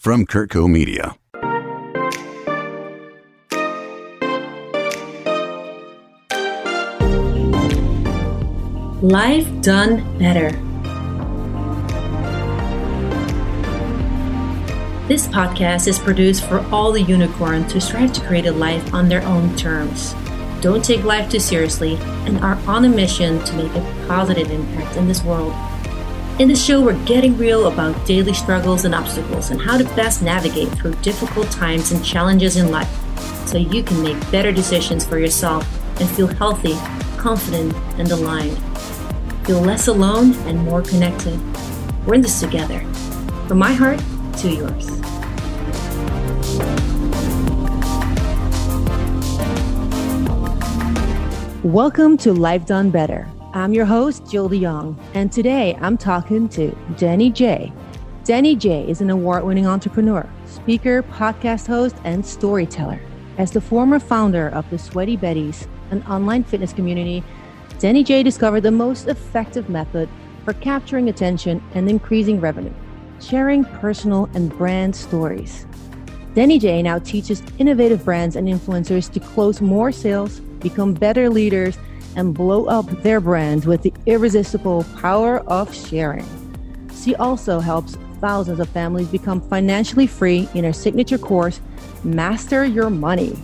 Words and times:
from 0.00 0.24
CurtCo 0.24 0.66
Media. 0.66 1.14
Life 9.02 9.46
Done 9.60 10.18
Better. 10.18 10.52
This 15.06 15.26
podcast 15.26 15.86
is 15.86 15.98
produced 15.98 16.46
for 16.46 16.64
all 16.72 16.92
the 16.92 17.02
unicorns 17.02 17.74
who 17.74 17.80
strive 17.80 18.14
to 18.14 18.22
create 18.22 18.46
a 18.46 18.52
life 18.52 18.94
on 18.94 19.10
their 19.10 19.22
own 19.24 19.54
terms, 19.56 20.14
don't 20.62 20.82
take 20.82 21.04
life 21.04 21.30
too 21.30 21.40
seriously, 21.40 21.96
and 22.24 22.38
are 22.38 22.56
on 22.66 22.86
a 22.86 22.88
mission 22.88 23.44
to 23.44 23.54
make 23.54 23.74
a 23.74 24.04
positive 24.08 24.50
impact 24.50 24.96
in 24.96 25.08
this 25.08 25.22
world. 25.22 25.52
In 26.40 26.48
the 26.48 26.56
show, 26.56 26.80
we're 26.80 27.04
getting 27.04 27.36
real 27.36 27.66
about 27.66 28.06
daily 28.06 28.32
struggles 28.32 28.86
and 28.86 28.94
obstacles 28.94 29.50
and 29.50 29.60
how 29.60 29.76
to 29.76 29.84
best 29.94 30.22
navigate 30.22 30.70
through 30.70 30.94
difficult 31.02 31.50
times 31.50 31.92
and 31.92 32.02
challenges 32.02 32.56
in 32.56 32.70
life 32.70 32.88
so 33.46 33.58
you 33.58 33.82
can 33.82 34.02
make 34.02 34.18
better 34.30 34.50
decisions 34.50 35.04
for 35.04 35.18
yourself 35.18 35.68
and 36.00 36.08
feel 36.08 36.28
healthy, 36.28 36.76
confident, 37.18 37.74
and 37.98 38.10
aligned 38.10 38.58
feel 39.50 39.60
less 39.60 39.88
alone 39.88 40.32
and 40.46 40.56
more 40.64 40.80
connected. 40.80 41.36
We're 42.06 42.14
in 42.14 42.20
this 42.20 42.38
together. 42.38 42.78
From 43.48 43.58
my 43.58 43.72
heart 43.72 43.98
to 44.38 44.48
yours. 44.48 44.88
Welcome 51.64 52.16
to 52.18 52.32
Life 52.32 52.64
Done 52.64 52.90
Better. 52.90 53.26
I'm 53.52 53.72
your 53.72 53.84
host, 53.84 54.30
Jill 54.30 54.48
de 54.48 54.60
Jong, 54.60 54.96
and 55.12 55.32
today 55.32 55.76
I'm 55.80 55.98
talking 55.98 56.48
to 56.50 56.70
Denny 56.96 57.30
J. 57.30 57.72
Denny 58.22 58.54
J 58.54 58.88
is 58.88 59.00
an 59.00 59.10
award 59.10 59.42
winning 59.42 59.66
entrepreneur, 59.66 60.28
speaker, 60.46 61.02
podcast 61.02 61.66
host, 61.66 61.96
and 62.04 62.24
storyteller. 62.24 63.00
As 63.38 63.50
the 63.50 63.60
former 63.60 63.98
founder 63.98 64.50
of 64.50 64.70
the 64.70 64.78
Sweaty 64.78 65.16
Betties, 65.16 65.66
an 65.90 66.04
online 66.04 66.44
fitness 66.44 66.72
community 66.72 67.24
Denny 67.80 68.04
J 68.04 68.22
discovered 68.22 68.60
the 68.60 68.70
most 68.70 69.08
effective 69.08 69.68
method 69.68 70.08
for 70.44 70.52
capturing 70.52 71.08
attention 71.08 71.60
and 71.74 71.90
increasing 71.90 72.40
revenue 72.40 72.72
sharing 73.20 73.64
personal 73.64 74.30
and 74.34 74.56
brand 74.56 74.94
stories. 74.94 75.66
Denny 76.34 76.60
J 76.60 76.82
now 76.82 77.00
teaches 77.00 77.42
innovative 77.58 78.04
brands 78.04 78.36
and 78.36 78.46
influencers 78.46 79.12
to 79.12 79.18
close 79.18 79.60
more 79.60 79.90
sales, 79.90 80.38
become 80.60 80.94
better 80.94 81.28
leaders, 81.28 81.76
and 82.16 82.34
blow 82.34 82.66
up 82.66 82.86
their 83.02 83.20
brands 83.20 83.66
with 83.66 83.82
the 83.82 83.92
irresistible 84.06 84.84
power 85.00 85.38
of 85.46 85.74
sharing. 85.74 86.26
She 87.02 87.14
also 87.16 87.60
helps 87.60 87.96
thousands 88.20 88.60
of 88.60 88.68
families 88.68 89.08
become 89.08 89.40
financially 89.40 90.06
free 90.06 90.48
in 90.54 90.64
her 90.64 90.72
signature 90.72 91.18
course, 91.18 91.60
Master 92.04 92.64
Your 92.64 92.90
Money. 92.90 93.38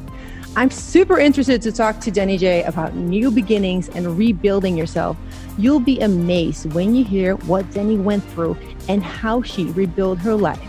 I'm 0.56 0.70
super 0.70 1.18
interested 1.18 1.60
to 1.62 1.72
talk 1.72 2.00
to 2.00 2.10
Danny 2.10 2.38
J 2.38 2.62
about 2.62 2.94
new 2.94 3.30
beginnings 3.30 3.90
and 3.90 4.16
rebuilding 4.16 4.76
yourself. 4.76 5.16
You'll 5.58 5.80
be 5.80 6.00
amazed 6.00 6.72
when 6.72 6.94
you 6.94 7.04
hear 7.04 7.36
what 7.36 7.70
Danny 7.72 7.98
went 7.98 8.24
through 8.24 8.56
and 8.88 9.02
how 9.02 9.42
she 9.42 9.64
rebuilt 9.64 10.18
her 10.20 10.34
life 10.34 10.60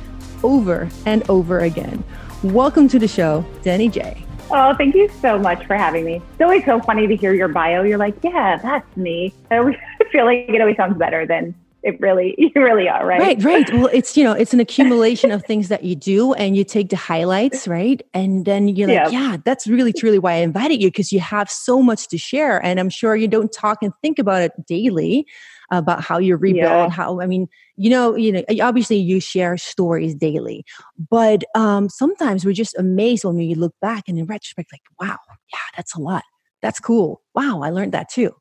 over 0.43 0.89
and 1.05 1.27
over 1.29 1.59
again. 1.59 2.03
Welcome 2.43 2.89
to 2.89 2.99
the 2.99 3.07
show, 3.07 3.45
Danny 3.63 3.87
J. 3.87 4.26
Oh, 4.49 4.73
thank 4.75 4.95
you 4.95 5.09
so 5.21 5.37
much 5.37 5.65
for 5.65 5.75
having 5.75 6.05
me. 6.05 6.15
It's 6.15 6.41
always 6.41 6.63
so 6.63 6.79
funny 6.79 7.05
to 7.07 7.15
hear 7.15 7.33
your 7.33 7.49
bio. 7.49 7.83
You're 7.83 7.97
like, 7.97 8.15
yeah, 8.23 8.57
that's 8.57 8.95
me. 8.95 9.33
I 9.51 9.57
feel 10.11 10.25
like 10.25 10.45
it 10.47 10.61
always 10.61 10.77
sounds 10.77 10.97
better 10.97 11.25
than 11.25 11.53
it 11.83 11.99
really 11.99 12.35
you 12.37 12.51
really 12.55 12.89
are 12.89 13.05
right? 13.05 13.19
Right 13.19 13.43
right. 13.43 13.73
Well 13.73 13.89
it's 13.93 14.17
you 14.17 14.23
know 14.23 14.33
it's 14.33 14.53
an 14.53 14.59
accumulation 14.67 15.31
of 15.31 15.43
things 15.45 15.69
that 15.69 15.83
you 15.83 15.95
do 15.95 16.33
and 16.33 16.55
you 16.55 16.63
take 16.63 16.89
the 16.89 16.95
highlights 16.95 17.67
right? 17.67 18.01
And 18.13 18.45
then 18.45 18.67
you're 18.67 18.87
like 18.87 19.11
yeah, 19.11 19.31
yeah 19.31 19.37
that's 19.43 19.67
really 19.67 19.93
truly 19.93 20.19
why 20.19 20.33
i 20.33 20.37
invited 20.37 20.81
you 20.81 20.89
because 20.89 21.11
you 21.11 21.19
have 21.19 21.49
so 21.49 21.81
much 21.81 22.07
to 22.09 22.17
share. 22.17 22.63
And 22.63 22.79
i'm 22.79 22.89
sure 22.89 23.15
you 23.15 23.27
don't 23.27 23.51
talk 23.51 23.79
and 23.81 23.93
think 24.01 24.19
about 24.19 24.41
it 24.41 24.51
daily 24.65 25.25
about 25.71 26.01
how 26.01 26.17
you 26.17 26.35
rebuild 26.37 26.63
yeah. 26.63 26.89
how 26.89 27.19
i 27.19 27.27
mean 27.27 27.45
you 27.75 27.89
know 27.89 28.15
you 28.15 28.31
know 28.31 28.41
obviously 28.61 28.95
you 28.95 29.19
share 29.19 29.57
stories 29.57 30.15
daily 30.15 30.63
but 31.09 31.43
um 31.55 31.89
sometimes 31.89 32.45
we're 32.45 32.53
just 32.53 32.77
amazed 32.77 33.25
when 33.25 33.35
we 33.35 33.53
look 33.53 33.73
back 33.81 34.05
and 34.07 34.17
in 34.17 34.25
retrospect 34.25 34.71
like 34.71 34.81
wow 35.01 35.17
yeah 35.51 35.59
that's 35.75 35.93
a 35.93 35.99
lot. 35.99 36.23
That's 36.61 36.79
cool. 36.79 37.21
Wow 37.35 37.61
i 37.63 37.69
learned 37.69 37.91
that 37.91 38.09
too 38.09 38.33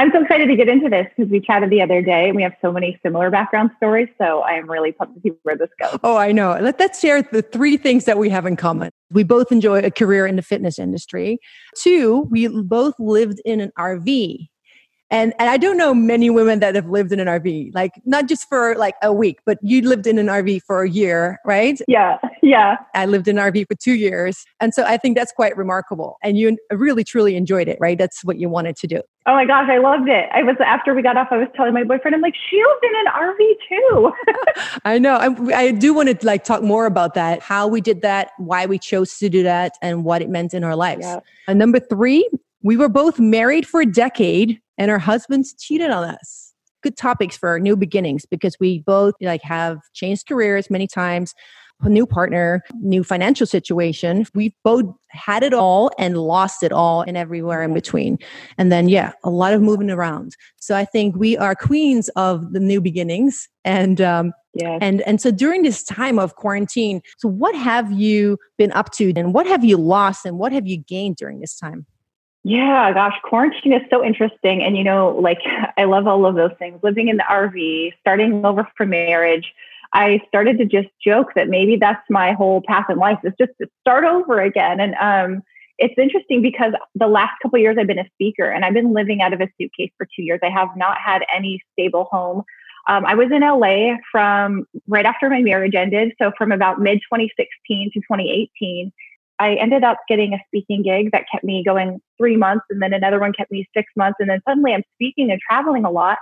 I'm 0.00 0.10
so 0.12 0.22
excited 0.22 0.46
to 0.46 0.56
get 0.56 0.66
into 0.66 0.88
this 0.88 1.06
because 1.14 1.30
we 1.30 1.40
chatted 1.40 1.68
the 1.68 1.82
other 1.82 2.00
day 2.00 2.28
and 2.28 2.34
we 2.34 2.42
have 2.42 2.54
so 2.62 2.72
many 2.72 2.98
similar 3.02 3.28
background 3.28 3.70
stories. 3.76 4.08
So 4.16 4.40
I 4.40 4.52
am 4.52 4.68
really 4.68 4.92
pumped 4.92 5.14
to 5.16 5.20
see 5.20 5.36
where 5.42 5.58
this 5.58 5.68
goes. 5.78 5.98
Oh, 6.02 6.16
I 6.16 6.32
know. 6.32 6.58
Let, 6.58 6.80
us 6.80 6.98
share 6.98 7.20
the 7.20 7.42
three 7.42 7.76
things 7.76 8.06
that 8.06 8.16
we 8.16 8.30
have 8.30 8.46
in 8.46 8.56
common. 8.56 8.92
We 9.10 9.24
both 9.24 9.52
enjoy 9.52 9.80
a 9.80 9.90
career 9.90 10.26
in 10.26 10.36
the 10.36 10.42
fitness 10.42 10.78
industry. 10.78 11.38
Two, 11.76 12.26
we 12.30 12.48
both 12.48 12.94
lived 12.98 13.42
in 13.44 13.60
an 13.60 13.72
RV 13.78 14.48
and, 15.10 15.34
and 15.38 15.50
I 15.50 15.56
don't 15.56 15.76
know 15.76 15.92
many 15.92 16.30
women 16.30 16.60
that 16.60 16.76
have 16.76 16.88
lived 16.88 17.10
in 17.10 17.18
an 17.18 17.26
RV, 17.26 17.74
like 17.74 18.00
not 18.04 18.28
just 18.28 18.48
for 18.48 18.76
like 18.76 18.94
a 19.02 19.12
week, 19.12 19.40
but 19.44 19.58
you 19.60 19.82
lived 19.82 20.06
in 20.06 20.18
an 20.18 20.26
RV 20.26 20.62
for 20.62 20.84
a 20.84 20.88
year, 20.88 21.40
right? 21.44 21.80
Yeah, 21.88 22.18
yeah. 22.42 22.76
I 22.94 23.06
lived 23.06 23.26
in 23.26 23.36
an 23.36 23.52
RV 23.52 23.66
for 23.66 23.74
two 23.74 23.94
years. 23.94 24.44
And 24.60 24.72
so 24.72 24.84
I 24.84 24.96
think 24.96 25.16
that's 25.16 25.32
quite 25.32 25.56
remarkable. 25.56 26.16
And 26.22 26.38
you 26.38 26.56
really, 26.70 27.02
truly 27.02 27.34
enjoyed 27.34 27.66
it, 27.66 27.78
right? 27.80 27.98
That's 27.98 28.24
what 28.24 28.38
you 28.38 28.48
wanted 28.48 28.76
to 28.76 28.86
do. 28.86 29.02
Oh 29.26 29.34
my 29.34 29.44
gosh, 29.44 29.68
I 29.68 29.78
loved 29.78 30.08
it. 30.08 30.28
I 30.32 30.44
was, 30.44 30.56
after 30.64 30.94
we 30.94 31.02
got 31.02 31.16
off, 31.16 31.28
I 31.30 31.38
was 31.38 31.48
telling 31.56 31.74
my 31.74 31.84
boyfriend, 31.84 32.14
I'm 32.14 32.20
like, 32.20 32.34
she 32.48 32.56
lived 32.56 32.84
in 32.84 32.92
an 32.94 33.12
RV 33.12 33.54
too. 33.68 34.12
I 34.84 34.98
know. 34.98 35.16
I, 35.16 35.56
I 35.56 35.70
do 35.72 35.92
want 35.92 36.08
to 36.08 36.26
like 36.26 36.44
talk 36.44 36.62
more 36.62 36.86
about 36.86 37.14
that, 37.14 37.42
how 37.42 37.66
we 37.66 37.80
did 37.80 38.02
that, 38.02 38.30
why 38.38 38.66
we 38.66 38.78
chose 38.78 39.18
to 39.18 39.28
do 39.28 39.42
that, 39.42 39.72
and 39.82 40.04
what 40.04 40.22
it 40.22 40.30
meant 40.30 40.54
in 40.54 40.62
our 40.62 40.76
lives. 40.76 41.04
Yeah. 41.04 41.20
And 41.48 41.58
number 41.58 41.80
three, 41.80 42.28
we 42.62 42.76
were 42.76 42.88
both 42.88 43.18
married 43.18 43.66
for 43.66 43.80
a 43.80 43.86
decade 43.86 44.60
and 44.80 44.90
our 44.90 44.98
husbands 44.98 45.54
cheated 45.60 45.90
on 45.90 46.04
us. 46.04 46.54
Good 46.82 46.96
topics 46.96 47.36
for 47.36 47.50
our 47.50 47.60
new 47.60 47.76
beginnings 47.76 48.24
because 48.24 48.56
we 48.58 48.80
both 48.80 49.14
like 49.20 49.42
have 49.42 49.78
changed 49.92 50.26
careers 50.26 50.70
many 50.70 50.86
times, 50.86 51.34
a 51.82 51.88
new 51.90 52.06
partner, 52.06 52.62
new 52.80 53.04
financial 53.04 53.46
situation. 53.46 54.24
We've 54.34 54.54
both 54.64 54.86
had 55.08 55.42
it 55.42 55.52
all 55.52 55.90
and 55.98 56.16
lost 56.16 56.62
it 56.62 56.72
all 56.72 57.02
and 57.02 57.18
everywhere 57.18 57.62
in 57.62 57.74
between. 57.74 58.18
And 58.56 58.72
then, 58.72 58.88
yeah, 58.88 59.12
a 59.22 59.28
lot 59.28 59.52
of 59.52 59.60
moving 59.60 59.90
around. 59.90 60.34
So 60.58 60.74
I 60.74 60.86
think 60.86 61.14
we 61.14 61.36
are 61.36 61.54
queens 61.54 62.08
of 62.16 62.54
the 62.54 62.60
new 62.60 62.80
beginnings. 62.80 63.48
And, 63.64 64.00
um, 64.00 64.32
yeah. 64.54 64.78
And 64.80 65.02
and 65.02 65.20
so 65.20 65.30
during 65.30 65.62
this 65.62 65.84
time 65.84 66.18
of 66.18 66.34
quarantine, 66.34 67.02
so 67.18 67.28
what 67.28 67.54
have 67.54 67.92
you 67.92 68.36
been 68.58 68.72
up 68.72 68.90
to 68.94 69.12
and 69.14 69.32
what 69.32 69.46
have 69.46 69.64
you 69.64 69.76
lost 69.76 70.26
and 70.26 70.40
what 70.40 70.50
have 70.50 70.66
you 70.66 70.76
gained 70.76 71.16
during 71.16 71.38
this 71.38 71.56
time? 71.56 71.86
Yeah, 72.42 72.92
gosh, 72.94 73.14
quarantine 73.22 73.72
is 73.72 73.82
so 73.90 74.04
interesting. 74.04 74.62
And, 74.62 74.76
you 74.76 74.84
know, 74.84 75.10
like 75.20 75.40
I 75.76 75.84
love 75.84 76.06
all 76.06 76.26
of 76.26 76.36
those 76.36 76.52
things 76.58 76.80
living 76.82 77.08
in 77.08 77.16
the 77.16 77.24
RV, 77.30 77.92
starting 78.00 78.44
over 78.44 78.66
for 78.76 78.86
marriage. 78.86 79.52
I 79.92 80.20
started 80.28 80.56
to 80.58 80.64
just 80.64 80.88
joke 81.04 81.34
that 81.34 81.48
maybe 81.48 81.76
that's 81.76 82.02
my 82.08 82.32
whole 82.32 82.62
path 82.66 82.86
in 82.88 82.98
life 82.98 83.18
is 83.24 83.32
just 83.38 83.52
to 83.60 83.68
start 83.80 84.04
over 84.04 84.40
again. 84.40 84.80
And 84.80 84.94
um, 85.00 85.42
it's 85.78 85.94
interesting 85.98 86.42
because 86.42 86.72
the 86.94 87.08
last 87.08 87.32
couple 87.42 87.58
years 87.58 87.76
I've 87.78 87.88
been 87.88 87.98
a 87.98 88.08
speaker 88.14 88.48
and 88.48 88.64
I've 88.64 88.74
been 88.74 88.94
living 88.94 89.20
out 89.20 89.32
of 89.32 89.40
a 89.40 89.48
suitcase 89.58 89.90
for 89.98 90.06
two 90.06 90.22
years. 90.22 90.40
I 90.42 90.50
have 90.50 90.68
not 90.76 90.96
had 91.04 91.22
any 91.34 91.60
stable 91.72 92.06
home. 92.10 92.44
Um, 92.86 93.04
I 93.04 93.14
was 93.14 93.30
in 93.32 93.40
LA 93.40 93.96
from 94.12 94.66
right 94.86 95.04
after 95.04 95.28
my 95.28 95.42
marriage 95.42 95.74
ended. 95.74 96.12
So 96.20 96.32
from 96.38 96.52
about 96.52 96.80
mid 96.80 96.98
2016 97.10 97.90
to 97.92 98.00
2018. 98.00 98.92
I 99.40 99.54
ended 99.54 99.82
up 99.82 99.98
getting 100.06 100.34
a 100.34 100.38
speaking 100.46 100.82
gig 100.82 101.10
that 101.12 101.24
kept 101.32 101.42
me 101.42 101.64
going 101.64 102.00
three 102.18 102.36
months, 102.36 102.66
and 102.70 102.80
then 102.80 102.92
another 102.92 103.18
one 103.18 103.32
kept 103.32 103.50
me 103.50 103.68
six 103.74 103.90
months, 103.96 104.18
and 104.20 104.28
then 104.28 104.40
suddenly 104.46 104.74
I'm 104.74 104.84
speaking 104.94 105.30
and 105.30 105.40
traveling 105.40 105.84
a 105.84 105.90
lot. 105.90 106.18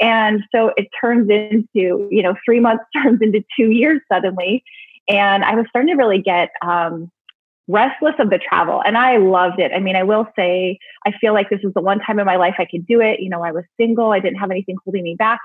And 0.00 0.42
so 0.54 0.72
it 0.76 0.88
turns 1.00 1.30
into, 1.30 2.08
you 2.10 2.22
know, 2.22 2.34
three 2.44 2.60
months 2.60 2.84
turns 2.96 3.20
into 3.22 3.42
two 3.56 3.70
years 3.70 4.00
suddenly. 4.12 4.62
And 5.08 5.44
I 5.44 5.54
was 5.54 5.66
starting 5.70 5.96
to 5.96 6.00
really 6.00 6.20
get 6.20 6.50
um, 6.62 7.10
restless 7.68 8.14
of 8.18 8.30
the 8.30 8.38
travel. 8.38 8.82
And 8.84 8.98
I 8.98 9.16
loved 9.16 9.60
it. 9.60 9.72
I 9.74 9.78
mean, 9.78 9.96
I 9.96 10.02
will 10.02 10.26
say, 10.36 10.78
I 11.06 11.12
feel 11.20 11.32
like 11.32 11.50
this 11.50 11.60
is 11.62 11.72
the 11.74 11.80
one 11.80 12.00
time 12.00 12.18
in 12.18 12.26
my 12.26 12.36
life 12.36 12.56
I 12.58 12.66
could 12.66 12.86
do 12.86 13.00
it. 13.00 13.20
You 13.20 13.30
know, 13.30 13.42
I 13.42 13.52
was 13.52 13.64
single, 13.78 14.12
I 14.12 14.20
didn't 14.20 14.38
have 14.38 14.50
anything 14.50 14.76
holding 14.84 15.04
me 15.04 15.14
back. 15.14 15.40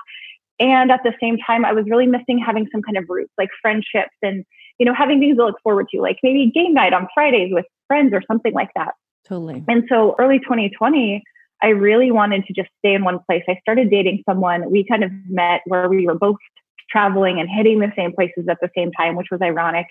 And 0.60 0.92
at 0.92 1.00
the 1.02 1.14
same 1.20 1.38
time, 1.38 1.64
I 1.64 1.72
was 1.72 1.84
really 1.86 2.06
missing 2.06 2.38
having 2.38 2.68
some 2.70 2.82
kind 2.82 2.96
of 2.96 3.04
roots, 3.08 3.32
like 3.38 3.50
friendships 3.60 4.14
and 4.22 4.44
you 4.78 4.86
know, 4.86 4.94
having 4.94 5.20
things 5.20 5.36
to 5.36 5.44
look 5.44 5.56
forward 5.62 5.88
to, 5.90 6.00
like 6.00 6.18
maybe 6.22 6.50
game 6.52 6.74
night 6.74 6.92
on 6.92 7.08
Fridays 7.14 7.52
with 7.52 7.66
friends 7.86 8.12
or 8.12 8.22
something 8.26 8.52
like 8.52 8.70
that. 8.74 8.94
Totally. 9.24 9.64
And 9.68 9.84
so 9.88 10.14
early 10.18 10.38
2020, 10.38 11.22
I 11.62 11.68
really 11.68 12.10
wanted 12.10 12.44
to 12.46 12.52
just 12.52 12.68
stay 12.78 12.94
in 12.94 13.04
one 13.04 13.20
place. 13.26 13.42
I 13.48 13.56
started 13.60 13.90
dating 13.90 14.22
someone. 14.28 14.70
We 14.70 14.84
kind 14.84 15.04
of 15.04 15.10
met 15.28 15.62
where 15.66 15.88
we 15.88 16.06
were 16.06 16.14
both 16.14 16.36
traveling 16.90 17.40
and 17.40 17.48
hitting 17.48 17.80
the 17.80 17.92
same 17.96 18.12
places 18.12 18.46
at 18.48 18.58
the 18.60 18.68
same 18.76 18.92
time, 18.92 19.16
which 19.16 19.28
was 19.30 19.40
ironic. 19.40 19.86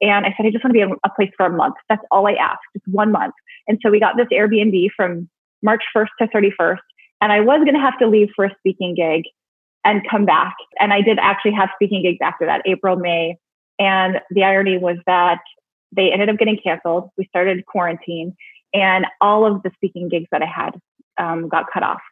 And 0.00 0.24
I 0.24 0.34
said, 0.36 0.46
I 0.46 0.50
just 0.50 0.64
want 0.64 0.72
to 0.74 0.78
be 0.78 0.80
in 0.80 0.92
a 1.04 1.10
place 1.14 1.30
for 1.36 1.46
a 1.46 1.50
month. 1.50 1.74
That's 1.88 2.02
all 2.10 2.26
I 2.26 2.32
asked, 2.32 2.62
just 2.74 2.88
one 2.88 3.12
month. 3.12 3.34
And 3.68 3.78
so 3.82 3.90
we 3.90 4.00
got 4.00 4.16
this 4.16 4.28
Airbnb 4.32 4.88
from 4.96 5.28
March 5.62 5.82
1st 5.94 6.08
to 6.20 6.26
31st. 6.28 6.78
And 7.20 7.32
I 7.32 7.40
was 7.40 7.60
going 7.64 7.74
to 7.74 7.80
have 7.80 7.98
to 7.98 8.06
leave 8.06 8.28
for 8.34 8.46
a 8.46 8.54
speaking 8.58 8.94
gig 8.94 9.24
and 9.84 10.00
come 10.10 10.24
back. 10.24 10.54
And 10.78 10.92
I 10.92 11.02
did 11.02 11.18
actually 11.20 11.52
have 11.52 11.68
speaking 11.74 12.02
gigs 12.02 12.18
after 12.22 12.46
that, 12.46 12.62
April, 12.64 12.96
May, 12.96 13.36
And 13.80 14.20
the 14.30 14.44
irony 14.44 14.78
was 14.78 14.98
that 15.06 15.40
they 15.90 16.12
ended 16.12 16.28
up 16.28 16.36
getting 16.36 16.58
canceled. 16.62 17.10
We 17.16 17.24
started 17.26 17.64
quarantine, 17.66 18.36
and 18.72 19.06
all 19.20 19.44
of 19.44 19.62
the 19.62 19.70
speaking 19.74 20.08
gigs 20.08 20.28
that 20.30 20.42
I 20.42 20.46
had 20.46 20.80
um, 21.18 21.48
got 21.48 21.64
cut 21.72 21.82
off. 21.82 22.02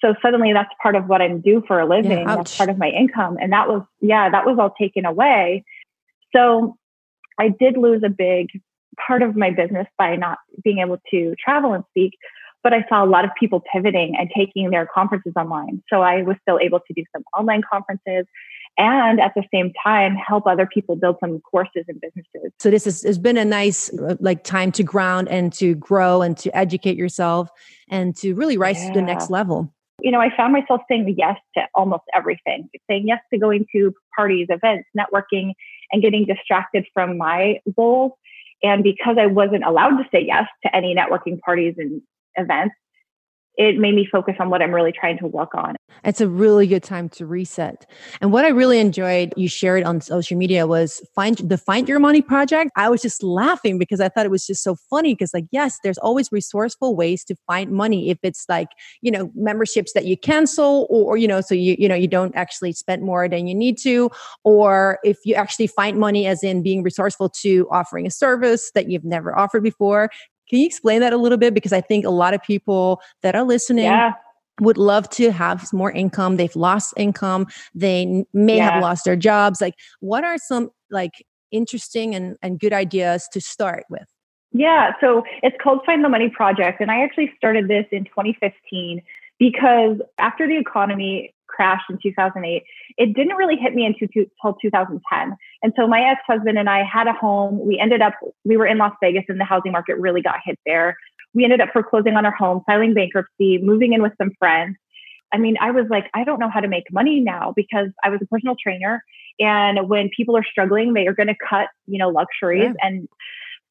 So 0.00 0.14
suddenly, 0.20 0.52
that's 0.52 0.70
part 0.82 0.94
of 0.94 1.06
what 1.06 1.22
I'm 1.22 1.40
due 1.40 1.64
for 1.66 1.80
a 1.80 1.88
living. 1.88 2.18
Yeah, 2.18 2.36
that's 2.36 2.56
part 2.56 2.68
of 2.68 2.76
my 2.76 2.90
income, 2.90 3.38
and 3.40 3.52
that 3.52 3.68
was 3.68 3.82
yeah, 4.00 4.30
that 4.30 4.44
was 4.44 4.58
all 4.60 4.74
taken 4.78 5.06
away. 5.06 5.64
So 6.36 6.76
I 7.40 7.48
did 7.48 7.78
lose 7.78 8.02
a 8.04 8.10
big 8.10 8.48
part 9.04 9.22
of 9.22 9.34
my 9.34 9.50
business 9.50 9.86
by 9.98 10.16
not 10.16 10.38
being 10.62 10.78
able 10.78 10.98
to 11.10 11.34
travel 11.42 11.72
and 11.72 11.84
speak. 11.90 12.12
But 12.62 12.72
I 12.72 12.84
saw 12.88 13.04
a 13.04 13.06
lot 13.06 13.24
of 13.24 13.30
people 13.38 13.62
pivoting 13.72 14.14
and 14.18 14.30
taking 14.34 14.70
their 14.70 14.86
conferences 14.86 15.34
online. 15.36 15.82
So 15.90 16.00
I 16.00 16.22
was 16.22 16.36
still 16.42 16.58
able 16.58 16.80
to 16.80 16.94
do 16.94 17.04
some 17.14 17.22
online 17.36 17.60
conferences 17.70 18.26
and 18.76 19.20
at 19.20 19.32
the 19.34 19.44
same 19.52 19.72
time 19.82 20.16
help 20.16 20.46
other 20.46 20.66
people 20.66 20.96
build 20.96 21.16
some 21.20 21.40
courses 21.40 21.84
and 21.88 22.00
businesses. 22.00 22.52
So 22.58 22.70
this 22.70 22.84
has, 22.84 23.02
has 23.02 23.18
been 23.18 23.36
a 23.36 23.44
nice 23.44 23.92
uh, 23.94 24.16
like 24.20 24.44
time 24.44 24.72
to 24.72 24.82
ground 24.82 25.28
and 25.28 25.52
to 25.54 25.74
grow 25.74 26.22
and 26.22 26.36
to 26.38 26.56
educate 26.56 26.96
yourself 26.96 27.48
and 27.88 28.16
to 28.16 28.34
really 28.34 28.56
rise 28.56 28.80
yeah. 28.80 28.88
to 28.88 28.94
the 28.94 29.02
next 29.02 29.30
level. 29.30 29.72
You 30.00 30.10
know, 30.10 30.20
I 30.20 30.36
found 30.36 30.52
myself 30.52 30.80
saying 30.88 31.14
yes 31.16 31.38
to 31.56 31.62
almost 31.74 32.02
everything, 32.14 32.68
saying 32.90 33.06
yes 33.06 33.20
to 33.32 33.38
going 33.38 33.64
to 33.72 33.94
parties, 34.16 34.48
events, 34.50 34.88
networking, 34.98 35.52
and 35.92 36.02
getting 36.02 36.26
distracted 36.26 36.84
from 36.92 37.16
my 37.16 37.60
goals. 37.76 38.12
And 38.62 38.82
because 38.82 39.16
I 39.18 39.26
wasn't 39.26 39.64
allowed 39.64 39.98
to 39.98 40.04
say 40.12 40.24
yes 40.26 40.46
to 40.64 40.74
any 40.74 40.94
networking 40.94 41.38
parties 41.40 41.74
and 41.78 42.02
events, 42.36 42.74
it 43.56 43.78
made 43.78 43.94
me 43.94 44.06
focus 44.10 44.34
on 44.40 44.50
what 44.50 44.62
I'm 44.62 44.72
really 44.72 44.92
trying 44.92 45.18
to 45.18 45.26
work 45.26 45.54
on. 45.54 45.76
It's 46.04 46.20
a 46.20 46.28
really 46.28 46.66
good 46.66 46.82
time 46.82 47.08
to 47.10 47.26
reset. 47.26 47.86
And 48.20 48.32
what 48.32 48.44
I 48.44 48.48
really 48.48 48.78
enjoyed 48.78 49.32
you 49.36 49.48
shared 49.48 49.84
on 49.84 50.00
social 50.00 50.36
media 50.36 50.66
was 50.66 51.00
find 51.14 51.36
the 51.38 51.56
Find 51.56 51.88
Your 51.88 52.00
Money 52.00 52.20
project. 52.20 52.72
I 52.76 52.88
was 52.88 53.00
just 53.00 53.22
laughing 53.22 53.78
because 53.78 54.00
I 54.00 54.08
thought 54.08 54.26
it 54.26 54.30
was 54.30 54.46
just 54.46 54.62
so 54.62 54.76
funny 54.90 55.14
because 55.14 55.32
like 55.32 55.46
yes, 55.52 55.78
there's 55.82 55.98
always 55.98 56.30
resourceful 56.32 56.96
ways 56.96 57.24
to 57.24 57.36
find 57.46 57.70
money 57.70 58.10
if 58.10 58.18
it's 58.22 58.44
like, 58.48 58.68
you 59.02 59.10
know, 59.10 59.30
memberships 59.34 59.92
that 59.92 60.04
you 60.04 60.16
cancel 60.16 60.86
or, 60.90 61.12
or 61.12 61.16
you 61.16 61.28
know, 61.28 61.40
so 61.40 61.54
you 61.54 61.76
you 61.78 61.88
know, 61.88 61.94
you 61.94 62.08
don't 62.08 62.34
actually 62.34 62.72
spend 62.72 63.02
more 63.02 63.28
than 63.28 63.46
you 63.46 63.54
need 63.54 63.78
to 63.78 64.10
or 64.42 64.98
if 65.04 65.18
you 65.24 65.34
actually 65.34 65.66
find 65.66 65.98
money 65.98 66.26
as 66.26 66.42
in 66.42 66.62
being 66.62 66.82
resourceful 66.82 67.28
to 67.28 67.68
offering 67.70 68.06
a 68.06 68.10
service 68.10 68.70
that 68.74 68.90
you've 68.90 69.04
never 69.04 69.36
offered 69.38 69.62
before 69.62 70.10
can 70.48 70.58
you 70.58 70.66
explain 70.66 71.00
that 71.00 71.12
a 71.12 71.16
little 71.16 71.38
bit? 71.38 71.54
Because 71.54 71.72
I 71.72 71.80
think 71.80 72.04
a 72.04 72.10
lot 72.10 72.34
of 72.34 72.42
people 72.42 73.00
that 73.22 73.34
are 73.34 73.44
listening 73.44 73.84
yeah. 73.84 74.12
would 74.60 74.78
love 74.78 75.08
to 75.10 75.30
have 75.30 75.72
more 75.72 75.90
income. 75.90 76.36
They've 76.36 76.54
lost 76.54 76.94
income. 76.96 77.46
They 77.74 78.24
may 78.32 78.56
yeah. 78.56 78.72
have 78.72 78.82
lost 78.82 79.04
their 79.04 79.16
jobs. 79.16 79.60
Like, 79.60 79.74
what 80.00 80.24
are 80.24 80.38
some 80.38 80.70
like 80.90 81.24
interesting 81.50 82.14
and, 82.14 82.36
and 82.42 82.58
good 82.58 82.72
ideas 82.72 83.28
to 83.32 83.40
start 83.40 83.84
with? 83.88 84.06
Yeah, 84.52 84.92
so 85.00 85.24
it's 85.42 85.56
called 85.60 85.80
Find 85.84 86.04
the 86.04 86.08
Money 86.08 86.28
Project. 86.28 86.80
And 86.80 86.90
I 86.90 87.02
actually 87.02 87.32
started 87.36 87.66
this 87.66 87.86
in 87.90 88.04
2015 88.04 89.02
because 89.38 89.96
after 90.18 90.46
the 90.46 90.56
economy 90.56 91.33
crashed 91.54 91.84
in 91.90 91.98
2008, 92.02 92.62
it 92.96 93.14
didn't 93.14 93.36
really 93.36 93.56
hit 93.56 93.74
me 93.74 93.86
until 93.86 94.08
2010. 94.60 95.36
And 95.62 95.72
so 95.76 95.86
my 95.86 96.00
ex 96.02 96.20
husband 96.26 96.58
and 96.58 96.68
I 96.68 96.82
had 96.84 97.06
a 97.06 97.12
home. 97.12 97.64
We 97.64 97.78
ended 97.78 98.02
up, 98.02 98.14
we 98.44 98.56
were 98.56 98.66
in 98.66 98.78
Las 98.78 98.94
Vegas 99.02 99.24
and 99.28 99.40
the 99.40 99.44
housing 99.44 99.72
market 99.72 99.98
really 99.98 100.22
got 100.22 100.36
hit 100.44 100.58
there. 100.66 100.96
We 101.34 101.44
ended 101.44 101.60
up 101.60 101.70
foreclosing 101.72 102.14
on 102.16 102.24
our 102.24 102.34
home, 102.34 102.62
filing 102.66 102.94
bankruptcy, 102.94 103.58
moving 103.58 103.92
in 103.92 104.02
with 104.02 104.12
some 104.18 104.30
friends. 104.38 104.76
I 105.32 105.38
mean, 105.38 105.56
I 105.60 105.72
was 105.72 105.86
like, 105.90 106.08
I 106.14 106.22
don't 106.22 106.38
know 106.38 106.48
how 106.48 106.60
to 106.60 106.68
make 106.68 106.84
money 106.92 107.18
now 107.18 107.52
because 107.56 107.88
I 108.04 108.10
was 108.10 108.20
a 108.22 108.26
personal 108.26 108.54
trainer. 108.62 109.02
And 109.40 109.88
when 109.88 110.10
people 110.16 110.36
are 110.36 110.44
struggling, 110.44 110.92
they 110.92 111.08
are 111.08 111.14
going 111.14 111.26
to 111.26 111.34
cut, 111.34 111.66
you 111.86 111.98
know, 111.98 112.08
luxuries. 112.08 112.62
Yeah. 112.62 112.86
And 112.86 113.08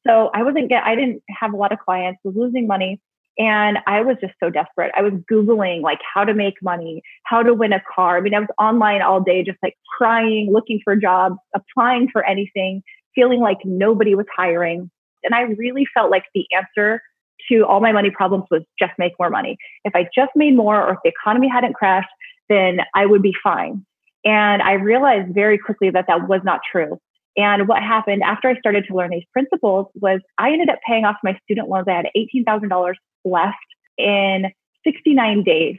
so 0.06 0.30
I 0.34 0.42
wasn't 0.42 0.68
get, 0.68 0.84
I 0.84 0.94
didn't 0.94 1.22
have 1.30 1.54
a 1.54 1.56
lot 1.56 1.72
of 1.72 1.78
clients, 1.78 2.20
was 2.22 2.34
losing 2.36 2.66
money. 2.66 3.00
And 3.36 3.78
I 3.86 4.02
was 4.02 4.16
just 4.20 4.34
so 4.40 4.48
desperate. 4.48 4.92
I 4.96 5.02
was 5.02 5.12
Googling 5.30 5.82
like 5.82 5.98
how 6.14 6.24
to 6.24 6.34
make 6.34 6.54
money, 6.62 7.02
how 7.24 7.42
to 7.42 7.52
win 7.52 7.72
a 7.72 7.82
car. 7.94 8.16
I 8.16 8.20
mean, 8.20 8.34
I 8.34 8.40
was 8.40 8.48
online 8.60 9.02
all 9.02 9.20
day, 9.20 9.42
just 9.42 9.58
like 9.62 9.76
crying, 9.98 10.50
looking 10.52 10.80
for 10.84 10.94
jobs, 10.94 11.36
applying 11.54 12.08
for 12.12 12.24
anything, 12.24 12.82
feeling 13.14 13.40
like 13.40 13.58
nobody 13.64 14.14
was 14.14 14.26
hiring. 14.36 14.90
And 15.24 15.34
I 15.34 15.42
really 15.42 15.86
felt 15.94 16.10
like 16.10 16.24
the 16.34 16.46
answer 16.56 17.02
to 17.50 17.64
all 17.66 17.80
my 17.80 17.92
money 17.92 18.10
problems 18.10 18.44
was 18.50 18.62
just 18.78 18.92
make 18.98 19.12
more 19.18 19.30
money. 19.30 19.56
If 19.84 19.94
I 19.96 20.08
just 20.14 20.30
made 20.36 20.56
more 20.56 20.80
or 20.80 20.92
if 20.92 20.98
the 21.02 21.10
economy 21.10 21.48
hadn't 21.48 21.74
crashed, 21.74 22.08
then 22.48 22.80
I 22.94 23.06
would 23.06 23.22
be 23.22 23.34
fine. 23.42 23.84
And 24.24 24.62
I 24.62 24.74
realized 24.74 25.34
very 25.34 25.58
quickly 25.58 25.90
that 25.90 26.06
that 26.08 26.28
was 26.28 26.40
not 26.44 26.60
true. 26.70 26.98
And 27.36 27.66
what 27.66 27.82
happened 27.82 28.22
after 28.22 28.48
I 28.48 28.56
started 28.58 28.84
to 28.88 28.94
learn 28.94 29.10
these 29.10 29.26
principles 29.32 29.88
was 29.94 30.20
I 30.38 30.52
ended 30.52 30.70
up 30.70 30.78
paying 30.86 31.04
off 31.04 31.16
my 31.24 31.36
student 31.42 31.68
loans. 31.68 31.86
I 31.88 31.92
had 31.92 32.06
$18,000 32.16 32.94
left 33.24 33.56
in 33.98 34.52
69 34.84 35.42
days. 35.44 35.78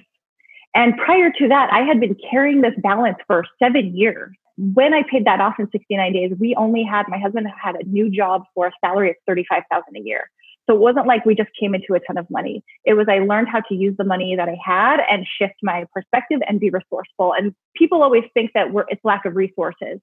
And 0.73 0.97
prior 0.97 1.31
to 1.31 1.47
that, 1.47 1.71
I 1.71 1.81
had 1.81 1.99
been 1.99 2.17
carrying 2.29 2.61
this 2.61 2.73
balance 2.77 3.17
for 3.27 3.45
seven 3.61 3.95
years. 3.95 4.35
When 4.57 4.93
I 4.93 5.03
paid 5.09 5.25
that 5.25 5.41
off 5.41 5.55
in 5.57 5.69
69 5.71 6.13
days, 6.13 6.31
we 6.39 6.55
only 6.55 6.83
had, 6.83 7.07
my 7.07 7.17
husband 7.17 7.47
had 7.61 7.75
a 7.75 7.83
new 7.85 8.09
job 8.09 8.43
for 8.53 8.67
a 8.67 8.71
salary 8.81 9.11
of 9.11 9.15
35,000 9.25 9.83
a 9.95 9.99
year. 9.99 10.29
So 10.67 10.75
it 10.75 10.79
wasn't 10.79 11.05
like 11.05 11.25
we 11.25 11.35
just 11.35 11.49
came 11.59 11.75
into 11.75 11.93
a 11.93 11.99
ton 11.99 12.17
of 12.17 12.27
money. 12.29 12.63
It 12.85 12.93
was 12.93 13.07
I 13.07 13.19
learned 13.19 13.49
how 13.49 13.61
to 13.61 13.75
use 13.75 13.95
the 13.97 14.03
money 14.03 14.35
that 14.35 14.49
I 14.49 14.57
had 14.63 14.99
and 15.09 15.25
shift 15.37 15.55
my 15.61 15.85
perspective 15.93 16.39
and 16.47 16.59
be 16.59 16.69
resourceful. 16.69 17.33
And 17.33 17.53
people 17.75 18.01
always 18.01 18.23
think 18.33 18.51
that 18.53 18.73
we're, 18.73 18.85
it's 18.89 19.03
lack 19.03 19.25
of 19.25 19.35
resources, 19.35 19.99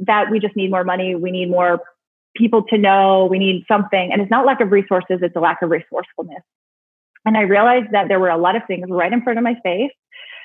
that 0.00 0.30
we 0.30 0.40
just 0.40 0.56
need 0.56 0.70
more 0.70 0.84
money, 0.84 1.14
we 1.14 1.30
need 1.30 1.50
more 1.50 1.80
people 2.34 2.64
to 2.64 2.78
know, 2.78 3.28
we 3.30 3.38
need 3.38 3.64
something. 3.68 4.12
And 4.12 4.20
it's 4.20 4.30
not 4.30 4.44
lack 4.44 4.60
of 4.60 4.72
resources, 4.72 5.20
it's 5.22 5.36
a 5.36 5.40
lack 5.40 5.62
of 5.62 5.70
resourcefulness. 5.70 6.42
And 7.24 7.36
I 7.36 7.42
realized 7.42 7.92
that 7.92 8.08
there 8.08 8.20
were 8.20 8.30
a 8.30 8.38
lot 8.38 8.56
of 8.56 8.62
things 8.66 8.86
right 8.88 9.12
in 9.12 9.22
front 9.22 9.38
of 9.38 9.44
my 9.44 9.54
face 9.62 9.92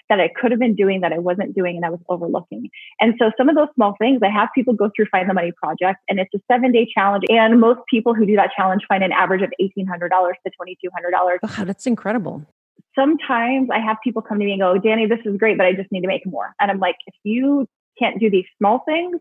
that 0.10 0.20
I 0.20 0.30
could 0.30 0.52
have 0.52 0.60
been 0.60 0.76
doing 0.76 1.02
that 1.02 1.12
I 1.12 1.20
wasn't 1.20 1.56
doing 1.56 1.76
and 1.76 1.86
I 1.86 1.90
was 1.90 2.00
overlooking. 2.08 2.70
And 3.00 3.16
so 3.20 3.32
some 3.38 3.50
of 3.50 3.56
those 3.56 3.68
small 3.76 3.96
things, 4.00 4.22
I 4.24 4.30
have 4.30 4.50
people 4.56 4.74
go 4.74 4.90
through 4.96 5.08
Find 5.12 5.30
the 5.30 5.34
Money 5.34 5.52
Project 5.62 6.00
and 6.08 6.20
it's 6.20 6.34
a 6.34 6.40
seven 6.50 6.72
day 6.72 6.88
challenge. 6.94 7.26
And 7.30 7.60
most 7.60 7.82
people 7.90 8.14
who 8.14 8.26
do 8.26 8.36
that 8.36 8.52
challenge 8.56 8.84
find 8.88 9.04
an 9.04 9.12
average 9.12 9.42
of 9.42 9.52
$1,800 9.62 10.10
to 10.10 10.52
$2,200. 10.88 11.38
Wow, 11.44 11.66
that's 11.66 11.86
incredible. 11.86 12.46
Sometimes 12.96 13.70
I 13.72 13.80
have 13.80 13.98
people 14.04 14.22
come 14.22 14.40
to 14.40 14.46
me 14.46 14.54
and 14.54 14.62
go, 14.62 14.78
Danny, 14.78 15.06
this 15.08 15.20
is 15.26 15.38
great, 15.38 15.58
but 15.58 15.68
I 15.68 15.74
just 15.74 15.92
need 15.92 16.02
to 16.02 16.08
make 16.08 16.26
more. 16.26 16.54
And 16.60 16.72
I'm 16.72 16.80
like, 16.80 16.96
if 17.06 17.14
you 17.24 17.68
can't 18.00 18.20
do 18.20 18.30
these 18.30 18.46
small 18.58 18.84
things, 18.88 19.20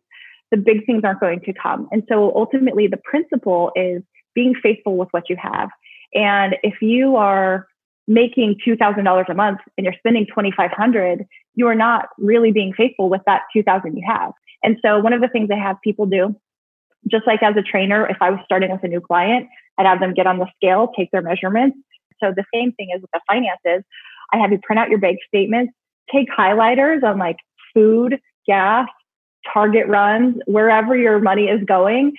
the 0.51 0.57
big 0.57 0.87
things 0.87 1.03
aren't 1.05 1.21
going 1.21 1.41
to 1.41 1.53
come. 1.53 1.89
And 1.91 2.05
so 2.09 2.33
ultimately, 2.35 2.87
the 2.87 2.99
principle 3.05 3.73
is 3.75 4.03
being 4.35 4.55
faithful 4.63 4.97
with 4.97 5.09
what 5.11 5.29
you 5.29 5.37
have 5.39 5.69
and 6.15 6.57
if 6.63 6.81
you 6.81 7.17
are 7.17 7.67
making 8.09 8.57
$2,000 8.67 9.29
a 9.29 9.35
month 9.35 9.59
and 9.77 9.85
you're 9.85 9.95
spending 9.99 10.27
2,500, 10.27 11.27
you 11.55 11.67
are 11.67 11.75
not 11.75 12.09
really 12.19 12.53
being 12.53 12.73
faithful 12.73 13.09
with 13.09 13.23
that 13.27 13.43
2,000 13.53 13.97
you 13.97 14.03
have. 14.07 14.33
And 14.63 14.79
so 14.85 15.01
one 15.01 15.13
of 15.13 15.21
the 15.21 15.29
things 15.29 15.49
I 15.51 15.57
have 15.57 15.77
people 15.83 16.07
do, 16.07 16.37
just 17.11 17.27
like 17.27 17.43
as 17.43 17.57
a 17.57 17.63
trainer, 17.63 18.07
if 18.09 18.17
I 18.21 18.31
was 18.31 18.41
starting 18.45 18.71
with 18.71 18.83
a 18.85 18.89
new 18.89 19.01
client, 19.01 19.49
I'd 19.79 19.87
have 19.87 20.01
them 20.01 20.15
get 20.15 20.27
on 20.27 20.39
the 20.39 20.47
scale, 20.57 20.93
take 20.97 21.11
their 21.11 21.23
measurements. 21.23 21.79
So 22.23 22.33
the 22.35 22.45
same 22.55 22.73
thing 22.73 22.89
is 22.95 23.03
with 23.03 23.11
the 23.13 23.21
finances. 23.27 23.85
I 24.33 24.39
have 24.39 24.53
you 24.53 24.59
print 24.63 24.79
out 24.79 24.89
your 24.89 24.99
bank 24.99 25.19
statements, 25.27 25.73
take 26.13 26.29
highlighters 26.31 27.03
on 27.03 27.19
like 27.19 27.37
food, 27.75 28.19
gas, 28.47 28.89
target 29.53 29.87
runs, 29.87 30.37
wherever 30.47 30.97
your 30.97 31.21
money 31.21 31.45
is 31.45 31.63
going, 31.65 32.13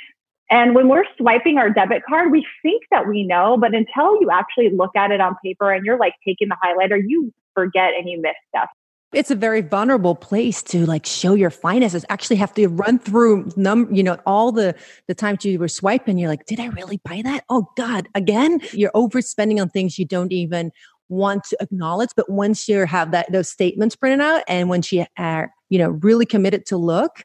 and 0.50 0.76
when 0.76 0.88
we're 0.88 1.04
swiping 1.18 1.58
our 1.58 1.70
debit 1.70 2.04
card, 2.08 2.32
we 2.32 2.46
think 2.62 2.84
that 2.92 3.08
we 3.08 3.24
know, 3.24 3.58
but 3.58 3.74
until 3.74 4.20
you 4.22 4.30
actually 4.32 4.70
look 4.70 4.96
at 4.96 5.12
it 5.12 5.20
on 5.20 5.36
paper 5.44 5.72
and 5.72 5.86
you're 5.86 5.98
like 5.98 6.14
taking 6.26 6.48
the 6.48 6.58
highlighter, 6.64 7.02
you 7.06 7.34
forget 7.54 7.94
and 7.98 8.10
you 8.10 8.22
miss 8.22 8.36
stuff. 8.50 8.70
It's 9.14 9.32
a 9.32 9.36
very 9.36 9.62
vulnerable 9.62 10.16
place 10.16 10.62
to 10.64 10.86
like 10.86 11.06
show 11.06 11.34
your 11.34 11.50
finances. 11.50 12.06
Actually, 12.10 12.36
have 12.38 12.54
to 12.56 12.68
run 12.68 13.00
through 13.00 13.50
num, 13.56 13.94
you 13.94 14.04
know, 14.04 14.18
all 14.26 14.52
the 14.52 14.76
the 15.08 15.16
times 15.16 15.46
you 15.46 15.58
were 15.60 15.70
swiping. 15.70 16.18
You're 16.18 16.30
like, 16.30 16.46
did 16.46 16.60
I 16.60 16.68
really 16.68 17.00
buy 17.06 17.22
that? 17.24 17.46
Oh 17.50 17.70
God, 17.78 18.10
again! 18.16 18.60
You're 18.74 18.92
overspending 18.92 19.62
on 19.62 19.70
things 19.70 19.98
you 19.98 20.06
don't 20.06 20.34
even 20.34 20.72
want 21.08 21.46
to 21.46 21.58
acknowledge. 21.62 22.10
But 22.18 22.30
once 22.30 22.68
you 22.68 22.86
have 22.86 23.12
that 23.12 23.32
those 23.32 23.50
statements 23.50 23.96
printed 23.96 24.20
out, 24.20 24.44
and 24.48 24.68
once 24.68 24.92
you 24.92 25.06
are, 25.18 25.52
you 25.70 25.80
know, 25.80 25.92
really 25.92 26.26
committed 26.26 26.66
to 26.68 26.78
look, 26.78 27.24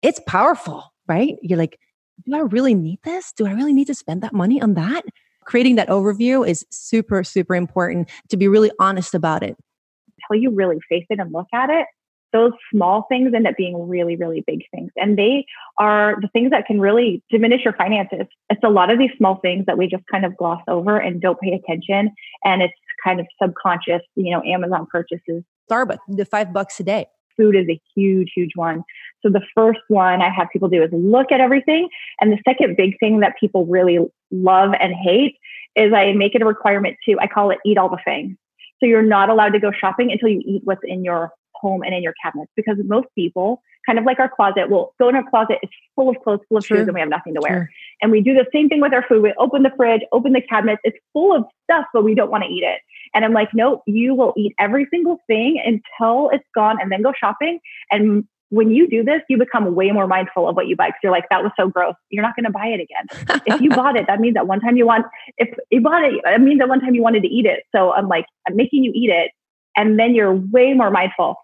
it's 0.00 0.20
powerful, 0.26 0.94
right? 1.06 1.36
You're 1.42 1.58
like, 1.58 1.78
do 2.24 2.34
I 2.34 2.40
really 2.40 2.74
need 2.74 3.00
this? 3.04 3.32
Do 3.32 3.46
I 3.46 3.52
really 3.52 3.72
need 3.72 3.86
to 3.86 3.94
spend 3.94 4.22
that 4.22 4.32
money 4.32 4.60
on 4.60 4.74
that? 4.74 5.04
Creating 5.44 5.76
that 5.76 5.88
overview 5.88 6.46
is 6.46 6.66
super, 6.70 7.24
super 7.24 7.54
important 7.54 8.08
to 8.28 8.36
be 8.36 8.48
really 8.48 8.70
honest 8.78 9.14
about 9.14 9.42
it. 9.42 9.56
Until 10.28 10.42
you 10.42 10.50
really 10.50 10.78
face 10.88 11.06
it 11.08 11.18
and 11.18 11.32
look 11.32 11.46
at 11.54 11.70
it, 11.70 11.86
those 12.32 12.52
small 12.70 13.06
things 13.08 13.32
end 13.34 13.46
up 13.46 13.56
being 13.56 13.88
really, 13.88 14.16
really 14.16 14.44
big 14.46 14.60
things. 14.70 14.90
And 14.96 15.18
they 15.18 15.46
are 15.78 16.16
the 16.20 16.28
things 16.28 16.50
that 16.50 16.66
can 16.66 16.80
really 16.80 17.22
diminish 17.30 17.64
your 17.64 17.72
finances. 17.72 18.26
It's 18.50 18.62
a 18.62 18.68
lot 18.68 18.90
of 18.90 18.98
these 18.98 19.10
small 19.16 19.36
things 19.36 19.64
that 19.66 19.78
we 19.78 19.86
just 19.86 20.04
kind 20.10 20.26
of 20.26 20.36
gloss 20.36 20.60
over 20.68 20.98
and 20.98 21.20
don't 21.22 21.40
pay 21.40 21.52
attention. 21.52 22.12
And 22.44 22.60
it's 22.60 22.74
kind 23.02 23.18
of 23.18 23.26
subconscious, 23.42 24.02
you 24.16 24.30
know, 24.30 24.42
Amazon 24.42 24.86
purchases. 24.90 25.42
Starbucks, 25.70 25.98
the 26.08 26.26
five 26.26 26.52
bucks 26.52 26.78
a 26.80 26.82
day 26.82 27.06
food 27.38 27.56
is 27.56 27.66
a 27.68 27.80
huge, 27.94 28.32
huge 28.34 28.50
one. 28.54 28.82
So 29.22 29.30
the 29.30 29.42
first 29.54 29.80
one 29.88 30.20
I 30.20 30.30
have 30.30 30.48
people 30.52 30.68
do 30.68 30.82
is 30.82 30.90
look 30.92 31.32
at 31.32 31.40
everything. 31.40 31.88
And 32.20 32.32
the 32.32 32.38
second 32.46 32.76
big 32.76 32.98
thing 32.98 33.20
that 33.20 33.34
people 33.40 33.64
really 33.66 33.98
love 34.30 34.72
and 34.78 34.92
hate 34.92 35.36
is 35.74 35.92
I 35.92 36.12
make 36.12 36.34
it 36.34 36.42
a 36.42 36.46
requirement 36.46 36.96
to, 37.06 37.16
I 37.20 37.26
call 37.26 37.50
it 37.50 37.58
eat 37.64 37.78
all 37.78 37.88
the 37.88 37.98
things. 38.04 38.36
So 38.80 38.86
you're 38.86 39.02
not 39.02 39.28
allowed 39.28 39.50
to 39.50 39.58
go 39.58 39.72
shopping 39.72 40.12
until 40.12 40.28
you 40.28 40.42
eat 40.44 40.62
what's 40.64 40.82
in 40.84 41.04
your 41.04 41.32
home 41.54 41.82
and 41.82 41.94
in 41.94 42.02
your 42.02 42.14
cabinets 42.22 42.52
because 42.56 42.76
most 42.84 43.08
people, 43.14 43.62
kind 43.84 43.98
of 43.98 44.04
like 44.04 44.20
our 44.20 44.28
closet, 44.28 44.70
will 44.70 44.94
go 44.98 45.08
in 45.08 45.16
our 45.16 45.28
closet, 45.28 45.58
it's 45.62 45.72
full 45.96 46.08
of 46.08 46.16
clothes, 46.22 46.40
full 46.48 46.58
of 46.58 46.64
shoes, 46.64 46.80
and 46.86 46.94
we 46.94 47.00
have 47.00 47.08
nothing 47.08 47.34
to 47.34 47.40
wear. 47.40 47.70
And 48.00 48.12
we 48.12 48.20
do 48.20 48.34
the 48.34 48.46
same 48.52 48.68
thing 48.68 48.80
with 48.80 48.92
our 48.94 49.04
food. 49.08 49.22
We 49.22 49.34
open 49.38 49.62
the 49.64 49.72
fridge, 49.76 50.02
open 50.12 50.32
the 50.32 50.40
cabinets, 50.40 50.80
it's 50.84 50.98
full 51.12 51.34
of 51.34 51.44
stuff, 51.64 51.86
but 51.92 52.04
we 52.04 52.14
don't 52.14 52.30
want 52.30 52.44
to 52.44 52.50
eat 52.50 52.62
it. 52.62 52.80
And 53.14 53.24
I'm 53.24 53.32
like, 53.32 53.50
no, 53.54 53.82
you 53.86 54.14
will 54.14 54.34
eat 54.36 54.54
every 54.58 54.86
single 54.90 55.18
thing 55.26 55.62
until 55.64 56.30
it's 56.30 56.44
gone 56.54 56.76
and 56.80 56.90
then 56.90 57.02
go 57.02 57.12
shopping. 57.18 57.58
And 57.90 58.24
when 58.50 58.70
you 58.70 58.88
do 58.88 59.04
this, 59.04 59.20
you 59.28 59.36
become 59.36 59.74
way 59.74 59.90
more 59.90 60.06
mindful 60.06 60.48
of 60.48 60.56
what 60.56 60.66
you 60.68 60.76
buy 60.76 60.88
because 60.88 61.00
you're 61.02 61.12
like, 61.12 61.28
that 61.30 61.42
was 61.42 61.52
so 61.58 61.68
gross. 61.68 61.94
You're 62.10 62.22
not 62.22 62.34
going 62.34 62.44
to 62.44 62.50
buy 62.50 62.66
it 62.66 62.80
again. 62.80 63.42
if 63.46 63.60
you 63.60 63.70
bought 63.70 63.96
it, 63.96 64.06
that 64.06 64.20
means 64.20 64.34
that 64.34 64.46
one 64.46 64.60
time 64.60 64.76
you 64.76 64.86
want, 64.86 65.04
if 65.36 65.48
you 65.70 65.80
bought 65.80 66.04
it, 66.04 66.14
it 66.24 66.40
means 66.40 66.58
that 66.60 66.68
one 66.68 66.80
time 66.80 66.94
you 66.94 67.02
wanted 67.02 67.22
to 67.22 67.28
eat 67.28 67.44
it. 67.44 67.64
So 67.74 67.92
I'm 67.92 68.08
like, 68.08 68.24
I'm 68.46 68.56
making 68.56 68.84
you 68.84 68.92
eat 68.94 69.10
it. 69.10 69.32
And 69.76 69.98
then 69.98 70.14
you're 70.14 70.34
way 70.34 70.72
more 70.72 70.90
mindful 70.90 71.36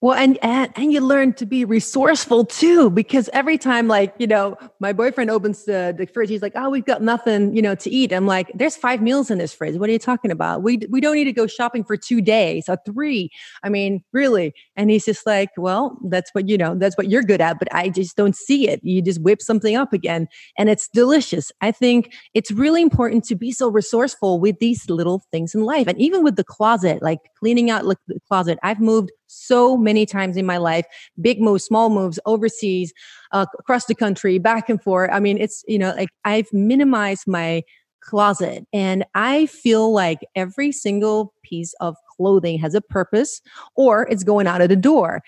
well, 0.00 0.16
and, 0.16 0.38
and 0.44 0.72
and 0.76 0.92
you 0.92 1.00
learn 1.00 1.32
to 1.34 1.46
be 1.46 1.64
resourceful 1.64 2.44
too, 2.44 2.88
because 2.88 3.28
every 3.32 3.58
time, 3.58 3.88
like 3.88 4.14
you 4.18 4.28
know, 4.28 4.56
my 4.78 4.92
boyfriend 4.92 5.28
opens 5.28 5.64
the, 5.64 5.92
the 5.96 6.06
fridge, 6.06 6.28
he's 6.28 6.40
like, 6.40 6.52
"Oh, 6.54 6.70
we've 6.70 6.84
got 6.84 7.02
nothing, 7.02 7.52
you 7.56 7.60
know, 7.60 7.74
to 7.74 7.90
eat." 7.90 8.12
I'm 8.12 8.24
like, 8.26 8.48
"There's 8.54 8.76
five 8.76 9.02
meals 9.02 9.28
in 9.28 9.38
this 9.38 9.52
fridge. 9.52 9.74
What 9.76 9.88
are 9.88 9.92
you 9.92 9.98
talking 9.98 10.30
about? 10.30 10.62
We 10.62 10.78
we 10.88 11.00
don't 11.00 11.16
need 11.16 11.24
to 11.24 11.32
go 11.32 11.48
shopping 11.48 11.82
for 11.82 11.96
two 11.96 12.20
days 12.20 12.66
or 12.68 12.78
three. 12.86 13.30
I 13.64 13.70
mean, 13.70 14.04
really?" 14.12 14.54
And 14.76 14.88
he's 14.88 15.04
just 15.04 15.26
like, 15.26 15.50
"Well, 15.56 15.98
that's 16.08 16.30
what 16.32 16.48
you 16.48 16.56
know, 16.56 16.76
that's 16.76 16.96
what 16.96 17.10
you're 17.10 17.24
good 17.24 17.40
at, 17.40 17.58
but 17.58 17.66
I 17.74 17.88
just 17.88 18.16
don't 18.16 18.36
see 18.36 18.68
it. 18.68 18.78
You 18.84 19.02
just 19.02 19.20
whip 19.20 19.42
something 19.42 19.74
up 19.74 19.92
again, 19.92 20.28
and 20.56 20.68
it's 20.68 20.88
delicious. 20.94 21.50
I 21.60 21.72
think 21.72 22.14
it's 22.34 22.52
really 22.52 22.82
important 22.82 23.24
to 23.24 23.34
be 23.34 23.50
so 23.50 23.68
resourceful 23.68 24.38
with 24.38 24.60
these 24.60 24.88
little 24.88 25.24
things 25.32 25.56
in 25.56 25.62
life, 25.62 25.88
and 25.88 26.00
even 26.00 26.22
with 26.22 26.36
the 26.36 26.44
closet, 26.44 27.02
like 27.02 27.18
cleaning 27.40 27.68
out 27.68 27.84
like, 27.84 27.98
the 28.06 28.20
closet. 28.28 28.60
I've 28.62 28.80
moved 28.80 29.10
so 29.28 29.76
many 29.76 30.04
times 30.04 30.36
in 30.36 30.44
my 30.44 30.56
life 30.56 30.86
big 31.20 31.40
moves 31.40 31.64
small 31.64 31.90
moves 31.90 32.18
overseas 32.26 32.92
uh, 33.32 33.46
across 33.58 33.86
the 33.86 33.94
country 33.94 34.38
back 34.38 34.68
and 34.68 34.82
forth. 34.82 35.10
I 35.12 35.20
mean 35.20 35.38
it's 35.38 35.64
you 35.68 35.78
know 35.78 35.94
like 35.94 36.08
i've 36.24 36.52
minimized 36.52 37.26
my 37.26 37.62
closet 38.00 38.66
and 38.72 39.04
i 39.14 39.46
feel 39.46 39.92
like 39.92 40.20
every 40.34 40.72
single 40.72 41.34
piece 41.42 41.74
of 41.80 41.96
clothing 42.16 42.58
has 42.58 42.74
a 42.74 42.80
purpose 42.80 43.40
or 43.74 44.08
it's 44.08 44.24
going 44.24 44.46
out 44.46 44.60
of 44.60 44.68
the 44.68 44.76
door 44.76 45.22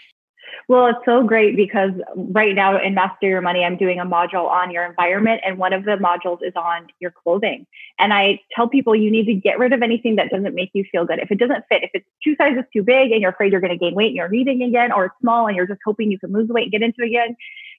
well, 0.69 0.87
it's 0.87 1.04
so 1.04 1.23
great 1.23 1.57
because 1.57 1.90
right 2.16 2.54
now 2.54 2.80
in 2.80 2.95
Master 2.95 3.28
Your 3.28 3.40
Money, 3.40 3.64
I'm 3.64 3.76
doing 3.76 3.99
a 3.99 4.04
module 4.04 4.49
on 4.49 4.71
your 4.71 4.85
environment, 4.85 5.40
and 5.45 5.59
one 5.59 5.73
of 5.73 5.85
the 5.85 5.92
modules 5.92 6.38
is 6.42 6.52
on 6.57 6.87
your 7.00 7.11
clothing. 7.11 7.66
And 7.99 8.12
I 8.12 8.40
tell 8.54 8.69
people 8.69 8.95
you 8.95 9.11
need 9.11 9.26
to 9.26 9.35
get 9.35 9.59
rid 9.59 9.73
of 9.73 9.83
anything 9.83 10.16
that 10.16 10.30
doesn't 10.30 10.54
make 10.54 10.71
you 10.73 10.85
feel 10.90 11.04
good. 11.04 11.19
If 11.19 11.30
it 11.30 11.38
doesn't 11.38 11.64
fit, 11.69 11.83
if 11.85 11.90
it's 11.95 12.07
two 12.23 12.35
sizes 12.37 12.64
too 12.73 12.83
big 12.83 13.12
and 13.12 13.21
you're 13.21 13.30
afraid 13.30 13.52
you're 13.52 13.61
going 13.61 13.73
to 13.73 13.78
gain 13.78 13.95
weight 13.95 14.09
and 14.09 14.16
you're 14.16 14.33
eating 14.33 14.62
again, 14.62 14.92
or 14.92 15.07
it's 15.07 15.14
small 15.21 15.47
and 15.47 15.57
you're 15.57 15.66
just 15.66 15.80
hoping 15.85 16.11
you 16.11 16.19
can 16.19 16.33
lose 16.33 16.49
weight 16.49 16.64
and 16.64 16.73
get 16.73 16.83
into 16.83 17.02
it 17.02 17.07
again, 17.07 17.37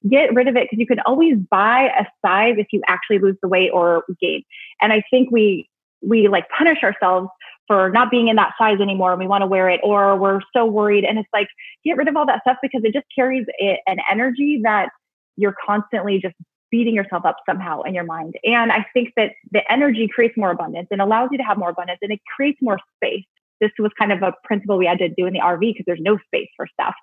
get 0.10 0.34
rid 0.34 0.48
of 0.48 0.56
it 0.56 0.68
because 0.70 0.80
you 0.80 0.88
can 0.88 1.00
always 1.02 1.38
buy 1.50 1.92
a 1.98 2.06
size 2.26 2.56
if 2.58 2.68
you 2.72 2.82
actually 2.88 3.20
lose 3.20 3.36
the 3.42 3.48
weight 3.48 3.72
or 3.74 4.04
gain. 4.20 4.44
And 4.82 4.92
I 4.92 5.04
think 5.10 5.32
we 5.32 5.70
we 6.02 6.28
like 6.28 6.46
punish 6.58 6.84
ourselves 6.84 7.30
for 7.68 7.90
not 7.90 8.12
being 8.12 8.28
in 8.28 8.36
that 8.36 8.54
size 8.58 8.80
anymore 8.82 9.12
and 9.12 9.20
we 9.20 9.28
want 9.28 9.42
to 9.42 9.48
wear 9.48 9.70
it 9.70 9.80
or 9.84 10.18
we're 10.18 10.42
so 10.54 10.66
worried 10.66 11.04
and 11.04 11.18
it's 11.18 11.30
like 11.34 11.48
get 11.86 11.96
rid 11.96 12.08
of 12.08 12.16
all 12.16 12.26
that 12.26 12.42
stuff 12.42 12.58
because 12.62 12.82
it 12.84 12.94
just 12.94 13.06
carries 13.16 13.46
it, 13.60 13.80
an 13.88 13.98
energy 14.12 14.60
that 14.64 14.90
you're 15.38 15.56
constantly 15.66 16.20
just 16.20 16.36
beating 16.70 16.94
yourself 16.94 17.26
up 17.26 17.38
somehow 17.46 17.82
in 17.82 17.94
your 17.94 18.04
mind. 18.04 18.36
And 18.44 18.72
i 18.72 18.86
think 18.94 19.14
that 19.16 19.32
the 19.52 19.62
energy 19.72 20.10
creates 20.14 20.36
more 20.38 20.52
abundance 20.52 20.88
and 20.92 21.02
allows 21.02 21.30
you 21.32 21.38
to 21.38 21.44
have 21.44 21.58
more 21.58 21.70
abundance 21.70 22.00
and 22.02 22.12
it 22.12 22.20
creates 22.36 22.60
more 22.62 22.80
space. 22.98 23.26
This 23.60 23.72
was 23.78 23.92
kind 23.98 24.12
of 24.12 24.24
a 24.24 24.34
principle 24.44 24.78
we 24.78 24.88
had 24.88 24.98
to 25.00 25.10
do 25.10 25.26
in 25.26 25.34
the 25.34 25.40
rv 25.40 25.60
because 25.60 25.86
there's 25.86 26.02
no 26.02 26.18
space 26.26 26.50
for 26.58 26.68
stuff. 26.68 26.96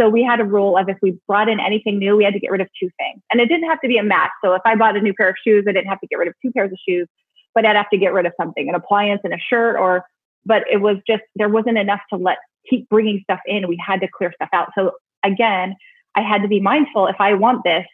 So 0.00 0.08
we 0.08 0.22
had 0.22 0.40
a 0.40 0.44
rule 0.44 0.78
of 0.78 0.88
if 0.88 0.98
we 1.02 1.18
brought 1.26 1.48
in 1.48 1.58
anything 1.58 1.98
new 1.98 2.16
we 2.16 2.24
had 2.24 2.34
to 2.34 2.40
get 2.40 2.50
rid 2.50 2.60
of 2.60 2.68
two 2.78 2.90
things. 2.98 3.22
And 3.30 3.40
it 3.40 3.46
didn't 3.46 3.68
have 3.68 3.80
to 3.80 3.88
be 3.88 3.98
a 3.98 4.02
match 4.02 4.30
so 4.44 4.52
if 4.54 4.62
i 4.64 4.76
bought 4.76 4.96
a 4.96 5.00
new 5.00 5.14
pair 5.14 5.30
of 5.30 5.36
shoes 5.44 5.64
i 5.68 5.72
didn't 5.72 5.88
have 5.88 6.00
to 6.00 6.06
get 6.06 6.16
rid 6.16 6.28
of 6.28 6.34
two 6.42 6.52
pairs 6.52 6.70
of 6.70 6.78
shoes 6.86 7.08
but 7.54 7.64
I'd 7.64 7.76
have 7.76 7.90
to 7.90 7.98
get 7.98 8.12
rid 8.12 8.26
of 8.26 8.32
something, 8.40 8.68
an 8.68 8.74
appliance 8.74 9.20
and 9.24 9.34
a 9.34 9.38
shirt, 9.38 9.76
or, 9.76 10.04
but 10.44 10.64
it 10.70 10.80
was 10.80 10.96
just, 11.06 11.22
there 11.36 11.48
wasn't 11.48 11.78
enough 11.78 12.00
to 12.10 12.16
let 12.16 12.38
keep 12.68 12.88
bringing 12.88 13.20
stuff 13.24 13.40
in. 13.46 13.68
We 13.68 13.82
had 13.84 14.00
to 14.00 14.08
clear 14.08 14.32
stuff 14.34 14.50
out. 14.52 14.70
So 14.76 14.92
again, 15.24 15.76
I 16.14 16.22
had 16.22 16.42
to 16.42 16.48
be 16.48 16.60
mindful 16.60 17.06
if 17.06 17.16
I 17.18 17.34
want 17.34 17.64
this, 17.64 17.86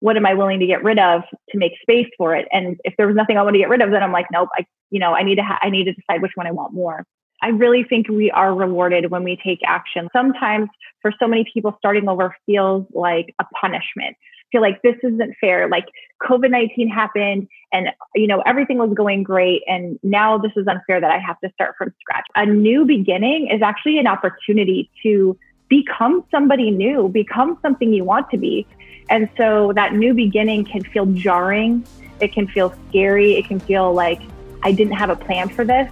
what 0.00 0.16
am 0.16 0.26
I 0.26 0.34
willing 0.34 0.60
to 0.60 0.66
get 0.66 0.82
rid 0.82 0.98
of 0.98 1.22
to 1.50 1.58
make 1.58 1.72
space 1.82 2.08
for 2.16 2.34
it? 2.34 2.48
And 2.52 2.78
if 2.84 2.94
there 2.96 3.06
was 3.06 3.16
nothing 3.16 3.36
I 3.36 3.42
want 3.42 3.54
to 3.54 3.58
get 3.58 3.68
rid 3.68 3.82
of, 3.82 3.90
then 3.90 4.02
I'm 4.02 4.12
like, 4.12 4.26
nope, 4.32 4.48
I, 4.58 4.66
you 4.90 4.98
know, 4.98 5.14
I 5.14 5.22
need 5.22 5.36
to, 5.36 5.42
ha- 5.42 5.58
I 5.62 5.70
need 5.70 5.84
to 5.84 5.92
decide 5.92 6.22
which 6.22 6.32
one 6.34 6.46
I 6.46 6.52
want 6.52 6.72
more. 6.72 7.04
I 7.42 7.48
really 7.48 7.84
think 7.84 8.08
we 8.08 8.30
are 8.30 8.54
rewarded 8.54 9.10
when 9.10 9.24
we 9.24 9.38
take 9.42 9.60
action. 9.64 10.08
Sometimes 10.12 10.68
for 11.00 11.12
so 11.18 11.26
many 11.26 11.44
people, 11.52 11.74
starting 11.78 12.08
over 12.08 12.34
feels 12.46 12.86
like 12.92 13.34
a 13.38 13.44
punishment 13.58 14.16
feel 14.50 14.60
like 14.60 14.82
this 14.82 14.96
isn't 15.02 15.34
fair. 15.40 15.68
Like 15.68 15.86
COVID 16.22 16.50
19 16.50 16.88
happened 16.88 17.48
and, 17.72 17.88
you 18.14 18.26
know, 18.26 18.40
everything 18.40 18.78
was 18.78 18.92
going 18.94 19.22
great. 19.22 19.62
And 19.66 19.98
now 20.02 20.38
this 20.38 20.52
is 20.56 20.66
unfair 20.66 21.00
that 21.00 21.10
I 21.10 21.18
have 21.18 21.38
to 21.40 21.50
start 21.52 21.76
from 21.76 21.92
scratch. 22.00 22.24
A 22.34 22.46
new 22.46 22.84
beginning 22.84 23.48
is 23.48 23.62
actually 23.62 23.98
an 23.98 24.06
opportunity 24.06 24.90
to 25.02 25.38
become 25.68 26.24
somebody 26.30 26.70
new, 26.70 27.08
become 27.08 27.58
something 27.62 27.92
you 27.92 28.04
want 28.04 28.30
to 28.30 28.36
be. 28.36 28.66
And 29.08 29.28
so 29.36 29.72
that 29.74 29.94
new 29.94 30.14
beginning 30.14 30.64
can 30.64 30.82
feel 30.82 31.06
jarring. 31.06 31.86
It 32.20 32.32
can 32.32 32.46
feel 32.48 32.74
scary. 32.88 33.36
It 33.36 33.46
can 33.46 33.60
feel 33.60 33.92
like 33.92 34.20
I 34.62 34.72
didn't 34.72 34.94
have 34.94 35.10
a 35.10 35.16
plan 35.16 35.48
for 35.48 35.64
this. 35.64 35.90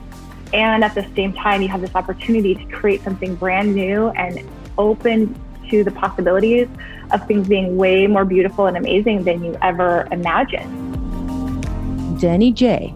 And 0.53 0.83
at 0.83 0.95
the 0.95 1.07
same 1.15 1.33
time, 1.33 1.63
you 1.63 1.69
have 1.69 1.81
this 1.81 1.95
opportunity 1.95 2.55
to 2.55 2.65
create 2.67 3.03
something 3.03 3.35
brand 3.35 3.75
new 3.75 4.09
and 4.11 4.43
open 4.79 5.39
to 5.71 5.85
the 5.85 5.91
possibilities 5.91 6.69
of 7.11 7.27
things 7.27 7.49
being 7.49 7.77
way 7.77 8.07
more 8.07 8.25
beautiful 8.25 8.67
and 8.67 8.77
amazing 8.77 9.25
than 9.25 9.45
you 9.45 9.57
ever 9.63 10.07
imagined. 10.13 10.69
Jenny 12.21 12.53
J. 12.53 12.95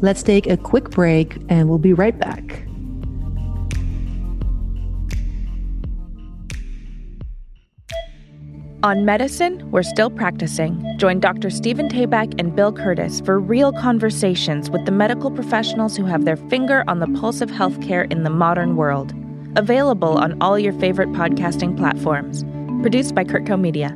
Let's 0.00 0.22
take 0.22 0.46
a 0.46 0.56
quick 0.56 0.90
break 0.90 1.36
and 1.48 1.68
we'll 1.68 1.78
be 1.78 1.92
right 1.92 2.16
back. 2.16 2.64
On 8.84 9.04
medicine, 9.04 9.68
we're 9.72 9.82
still 9.82 10.08
practicing. 10.08 10.96
Join 10.98 11.18
Dr. 11.18 11.50
Stephen 11.50 11.88
Tabak 11.88 12.38
and 12.38 12.54
Bill 12.54 12.72
Curtis 12.72 13.20
for 13.20 13.40
real 13.40 13.72
conversations 13.72 14.70
with 14.70 14.84
the 14.86 14.92
medical 14.92 15.32
professionals 15.32 15.96
who 15.96 16.04
have 16.04 16.24
their 16.24 16.36
finger 16.36 16.84
on 16.86 17.00
the 17.00 17.08
pulse 17.18 17.40
of 17.40 17.50
healthcare 17.50 18.08
in 18.12 18.22
the 18.22 18.30
modern 18.30 18.76
world. 18.76 19.12
Available 19.56 20.18
on 20.18 20.40
all 20.42 20.58
your 20.58 20.74
favorite 20.74 21.10
podcasting 21.12 21.76
platforms. 21.76 22.44
Produced 22.82 23.14
by 23.14 23.24
CurtCo 23.24 23.58
Media. 23.58 23.94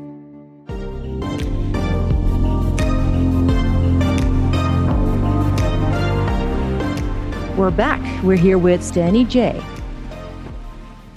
We're 7.57 7.71
back. 7.71 8.01
We're 8.25 8.39
here 8.39 8.57
with 8.57 8.93
Danny 8.93 9.25
J. 9.25 9.63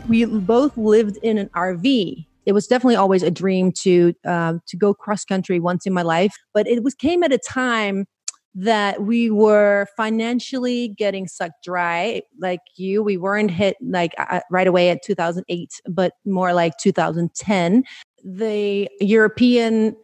We 0.09 0.25
both 0.25 0.77
lived 0.77 1.17
in 1.23 1.37
an 1.37 1.49
RV. 1.55 2.27
It 2.45 2.51
was 2.51 2.67
definitely 2.67 2.97
always 2.97 3.23
a 3.23 3.31
dream 3.31 3.71
to 3.83 4.13
uh, 4.25 4.55
to 4.67 4.77
go 4.77 4.93
cross 4.93 5.23
country 5.23 5.59
once 5.59 5.87
in 5.87 5.93
my 5.93 6.03
life, 6.03 6.35
but 6.53 6.67
it 6.67 6.83
was 6.83 6.93
came 6.93 7.23
at 7.23 7.31
a 7.31 7.37
time 7.37 8.05
that 8.55 9.03
we 9.03 9.29
were 9.29 9.85
financially 9.97 10.87
getting 10.87 11.27
sucked 11.27 11.63
dry. 11.63 12.21
Like 12.39 12.61
you 12.75 13.03
we 13.03 13.17
weren't 13.17 13.51
hit 13.51 13.77
like 13.81 14.13
uh, 14.17 14.39
right 14.49 14.67
away 14.67 14.89
at 14.89 15.03
2008 15.03 15.81
but 15.89 16.13
more 16.25 16.53
like 16.53 16.77
2010 16.77 17.83
the 18.23 18.89
european 18.99 19.95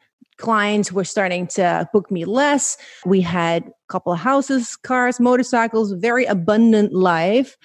clients 0.42 0.92
were 0.92 1.06
starting 1.06 1.46
to 1.46 1.88
book 1.94 2.12
me 2.12 2.26
less. 2.26 2.76
We 3.06 3.22
had 3.22 3.64
a 3.68 3.72
couple 3.88 4.12
of 4.12 4.20
houses 4.20 4.76
cars 4.76 5.20
motorcycles 5.20 5.94
very 5.94 6.26
abundant 6.26 6.94
life 6.94 7.58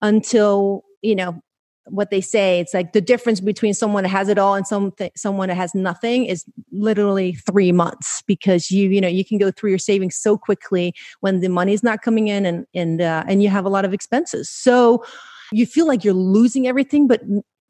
until 0.00 0.82
you 1.02 1.14
know 1.14 1.40
what 1.86 2.10
they 2.10 2.20
say 2.20 2.60
it's 2.60 2.72
like 2.72 2.92
the 2.92 3.00
difference 3.00 3.40
between 3.40 3.74
someone 3.74 4.04
that 4.04 4.08
has 4.08 4.28
it 4.28 4.38
all 4.38 4.54
and 4.54 4.66
some 4.66 4.92
someone 5.16 5.48
that 5.48 5.56
has 5.56 5.74
nothing 5.74 6.24
is 6.24 6.44
literally 6.70 7.32
three 7.34 7.72
months 7.72 8.22
because 8.26 8.70
you 8.70 8.88
you 8.88 9.00
know 9.00 9.08
you 9.08 9.24
can 9.24 9.38
go 9.38 9.50
through 9.50 9.70
your 9.70 9.78
savings 9.78 10.16
so 10.16 10.38
quickly 10.38 10.94
when 11.20 11.40
the 11.40 11.48
money's 11.48 11.82
not 11.82 12.02
coming 12.02 12.28
in 12.28 12.46
and 12.46 12.66
and 12.74 13.00
uh, 13.00 13.24
and 13.26 13.42
you 13.42 13.48
have 13.48 13.64
a 13.64 13.68
lot 13.68 13.84
of 13.84 13.92
expenses. 13.92 14.48
So 14.50 15.04
you 15.52 15.66
feel 15.66 15.86
like 15.86 16.04
you're 16.04 16.14
losing 16.14 16.66
everything 16.66 17.06
but 17.06 17.22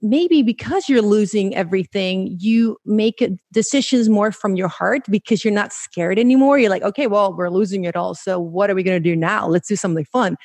maybe 0.05 0.43
because 0.43 0.89
you're 0.89 1.03
losing 1.03 1.55
everything 1.55 2.37
you 2.41 2.77
make 2.85 3.25
decisions 3.53 4.09
more 4.09 4.33
from 4.33 4.57
your 4.57 4.69
heart 4.69 5.03
because 5.09 5.45
you're 5.45 5.55
not 5.55 5.73
scared 5.73 6.19
anymore. 6.19 6.59
You're 6.59 6.71
like 6.71 6.83
okay 6.83 7.07
well 7.07 7.35
we're 7.35 7.51
losing 7.51 7.85
it 7.85 7.97
all 7.97 8.15
so 8.15 8.39
what 8.39 8.71
are 8.71 8.75
we 8.75 8.83
going 8.83 9.03
to 9.03 9.11
do 9.11 9.17
now? 9.17 9.47
Let's 9.49 9.69
do 9.69 9.77
something 9.77 10.05
fun 10.05 10.37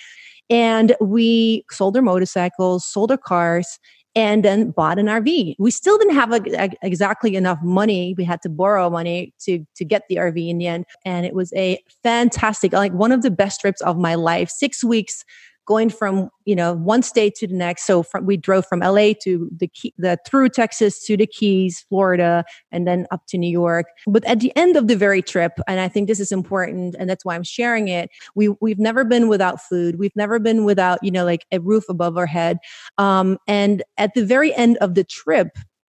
and 0.49 0.95
we 1.01 1.65
sold 1.71 1.95
our 1.95 2.01
motorcycles, 2.01 2.85
sold 2.85 3.11
our 3.11 3.17
cars, 3.17 3.79
and 4.15 4.43
then 4.43 4.71
bought 4.71 4.97
an 4.97 5.05
RV. 5.05 5.55
We 5.59 5.71
still 5.71 5.97
didn't 5.99 6.15
have 6.15 6.31
a, 6.31 6.41
a, 6.57 6.69
exactly 6.81 7.35
enough 7.35 7.59
money. 7.61 8.15
We 8.17 8.23
had 8.23 8.41
to 8.41 8.49
borrow 8.49 8.89
money 8.89 9.33
to 9.41 9.65
to 9.75 9.85
get 9.85 10.03
the 10.09 10.15
RV 10.15 10.49
in 10.49 10.57
the 10.57 10.67
end, 10.67 10.85
and 11.05 11.25
it 11.25 11.35
was 11.35 11.53
a 11.53 11.79
fantastic, 12.03 12.73
like 12.73 12.93
one 12.93 13.11
of 13.11 13.21
the 13.21 13.31
best 13.31 13.61
trips 13.61 13.81
of 13.81 13.97
my 13.97 14.15
life. 14.15 14.49
Six 14.49 14.83
weeks 14.83 15.23
going 15.67 15.89
from 15.89 16.29
you 16.45 16.55
know 16.55 16.73
one 16.73 17.03
state 17.03 17.35
to 17.35 17.47
the 17.47 17.53
next. 17.53 17.85
So 17.85 18.01
from, 18.01 18.25
we 18.25 18.37
drove 18.37 18.65
from 18.65 18.79
LA 18.79 19.13
to 19.23 19.49
the 19.55 19.67
key, 19.67 19.93
the 19.97 20.17
through 20.25 20.49
Texas 20.49 21.05
to 21.05 21.15
the 21.15 21.27
Keys, 21.27 21.85
Florida, 21.89 22.43
and 22.71 22.87
then 22.87 23.05
up 23.11 23.21
to 23.27 23.37
New 23.37 23.49
York. 23.49 23.85
But 24.07 24.25
at 24.25 24.39
the 24.39 24.55
end 24.55 24.75
of 24.77 24.87
the 24.87 24.95
very 24.95 25.21
trip, 25.21 25.53
and 25.67 25.79
I 25.79 25.87
think 25.87 26.07
this 26.07 26.19
is 26.19 26.31
important, 26.31 26.95
and 26.97 27.09
that's 27.09 27.23
why 27.23 27.35
I'm 27.35 27.43
sharing 27.43 27.89
it. 27.89 28.09
We 28.33 28.49
we've 28.61 28.79
never 28.79 29.03
been 29.03 29.27
without 29.27 29.61
food. 29.61 29.99
We've 29.99 30.15
never 30.15 30.39
been 30.39 30.65
without 30.65 31.03
you 31.03 31.11
know 31.11 31.25
like 31.25 31.45
a 31.51 31.59
roof 31.59 31.83
above 31.89 32.17
our 32.17 32.25
head. 32.25 32.57
Um, 32.97 33.37
and 33.47 33.83
at 33.97 34.13
the 34.15 34.25
very 34.25 34.55
end 34.55 34.77
of 34.77 34.95
the 34.95 35.03
trip, 35.03 35.49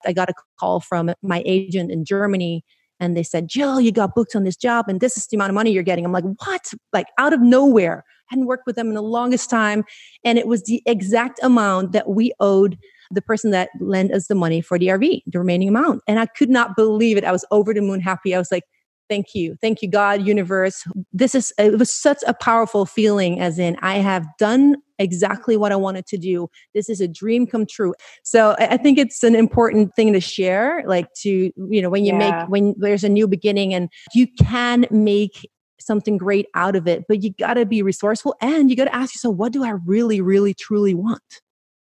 I 0.07 0.13
got 0.13 0.31
a 0.31 0.35
call 0.59 0.81
from 0.81 1.13
my 1.23 1.43
agent 1.45 1.91
in 1.91 2.05
Germany 2.05 2.65
and 3.01 3.17
they 3.17 3.23
said, 3.23 3.49
Jill, 3.49 3.81
you 3.81 3.91
got 3.93 4.15
booked 4.15 4.37
on 4.37 4.45
this 4.45 4.57
job 4.57 4.87
and 4.89 5.01
this 5.01 5.17
is 5.17 5.27
the 5.27 5.37
amount 5.37 5.51
of 5.51 5.55
money 5.55 5.73
you're 5.73 5.83
getting. 5.83 6.05
I'm 6.05 6.13
like, 6.13 6.25
what? 6.25 6.73
Like 6.93 7.07
out 7.19 7.33
of 7.33 7.41
nowhere 7.41 8.05
hadn't 8.27 8.47
worked 8.47 8.67
with 8.67 8.77
them 8.77 8.89
in 8.89 8.95
the 8.95 9.03
longest 9.03 9.51
time. 9.51 9.85
And 10.25 10.39
it 10.39 10.47
was 10.47 10.63
the 10.65 10.83
exact 10.87 11.41
amount 11.43 11.93
that 11.93 12.09
we 12.09 12.33
owed 12.41 12.79
the 13.11 13.23
person 13.23 13.51
that 13.51 13.71
lent 13.81 14.13
us 14.13 14.27
the 14.27 14.35
money 14.35 14.61
for 14.61 14.79
the 14.79 14.89
RV, 14.89 15.23
the 15.27 15.39
remaining 15.39 15.69
amount. 15.69 16.03
And 16.09 16.19
I 16.19 16.27
could 16.27 16.51
not 16.51 16.77
believe 16.77 17.17
it. 17.17 17.25
I 17.25 17.33
was 17.33 17.45
over 17.51 17.75
the 17.75 17.81
moon 17.81 18.01
happy. 18.01 18.35
I 18.35 18.39
was 18.39 18.51
like, 18.51 18.65
thank 19.09 19.35
you. 19.35 19.57
Thank 19.61 19.83
you, 19.83 19.91
God, 19.91 20.27
universe. 20.27 20.83
This 21.13 21.35
is, 21.35 21.53
it 21.59 21.79
was 21.79 21.93
such 21.93 22.19
a 22.27 22.35
powerful 22.35 22.87
feeling, 22.87 23.41
as 23.41 23.59
in, 23.59 23.77
I 23.83 23.99
have 23.99 24.27
done 24.39 24.77
exactly 24.99 25.57
what 25.57 25.73
I 25.73 25.77
wanted 25.77 26.07
to 26.07 26.17
do. 26.17 26.49
This 26.73 26.89
is 26.89 27.01
a 27.01 27.09
dream 27.09 27.47
come 27.47 27.67
true. 27.67 27.95
So 28.23 28.57
I 28.59 28.77
think 28.77 28.99
it's 28.99 29.23
an 29.23 29.35
important 29.35 29.95
thing 29.95 30.13
to 30.13 30.21
share, 30.21 30.83
like 30.87 31.13
to, 31.23 31.53
you 31.55 31.83
know, 31.83 31.91
when 31.91 32.05
you 32.05 32.13
yeah. 32.13 32.19
make, 32.41 32.49
when 32.49 32.75
there's 32.79 33.05
a 33.05 33.09
new 33.09 33.29
beginning 33.29 33.75
and 33.75 33.91
you 34.15 34.27
can 34.39 34.87
make 34.91 35.49
something 35.85 36.17
great 36.17 36.47
out 36.55 36.77
of 36.77 36.87
it. 36.89 37.05
But 37.09 37.23
you 37.23 37.33
got 37.33 37.55
to 37.55 37.67
be 37.67 37.83
resourceful 37.83 38.35
and 38.41 38.71
you 38.71 38.77
got 38.77 38.85
to 38.87 38.95
ask 38.95 39.15
yourself, 39.15 39.37
what 39.37 39.53
do 39.53 39.65
I 39.65 39.71
really, 39.71 40.21
really, 40.21 40.55
truly 40.55 40.95
want? 40.95 41.23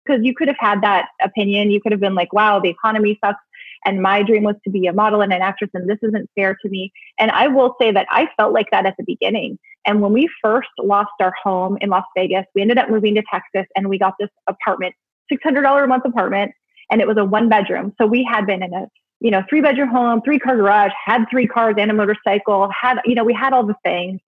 Because 0.04 0.20
you 0.24 0.34
could 0.34 0.48
have 0.48 0.56
had 0.58 0.82
that 0.82 1.08
opinion. 1.20 1.70
You 1.70 1.80
could 1.80 1.92
have 1.92 2.00
been 2.00 2.14
like, 2.14 2.32
wow, 2.32 2.60
the 2.60 2.68
economy 2.68 3.18
sucks. 3.24 3.40
And 3.84 4.02
my 4.02 4.22
dream 4.22 4.42
was 4.42 4.56
to 4.64 4.70
be 4.70 4.86
a 4.86 4.92
model 4.92 5.20
and 5.20 5.32
an 5.32 5.42
actress, 5.42 5.70
and 5.74 5.88
this 5.88 5.98
isn't 6.02 6.28
fair 6.34 6.56
to 6.60 6.68
me. 6.68 6.92
And 7.20 7.30
I 7.30 7.46
will 7.46 7.76
say 7.80 7.92
that 7.92 8.06
I 8.10 8.28
felt 8.36 8.52
like 8.52 8.70
that 8.72 8.84
at 8.84 8.96
the 8.96 9.04
beginning. 9.04 9.58
And 9.86 10.00
when 10.00 10.12
we 10.12 10.28
first 10.42 10.68
lost 10.78 11.12
our 11.20 11.32
home 11.40 11.78
in 11.80 11.90
Las 11.90 12.04
Vegas, 12.16 12.44
we 12.54 12.62
ended 12.62 12.78
up 12.78 12.90
moving 12.90 13.14
to 13.14 13.22
Texas 13.30 13.66
and 13.76 13.88
we 13.88 13.98
got 13.98 14.14
this 14.18 14.30
apartment, 14.48 14.94
$600 15.32 15.84
a 15.84 15.86
month 15.86 16.04
apartment, 16.04 16.52
and 16.90 17.00
it 17.00 17.06
was 17.06 17.16
a 17.16 17.24
one 17.24 17.48
bedroom. 17.48 17.92
So 17.98 18.06
we 18.06 18.24
had 18.24 18.46
been 18.46 18.62
in 18.62 18.74
a 18.74 18.88
you 19.20 19.30
know, 19.30 19.42
three 19.48 19.60
bedroom 19.60 19.88
home, 19.88 20.20
three 20.22 20.38
car 20.38 20.56
garage, 20.56 20.92
had 21.04 21.24
three 21.30 21.46
cars 21.46 21.76
and 21.78 21.90
a 21.90 21.94
motorcycle, 21.94 22.68
had, 22.70 23.00
you 23.04 23.14
know, 23.14 23.24
we 23.24 23.32
had 23.32 23.52
all 23.52 23.64
the 23.64 23.76
things. 23.84 24.20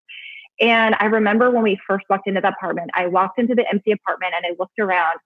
And 0.60 0.96
I 0.98 1.06
remember 1.06 1.50
when 1.50 1.62
we 1.62 1.78
first 1.86 2.04
walked 2.10 2.26
into 2.26 2.40
the 2.40 2.48
apartment, 2.48 2.90
I 2.94 3.06
walked 3.06 3.38
into 3.38 3.54
the 3.54 3.68
empty 3.68 3.92
apartment 3.92 4.34
and 4.36 4.44
I 4.46 4.56
looked 4.58 4.78
around 4.78 5.18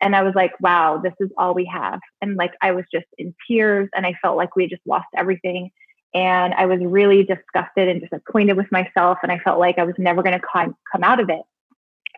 and 0.00 0.16
I 0.16 0.22
was 0.22 0.34
like, 0.34 0.52
wow, 0.60 1.00
this 1.02 1.12
is 1.20 1.30
all 1.38 1.54
we 1.54 1.64
have. 1.66 2.00
And 2.20 2.36
like, 2.36 2.52
I 2.60 2.72
was 2.72 2.84
just 2.92 3.06
in 3.18 3.34
tears 3.48 3.88
and 3.94 4.04
I 4.04 4.14
felt 4.20 4.36
like 4.36 4.56
we 4.56 4.66
just 4.66 4.82
lost 4.86 5.06
everything. 5.16 5.70
And 6.14 6.52
I 6.54 6.66
was 6.66 6.80
really 6.82 7.22
disgusted 7.22 7.88
and 7.88 8.00
disappointed 8.00 8.56
with 8.56 8.70
myself. 8.72 9.18
And 9.22 9.30
I 9.30 9.38
felt 9.38 9.60
like 9.60 9.78
I 9.78 9.84
was 9.84 9.94
never 9.98 10.22
going 10.22 10.38
to 10.38 10.46
come, 10.52 10.74
come 10.90 11.04
out 11.04 11.20
of 11.20 11.30
it. 11.30 11.42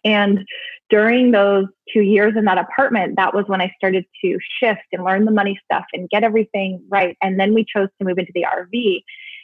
And 0.04 0.44
during 0.90 1.30
those 1.30 1.66
two 1.92 2.02
years 2.02 2.34
in 2.36 2.44
that 2.44 2.58
apartment, 2.58 3.16
that 3.16 3.34
was 3.34 3.44
when 3.46 3.60
I 3.60 3.72
started 3.76 4.04
to 4.22 4.38
shift 4.60 4.82
and 4.92 5.02
learn 5.02 5.24
the 5.24 5.30
money 5.30 5.58
stuff 5.64 5.84
and 5.92 6.08
get 6.10 6.22
everything 6.22 6.84
right. 6.88 7.16
And 7.22 7.40
then 7.40 7.54
we 7.54 7.64
chose 7.64 7.88
to 7.98 8.04
move 8.04 8.18
into 8.18 8.32
the 8.34 8.44
RV. 8.44 9.02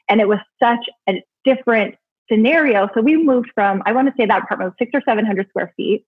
And 0.09 0.21
it 0.21 0.29
was 0.29 0.39
such 0.63 0.87
a 1.09 1.23
different 1.45 1.97
scenario. 2.31 2.89
So 2.95 3.01
we 3.01 3.17
moved 3.17 3.51
from, 3.55 3.83
I 3.87 3.93
want 3.93 4.09
to 4.09 4.15
say 4.17 4.27
that 4.27 4.43
apartment 4.43 4.71
was 4.71 4.77
six 4.79 4.91
or 4.95 5.03
700 5.05 5.49
square 5.49 5.73
feet. 5.77 6.05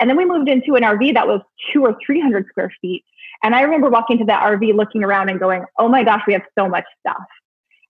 And 0.00 0.08
then 0.08 0.16
we 0.16 0.24
moved 0.24 0.48
into 0.48 0.76
an 0.76 0.82
RV 0.82 1.14
that 1.14 1.26
was 1.26 1.42
two 1.72 1.82
or 1.82 1.96
300 2.04 2.46
square 2.48 2.72
feet. 2.80 3.04
And 3.42 3.54
I 3.54 3.62
remember 3.62 3.90
walking 3.90 4.18
to 4.18 4.24
that 4.26 4.42
RV, 4.42 4.74
looking 4.74 5.04
around 5.04 5.28
and 5.28 5.38
going, 5.38 5.64
oh 5.78 5.88
my 5.88 6.04
gosh, 6.04 6.22
we 6.26 6.32
have 6.32 6.42
so 6.58 6.68
much 6.68 6.84
stuff. 7.00 7.22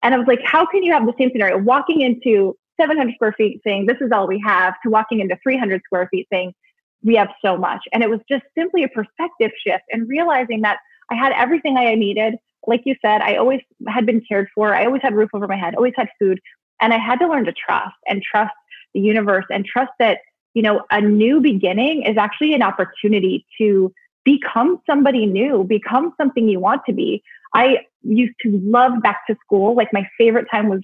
And 0.03 0.15
I 0.15 0.19
was 0.19 0.27
like, 0.27 0.41
how 0.45 0.67
can 0.67 0.83
you 0.83 0.93
have 0.93 1.07
the 1.07 1.13
same 1.19 1.31
scenario? 1.33 1.59
Walking 1.59 2.01
into 2.01 2.57
700 2.81 3.15
square 3.15 3.35
feet 3.37 3.61
saying, 3.65 3.87
this 3.87 3.99
is 4.01 4.11
all 4.13 4.27
we 4.27 4.43
have, 4.45 4.75
to 4.83 4.91
walking 4.91 5.21
into 5.21 5.37
300 5.43 5.83
square 5.85 6.09
feet 6.11 6.27
saying, 6.33 6.53
we 7.03 7.15
have 7.17 7.29
so 7.45 7.57
much. 7.57 7.81
And 7.93 8.03
it 8.03 8.11
was 8.11 8.21
just 8.29 8.45
simply 8.57 8.85
a 8.85 8.89
perspective 8.89 9.51
shift 9.65 9.85
and 9.91 10.09
realizing 10.09 10.63
that 10.63 10.79
I 11.11 11.15
had 11.15 11.33
everything 11.33 11.77
I 11.77 11.95
needed. 11.95 12.35
Like 12.67 12.83
you 12.85 12.95
said, 13.03 13.23
I 13.23 13.37
always 13.37 13.61
had 13.89 14.07
been 14.07 14.23
cared 14.27 14.49
for. 14.55 14.75
I 14.75 14.85
always 14.85 15.03
had 15.03 15.15
roof 15.15 15.31
over 15.35 15.49
my 15.49 15.57
head, 15.57 15.75
always 15.75 15.95
had 15.97 16.09
food. 16.19 16.41
And 16.81 16.93
I 16.93 16.99
had 16.99 17.19
to 17.21 17.29
learn 17.29 17.45
to 17.45 17.53
trust 17.53 17.97
and 18.07 18.23
trust 18.23 18.53
the 18.95 19.01
universe 19.01 19.45
and 19.51 19.65
trust 19.65 19.93
that, 19.99 20.19
you 20.55 20.63
know, 20.63 20.83
a 20.91 21.01
new 21.01 21.41
beginning 21.41 22.03
is 22.03 22.17
actually 22.17 22.55
an 22.55 22.63
opportunity 22.63 23.47
to 23.59 23.93
become 24.25 24.81
somebody 24.87 25.27
new, 25.27 25.65
become 25.65 26.13
something 26.17 26.49
you 26.49 26.61
want 26.61 26.83
to 26.87 26.93
be. 26.93 27.23
I 27.55 27.79
used 28.03 28.35
to 28.43 28.61
love 28.63 29.03
back 29.03 29.27
to 29.29 29.37
school. 29.45 29.75
Like 29.75 29.93
my 29.93 30.09
favorite 30.19 30.47
time 30.51 30.69
was 30.69 30.81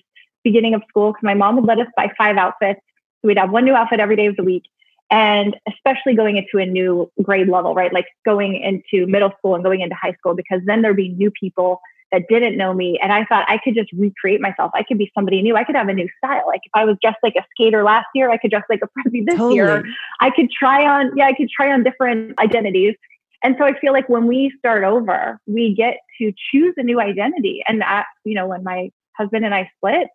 beginning 0.51 0.75
of 0.75 0.83
school 0.89 1.09
because 1.13 1.27
my 1.31 1.35
mom 1.35 1.57
would 1.57 1.67
let 1.67 1.79
us 1.85 1.89
buy 1.97 2.09
five 2.17 2.37
outfits. 2.37 2.81
So 3.19 3.29
we'd 3.29 3.39
have 3.39 3.51
one 3.51 3.65
new 3.65 3.75
outfit 3.75 4.01
every 4.01 4.17
day 4.17 4.27
of 4.27 4.37
the 4.37 4.45
week. 4.45 4.65
And 5.11 5.57
especially 5.73 6.15
going 6.15 6.37
into 6.37 6.59
a 6.59 6.67
new 6.67 7.11
grade 7.23 7.49
level, 7.49 7.75
right? 7.75 7.93
Like 7.93 8.07
going 8.25 8.53
into 8.57 9.07
middle 9.07 9.33
school 9.39 9.55
and 9.55 9.63
going 9.63 9.81
into 9.81 9.95
high 9.95 10.15
school, 10.19 10.35
because 10.35 10.61
then 10.67 10.83
there'd 10.83 10.97
be 10.97 11.11
new 11.11 11.31
people 11.31 11.81
that 12.13 12.23
didn't 12.29 12.57
know 12.57 12.73
me. 12.73 12.99
And 13.03 13.13
I 13.13 13.25
thought 13.25 13.45
I 13.49 13.59
could 13.59 13.75
just 13.75 13.91
recreate 13.93 14.41
myself. 14.41 14.71
I 14.75 14.83
could 14.83 14.99
be 14.99 15.11
somebody 15.15 15.43
new. 15.43 15.57
I 15.57 15.65
could 15.65 15.77
have 15.77 15.89
a 15.89 15.93
new 15.93 16.09
style. 16.19 16.45
Like 16.47 16.61
if 16.65 16.71
I 16.75 16.85
was 16.85 16.97
dressed 17.03 17.19
like 17.23 17.35
a 17.37 17.45
skater 17.53 17.83
last 17.83 18.07
year, 18.15 18.31
I 18.31 18.37
could 18.37 18.51
dress 18.51 18.65
like 18.69 18.81
a 18.83 18.89
prezi 18.89 19.25
this 19.27 19.37
totally. 19.37 19.57
year. 19.57 19.85
I 20.21 20.31
could 20.31 20.51
try 20.51 20.87
on, 20.87 21.17
yeah, 21.17 21.27
I 21.27 21.35
could 21.35 21.51
try 21.51 21.73
on 21.73 21.83
different 21.83 22.39
identities. 22.39 22.95
And 23.43 23.55
so 23.59 23.65
I 23.65 23.79
feel 23.79 23.93
like 23.93 24.09
when 24.09 24.27
we 24.27 24.53
start 24.59 24.83
over, 24.83 25.41
we 25.47 25.75
get 25.75 25.99
to 26.19 26.33
choose 26.51 26.75
a 26.77 26.83
new 26.83 27.01
identity. 27.01 27.63
And 27.69 27.81
that, 27.81 28.07
you 28.25 28.35
know, 28.35 28.47
when 28.47 28.65
my 28.65 28.91
husband 29.17 29.45
and 29.45 29.55
I 29.55 29.71
split, 29.77 30.09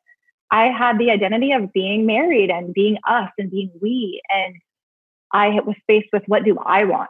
I 0.51 0.65
had 0.65 0.99
the 0.99 1.09
identity 1.09 1.53
of 1.53 1.71
being 1.73 2.05
married 2.05 2.49
and 2.49 2.73
being 2.73 2.97
us 3.07 3.29
and 3.37 3.49
being 3.49 3.71
we. 3.81 4.21
And 4.29 4.55
I 5.33 5.59
was 5.65 5.75
faced 5.87 6.09
with 6.11 6.23
what 6.27 6.43
do 6.43 6.57
I 6.65 6.83
want? 6.83 7.09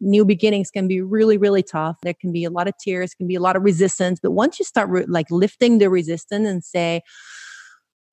New 0.00 0.24
beginnings 0.24 0.70
can 0.70 0.88
be 0.88 1.02
really, 1.02 1.36
really 1.36 1.62
tough. 1.62 1.98
There 2.02 2.14
can 2.18 2.32
be 2.32 2.44
a 2.44 2.50
lot 2.50 2.66
of 2.66 2.74
tears, 2.82 3.12
can 3.14 3.28
be 3.28 3.34
a 3.34 3.40
lot 3.40 3.54
of 3.54 3.62
resistance. 3.62 4.18
But 4.22 4.30
once 4.30 4.58
you 4.58 4.64
start 4.64 5.10
like 5.10 5.30
lifting 5.30 5.76
the 5.76 5.90
resistance 5.90 6.48
and 6.48 6.64
say, 6.64 7.02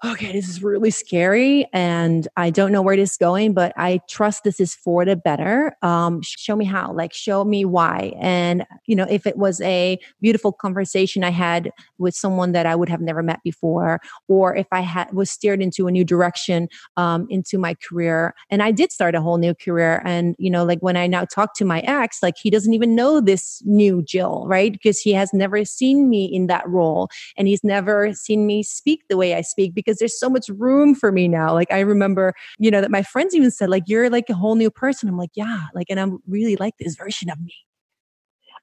okay, 0.03 0.31
this 0.31 0.47
is 0.47 0.61
really 0.61 0.91
scary 0.91 1.67
and 1.73 2.27
I 2.37 2.51
don't 2.51 2.71
know 2.71 2.83
where 2.83 2.95
this 2.95 3.13
is 3.13 3.17
going, 3.17 3.53
but 3.53 3.73
I 3.77 3.99
trust 4.07 4.43
this 4.43 4.59
is 4.59 4.75
for 4.75 5.05
the 5.05 5.15
better. 5.15 5.75
Um, 5.81 6.21
show 6.21 6.55
me 6.55 6.65
how, 6.65 6.93
like, 6.93 7.13
show 7.13 7.43
me 7.43 7.65
why. 7.65 8.13
And, 8.19 8.63
you 8.85 8.95
know, 8.95 9.07
if 9.09 9.25
it 9.25 9.37
was 9.37 9.59
a 9.61 9.97
beautiful 10.21 10.51
conversation 10.51 11.23
I 11.23 11.31
had 11.31 11.71
with 11.97 12.13
someone 12.13 12.51
that 12.51 12.67
I 12.67 12.75
would 12.75 12.89
have 12.89 13.01
never 13.01 13.23
met 13.23 13.39
before, 13.43 13.99
or 14.27 14.55
if 14.55 14.67
I 14.71 14.81
had 14.81 15.11
was 15.13 15.31
steered 15.31 15.63
into 15.63 15.87
a 15.87 15.91
new 15.91 16.05
direction 16.05 16.69
um, 16.95 17.25
into 17.31 17.57
my 17.57 17.73
career, 17.73 18.35
and 18.51 18.61
I 18.61 18.71
did 18.71 18.91
start 18.91 19.15
a 19.15 19.21
whole 19.21 19.39
new 19.39 19.55
career. 19.55 20.03
And, 20.05 20.35
you 20.37 20.51
know, 20.51 20.63
like 20.63 20.79
when 20.79 20.95
I 20.95 21.07
now 21.07 21.25
talk 21.25 21.55
to 21.55 21.65
my 21.65 21.79
ex, 21.81 22.21
like 22.21 22.35
he 22.37 22.51
doesn't 22.51 22.73
even 22.73 22.93
know 22.93 23.19
this 23.19 23.63
new 23.65 24.03
Jill, 24.03 24.45
right? 24.47 24.71
Because 24.71 24.99
he 24.99 25.13
has 25.13 25.33
never 25.33 25.65
seen 25.65 26.07
me 26.07 26.25
in 26.25 26.45
that 26.47 26.69
role 26.69 27.09
and 27.35 27.47
he's 27.47 27.63
never 27.63 28.13
seen 28.13 28.45
me 28.45 28.61
speak 28.61 29.01
the 29.09 29.17
way 29.17 29.33
I 29.33 29.41
speak 29.41 29.73
because 29.87 29.99
there's 29.99 30.19
so 30.19 30.29
much 30.29 30.49
room 30.49 30.93
for 30.93 31.11
me 31.11 31.27
now. 31.27 31.53
Like 31.53 31.71
I 31.71 31.79
remember, 31.79 32.33
you 32.59 32.69
know, 32.69 32.81
that 32.81 32.91
my 32.91 33.03
friends 33.03 33.33
even 33.33 33.51
said, 33.51 33.69
like, 33.69 33.83
you're 33.87 34.09
like 34.09 34.29
a 34.29 34.33
whole 34.33 34.55
new 34.55 34.69
person. 34.69 35.07
I'm 35.07 35.17
like, 35.17 35.31
yeah, 35.33 35.67
like, 35.73 35.87
and 35.89 35.99
I'm 35.99 36.19
really 36.27 36.57
like 36.57 36.73
this 36.77 36.95
version 36.95 37.29
of 37.29 37.39
me. 37.39 37.53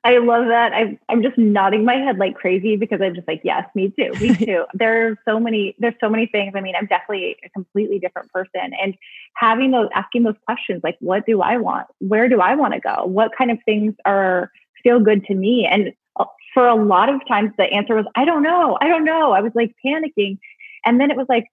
I 0.06 0.18
love 0.18 0.48
that. 0.48 0.74
I, 0.74 0.98
I'm 1.08 1.22
just 1.22 1.38
nodding 1.38 1.86
my 1.86 1.94
head 1.94 2.18
like 2.18 2.34
crazy 2.34 2.76
because 2.76 3.00
I'm 3.00 3.14
just 3.14 3.26
like, 3.26 3.40
yes, 3.42 3.66
me 3.74 3.90
too, 3.98 4.12
me 4.20 4.34
too. 4.44 4.64
there's 4.74 5.16
so 5.26 5.40
many, 5.40 5.74
there's 5.78 5.94
so 5.98 6.10
many 6.10 6.26
things. 6.26 6.52
I 6.54 6.60
mean, 6.60 6.74
I'm 6.78 6.86
definitely 6.86 7.36
a 7.42 7.48
completely 7.48 7.98
different 7.98 8.30
person, 8.30 8.72
and 8.82 8.94
having 9.36 9.70
those, 9.70 9.88
asking 9.94 10.24
those 10.24 10.36
questions, 10.44 10.82
like, 10.84 10.96
what 11.00 11.24
do 11.24 11.40
I 11.40 11.56
want? 11.56 11.86
Where 12.00 12.28
do 12.28 12.42
I 12.42 12.54
want 12.54 12.74
to 12.74 12.80
go? 12.80 13.06
What 13.06 13.32
kind 13.36 13.50
of 13.50 13.58
things 13.64 13.94
are 14.04 14.50
feel 14.82 15.00
good 15.00 15.24
to 15.24 15.34
me? 15.34 15.66
And 15.70 15.94
uh, 16.20 16.26
for 16.52 16.68
a 16.68 16.76
lot 16.76 17.08
of 17.08 17.26
times, 17.26 17.52
the 17.56 17.64
answer 17.64 17.94
was, 17.94 18.04
I 18.14 18.26
don't 18.26 18.42
know, 18.42 18.76
I 18.82 18.88
don't 18.88 19.04
know. 19.04 19.32
I 19.32 19.40
was 19.40 19.52
like 19.54 19.74
panicking, 19.84 20.38
and 20.84 21.00
then 21.00 21.10
it 21.10 21.16
was 21.16 21.26
like, 21.28 21.46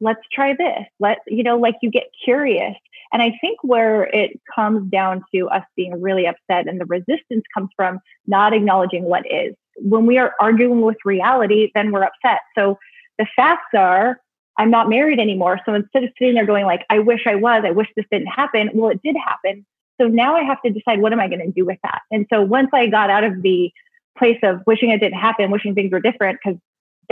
let's 0.00 0.20
try 0.32 0.54
this. 0.54 0.84
Let, 1.00 1.18
you 1.26 1.42
know, 1.42 1.56
like 1.56 1.76
you 1.80 1.90
get 1.90 2.04
curious. 2.24 2.74
And 3.12 3.22
I 3.22 3.36
think 3.40 3.58
where 3.62 4.04
it 4.04 4.40
comes 4.54 4.90
down 4.90 5.22
to 5.34 5.48
us 5.48 5.62
being 5.76 6.00
really 6.00 6.26
upset 6.26 6.66
and 6.66 6.80
the 6.80 6.86
resistance 6.86 7.44
comes 7.54 7.70
from 7.76 8.00
not 8.26 8.52
acknowledging 8.52 9.04
what 9.04 9.30
is. 9.30 9.54
When 9.76 10.06
we 10.06 10.18
are 10.18 10.34
arguing 10.40 10.80
with 10.80 10.96
reality, 11.04 11.70
then 11.74 11.92
we're 11.92 12.04
upset. 12.04 12.40
So 12.56 12.78
the 13.18 13.26
facts 13.36 13.74
are, 13.76 14.18
I'm 14.58 14.70
not 14.70 14.88
married 14.88 15.20
anymore. 15.20 15.60
So 15.64 15.74
instead 15.74 16.04
of 16.04 16.10
sitting 16.18 16.34
there 16.34 16.46
going 16.46 16.64
like, 16.64 16.84
I 16.90 16.98
wish 16.98 17.22
I 17.26 17.36
was, 17.36 17.62
I 17.66 17.70
wish 17.70 17.88
this 17.96 18.06
didn't 18.10 18.28
happen. 18.28 18.70
Well, 18.74 18.90
it 18.90 19.00
did 19.02 19.16
happen. 19.16 19.64
So 20.00 20.08
now 20.08 20.34
I 20.34 20.42
have 20.42 20.60
to 20.62 20.70
decide 20.70 21.00
what 21.00 21.12
am 21.12 21.20
I 21.20 21.28
going 21.28 21.40
to 21.40 21.52
do 21.52 21.64
with 21.64 21.78
that. 21.82 22.00
And 22.10 22.26
so 22.32 22.42
once 22.42 22.70
I 22.72 22.86
got 22.86 23.10
out 23.10 23.24
of 23.24 23.42
the 23.42 23.70
place 24.18 24.38
of 24.42 24.60
wishing 24.66 24.90
it 24.90 25.00
didn't 25.00 25.18
happen, 25.18 25.50
wishing 25.50 25.74
things 25.74 25.92
were 25.92 26.00
different 26.00 26.38
because 26.42 26.58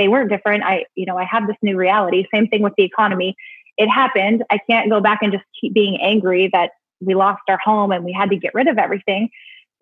they 0.00 0.08
weren't 0.08 0.30
different. 0.30 0.64
I, 0.64 0.86
you 0.94 1.04
know, 1.04 1.18
I 1.18 1.24
have 1.24 1.46
this 1.46 1.56
new 1.60 1.76
reality. 1.76 2.26
Same 2.32 2.48
thing 2.48 2.62
with 2.62 2.72
the 2.78 2.84
economy. 2.84 3.36
It 3.76 3.88
happened. 3.88 4.42
I 4.50 4.58
can't 4.58 4.88
go 4.88 4.98
back 4.98 5.18
and 5.22 5.30
just 5.30 5.44
keep 5.60 5.74
being 5.74 6.00
angry 6.00 6.48
that 6.54 6.70
we 7.00 7.14
lost 7.14 7.42
our 7.48 7.58
home 7.62 7.92
and 7.92 8.02
we 8.02 8.12
had 8.12 8.30
to 8.30 8.36
get 8.36 8.54
rid 8.54 8.66
of 8.66 8.78
everything. 8.78 9.28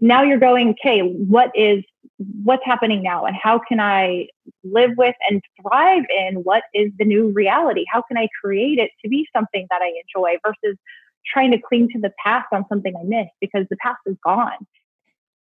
Now 0.01 0.25
you're 0.25 0.39
going, 0.39 0.71
okay, 0.71 1.01
what 1.01 1.53
is 1.55 1.85
what's 2.43 2.65
happening 2.65 3.01
now 3.01 3.27
and 3.27 3.37
how 3.41 3.61
can 3.61 3.79
I 3.79 4.27
live 4.65 4.91
with 4.97 5.15
and 5.31 5.41
thrive 5.63 6.03
in 6.11 6.37
what 6.43 6.65
is 6.75 6.91
the 6.99 7.05
new 7.05 7.29
reality? 7.29 7.85
How 7.89 8.03
can 8.03 8.19
I 8.19 8.29
create 8.43 8.79
it 8.81 8.91
to 9.05 9.09
be 9.09 9.25
something 9.33 9.69
that 9.71 9.83
I 9.83 9.93
enjoy 10.05 10.37
versus 10.45 10.77
trying 11.33 11.53
to 11.53 11.59
cling 11.59 11.91
to 11.91 12.01
the 12.01 12.13
past 12.25 12.49
on 12.53 12.65
something 12.69 12.95
I 12.97 13.05
missed 13.05 13.35
because 13.41 13.67
the 13.71 13.77
past 13.77 13.99
is 14.07 14.17
gone. 14.25 14.67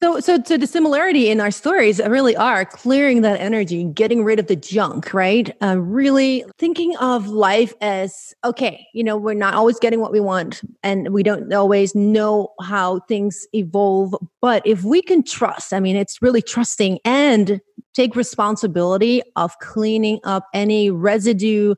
So, 0.04 0.20
so, 0.20 0.38
so 0.46 0.58
the 0.58 0.68
similarity 0.68 1.30
in 1.30 1.40
our 1.40 1.50
stories 1.50 2.02
really 2.06 2.36
are 2.36 2.66
clearing 2.66 3.22
that 3.22 3.40
energy, 3.40 3.86
getting 3.86 4.26
rid 4.26 4.38
of 4.38 4.48
the 4.48 4.56
junk, 4.58 5.14
right? 5.14 5.56
Uh, 5.64 5.78
really 5.80 6.44
thinking 6.58 6.94
of 6.98 7.30
life 7.30 7.74
as 7.80 8.34
okay, 8.44 8.86
you 8.94 9.02
know, 9.02 9.16
we're 9.16 9.34
not 9.34 9.54
always 9.54 9.80
getting 9.80 10.02
what 10.02 10.12
we 10.12 10.20
want, 10.20 10.60
and 10.84 11.14
we 11.14 11.24
don't 11.24 11.54
always 11.54 11.96
know 11.96 12.50
how 12.60 13.00
things 13.08 13.48
evolve. 13.54 14.14
But 14.42 14.62
if 14.68 14.84
we 14.84 15.02
can 15.02 15.24
trust, 15.24 15.72
I 15.72 15.80
mean, 15.80 15.96
it's 15.96 16.22
really 16.22 16.42
trusting 16.42 17.00
and 17.06 17.62
take 17.94 18.14
responsibility 18.14 19.22
of 19.38 19.58
cleaning 19.60 20.20
up 20.26 20.48
any 20.54 20.92
residue 20.92 21.76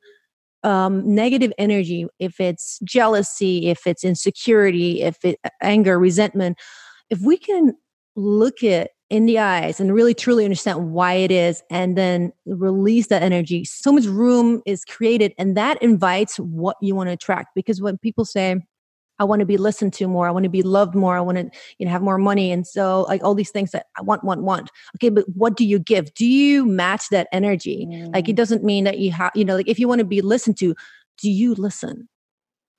um, 0.63 1.13
negative 1.13 1.53
energy, 1.59 2.07
if 2.17 2.39
it's 2.39 2.79
jealousy, 2.79 3.67
if 3.67 3.85
it's 3.85 4.03
insecurity, 4.03 5.03
if 5.03 5.23
it 5.23 5.39
anger, 5.61 5.99
resentment, 5.99 6.57
if 7.11 7.21
we 7.21 7.37
can 7.37 7.75
look 8.15 8.63
it 8.63 8.91
in 9.09 9.25
the 9.27 9.37
eyes 9.37 9.79
and 9.79 9.93
really 9.93 10.13
truly 10.13 10.43
understand 10.43 10.91
why 10.91 11.13
it 11.13 11.31
is 11.31 11.61
and 11.69 11.95
then 11.97 12.31
release 12.45 13.07
that 13.07 13.21
energy 13.21 13.63
so 13.63 13.91
much 13.91 14.05
room 14.05 14.61
is 14.65 14.83
created 14.83 15.33
and 15.37 15.55
that 15.55 15.81
invites 15.81 16.37
what 16.37 16.75
you 16.81 16.95
want 16.95 17.07
to 17.07 17.13
attract 17.13 17.49
because 17.53 17.79
when 17.79 17.99
people 17.99 18.25
say 18.25 18.55
i 19.19 19.23
want 19.23 19.41
to 19.41 19.45
be 19.45 19.57
listened 19.57 19.93
to 19.93 20.07
more 20.07 20.27
i 20.27 20.31
want 20.31 20.43
to 20.43 20.49
be 20.49 20.63
loved 20.63 20.95
more 20.95 21.15
i 21.15 21.21
want 21.21 21.37
to 21.37 21.47
you 21.77 21.85
know 21.85 21.91
have 21.91 22.01
more 22.01 22.17
money 22.17 22.51
and 22.51 22.65
so 22.65 23.03
like 23.03 23.23
all 23.23 23.35
these 23.35 23.51
things 23.51 23.69
that 23.69 23.85
i 23.99 24.01
want 24.01 24.23
want 24.23 24.41
want 24.41 24.71
okay 24.95 25.09
but 25.09 25.23
what 25.35 25.55
do 25.55 25.63
you 25.63 25.77
give 25.77 26.11
do 26.15 26.25
you 26.25 26.65
match 26.65 27.09
that 27.09 27.27
energy 27.31 27.85
mm. 27.87 28.11
like 28.11 28.27
it 28.27 28.33
mm. 28.33 28.37
doesn't 28.37 28.63
mean 28.63 28.85
that 28.85 28.97
you 28.97 29.11
have 29.11 29.31
you 29.35 29.45
know 29.45 29.55
like 29.55 29.69
if 29.69 29.77
you 29.77 29.87
want 29.87 29.99
to 29.99 30.05
be 30.05 30.21
listened 30.21 30.57
to 30.57 30.73
do 31.21 31.29
you 31.29 31.53
listen 31.53 32.09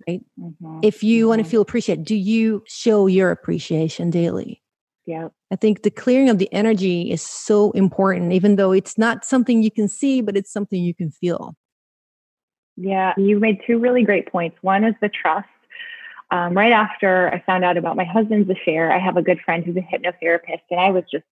right 0.08 0.22
mm-hmm. 0.38 0.80
if 0.82 1.04
you 1.04 1.22
mm-hmm. 1.22 1.28
want 1.28 1.44
to 1.44 1.48
feel 1.48 1.62
appreciated 1.62 2.04
do 2.04 2.16
you 2.16 2.64
show 2.66 3.06
your 3.06 3.30
appreciation 3.30 4.10
daily 4.10 4.60
yeah. 5.06 5.28
I 5.52 5.56
think 5.56 5.82
the 5.82 5.90
clearing 5.90 6.28
of 6.28 6.38
the 6.38 6.52
energy 6.52 7.10
is 7.10 7.22
so 7.22 7.70
important, 7.72 8.32
even 8.32 8.56
though 8.56 8.72
it's 8.72 8.98
not 8.98 9.24
something 9.24 9.62
you 9.62 9.70
can 9.70 9.88
see, 9.88 10.20
but 10.20 10.36
it's 10.36 10.52
something 10.52 10.82
you 10.82 10.94
can 10.94 11.10
feel. 11.10 11.56
Yeah, 12.76 13.14
you 13.16 13.38
made 13.38 13.60
two 13.66 13.78
really 13.78 14.02
great 14.02 14.30
points. 14.30 14.58
One 14.60 14.84
is 14.84 14.94
the 15.00 15.08
trust. 15.08 15.48
Um, 16.32 16.54
right 16.54 16.72
after 16.72 17.32
I 17.32 17.40
found 17.46 17.64
out 17.64 17.76
about 17.76 17.96
my 17.96 18.04
husband's 18.04 18.50
affair, 18.50 18.92
I 18.92 18.98
have 18.98 19.16
a 19.16 19.22
good 19.22 19.40
friend 19.44 19.64
who's 19.64 19.76
a 19.76 19.80
hypnotherapist, 19.80 20.62
and 20.70 20.80
I 20.80 20.90
was 20.90 21.04
just 21.10 21.24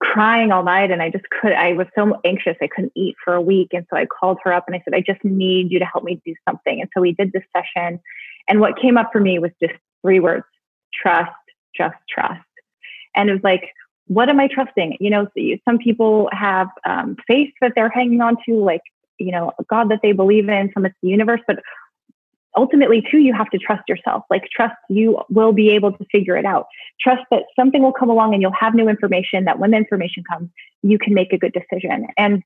crying 0.00 0.52
all 0.52 0.62
night 0.62 0.90
and 0.90 1.02
I 1.02 1.10
just 1.10 1.24
could 1.30 1.52
I 1.52 1.72
was 1.72 1.86
so 1.96 2.20
anxious 2.24 2.56
I 2.60 2.68
couldn't 2.68 2.92
eat 2.94 3.16
for 3.24 3.34
a 3.34 3.40
week 3.40 3.70
and 3.72 3.84
so 3.90 3.96
I 3.96 4.06
called 4.06 4.38
her 4.44 4.52
up 4.52 4.64
and 4.68 4.76
I 4.76 4.82
said 4.84 4.94
I 4.94 5.00
just 5.00 5.24
need 5.24 5.72
you 5.72 5.80
to 5.80 5.84
help 5.84 6.04
me 6.04 6.20
do 6.24 6.34
something 6.48 6.80
and 6.80 6.88
so 6.94 7.00
we 7.00 7.12
did 7.12 7.32
this 7.32 7.42
session 7.52 7.98
and 8.48 8.60
what 8.60 8.80
came 8.80 8.96
up 8.96 9.10
for 9.12 9.20
me 9.20 9.40
was 9.40 9.50
just 9.60 9.74
three 10.02 10.20
words 10.20 10.44
trust 10.94 11.32
just 11.76 11.96
trust 12.08 12.40
and 13.14 13.28
it 13.28 13.32
was 13.32 13.42
like, 13.42 13.72
what 14.06 14.28
am 14.28 14.40
I 14.40 14.48
trusting? 14.48 14.96
You 15.00 15.10
know, 15.10 15.26
some 15.64 15.78
people 15.78 16.28
have 16.32 16.68
um, 16.84 17.16
faith 17.26 17.52
that 17.60 17.72
they're 17.74 17.88
hanging 17.88 18.20
on 18.20 18.36
to, 18.46 18.56
like, 18.56 18.82
you 19.18 19.30
know, 19.30 19.52
God 19.68 19.90
that 19.90 20.00
they 20.02 20.12
believe 20.12 20.48
in, 20.48 20.70
some 20.74 20.84
it's 20.84 20.96
the 21.02 21.08
universe, 21.08 21.40
but 21.46 21.60
ultimately 22.56 23.02
too 23.10 23.18
you 23.18 23.32
have 23.32 23.48
to 23.50 23.58
trust 23.58 23.82
yourself. 23.88 24.24
Like 24.30 24.44
trust 24.54 24.74
you 24.88 25.20
will 25.30 25.52
be 25.52 25.70
able 25.70 25.92
to 25.92 26.04
figure 26.10 26.36
it 26.36 26.44
out. 26.44 26.66
Trust 27.00 27.22
that 27.30 27.44
something 27.58 27.82
will 27.82 27.92
come 27.92 28.10
along 28.10 28.34
and 28.34 28.42
you'll 28.42 28.52
have 28.52 28.74
new 28.74 28.88
information 28.88 29.44
that 29.44 29.58
when 29.58 29.70
the 29.70 29.76
information 29.76 30.22
comes 30.30 30.50
you 30.82 30.98
can 30.98 31.14
make 31.14 31.32
a 31.32 31.38
good 31.38 31.52
decision. 31.52 32.08
And 32.16 32.42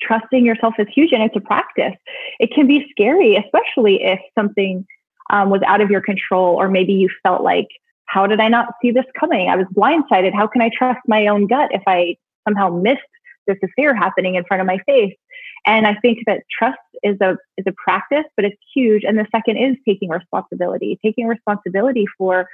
trusting 0.00 0.44
yourself 0.44 0.74
is 0.78 0.86
huge 0.94 1.12
and 1.12 1.22
it's 1.22 1.36
a 1.36 1.40
practice. 1.40 1.94
It 2.40 2.52
can 2.54 2.66
be 2.66 2.86
scary 2.90 3.36
especially 3.36 4.02
if 4.02 4.20
something 4.38 4.86
um, 5.30 5.50
was 5.50 5.62
out 5.66 5.80
of 5.80 5.90
your 5.90 6.00
control 6.00 6.56
or 6.56 6.68
maybe 6.68 6.92
you 6.92 7.08
felt 7.22 7.42
like 7.42 7.68
how 8.06 8.26
did 8.26 8.40
I 8.40 8.48
not 8.48 8.68
see 8.80 8.90
this 8.90 9.06
coming? 9.18 9.48
I 9.48 9.56
was 9.56 9.66
blindsided. 9.74 10.34
How 10.34 10.46
can 10.46 10.62
I 10.62 10.70
trust 10.76 11.00
my 11.06 11.26
own 11.26 11.46
gut 11.46 11.70
if 11.72 11.82
I 11.86 12.16
somehow 12.46 12.70
missed 12.70 13.00
this 13.46 13.58
affair 13.62 13.94
happening 13.94 14.34
in 14.34 14.44
front 14.44 14.60
of 14.60 14.66
my 14.66 14.78
face? 14.86 15.14
And 15.66 15.86
I 15.86 15.94
think 15.94 16.18
that 16.26 16.42
trust 16.50 16.78
is 17.02 17.16
a 17.20 17.36
is 17.56 17.64
a 17.66 17.72
practice, 17.72 18.24
but 18.36 18.44
it's 18.44 18.60
huge. 18.74 19.02
And 19.04 19.18
the 19.18 19.26
second 19.34 19.56
is 19.56 19.76
taking 19.86 20.10
responsibility, 20.10 20.98
taking 21.02 21.26
responsibility 21.26 22.04
for 22.18 22.48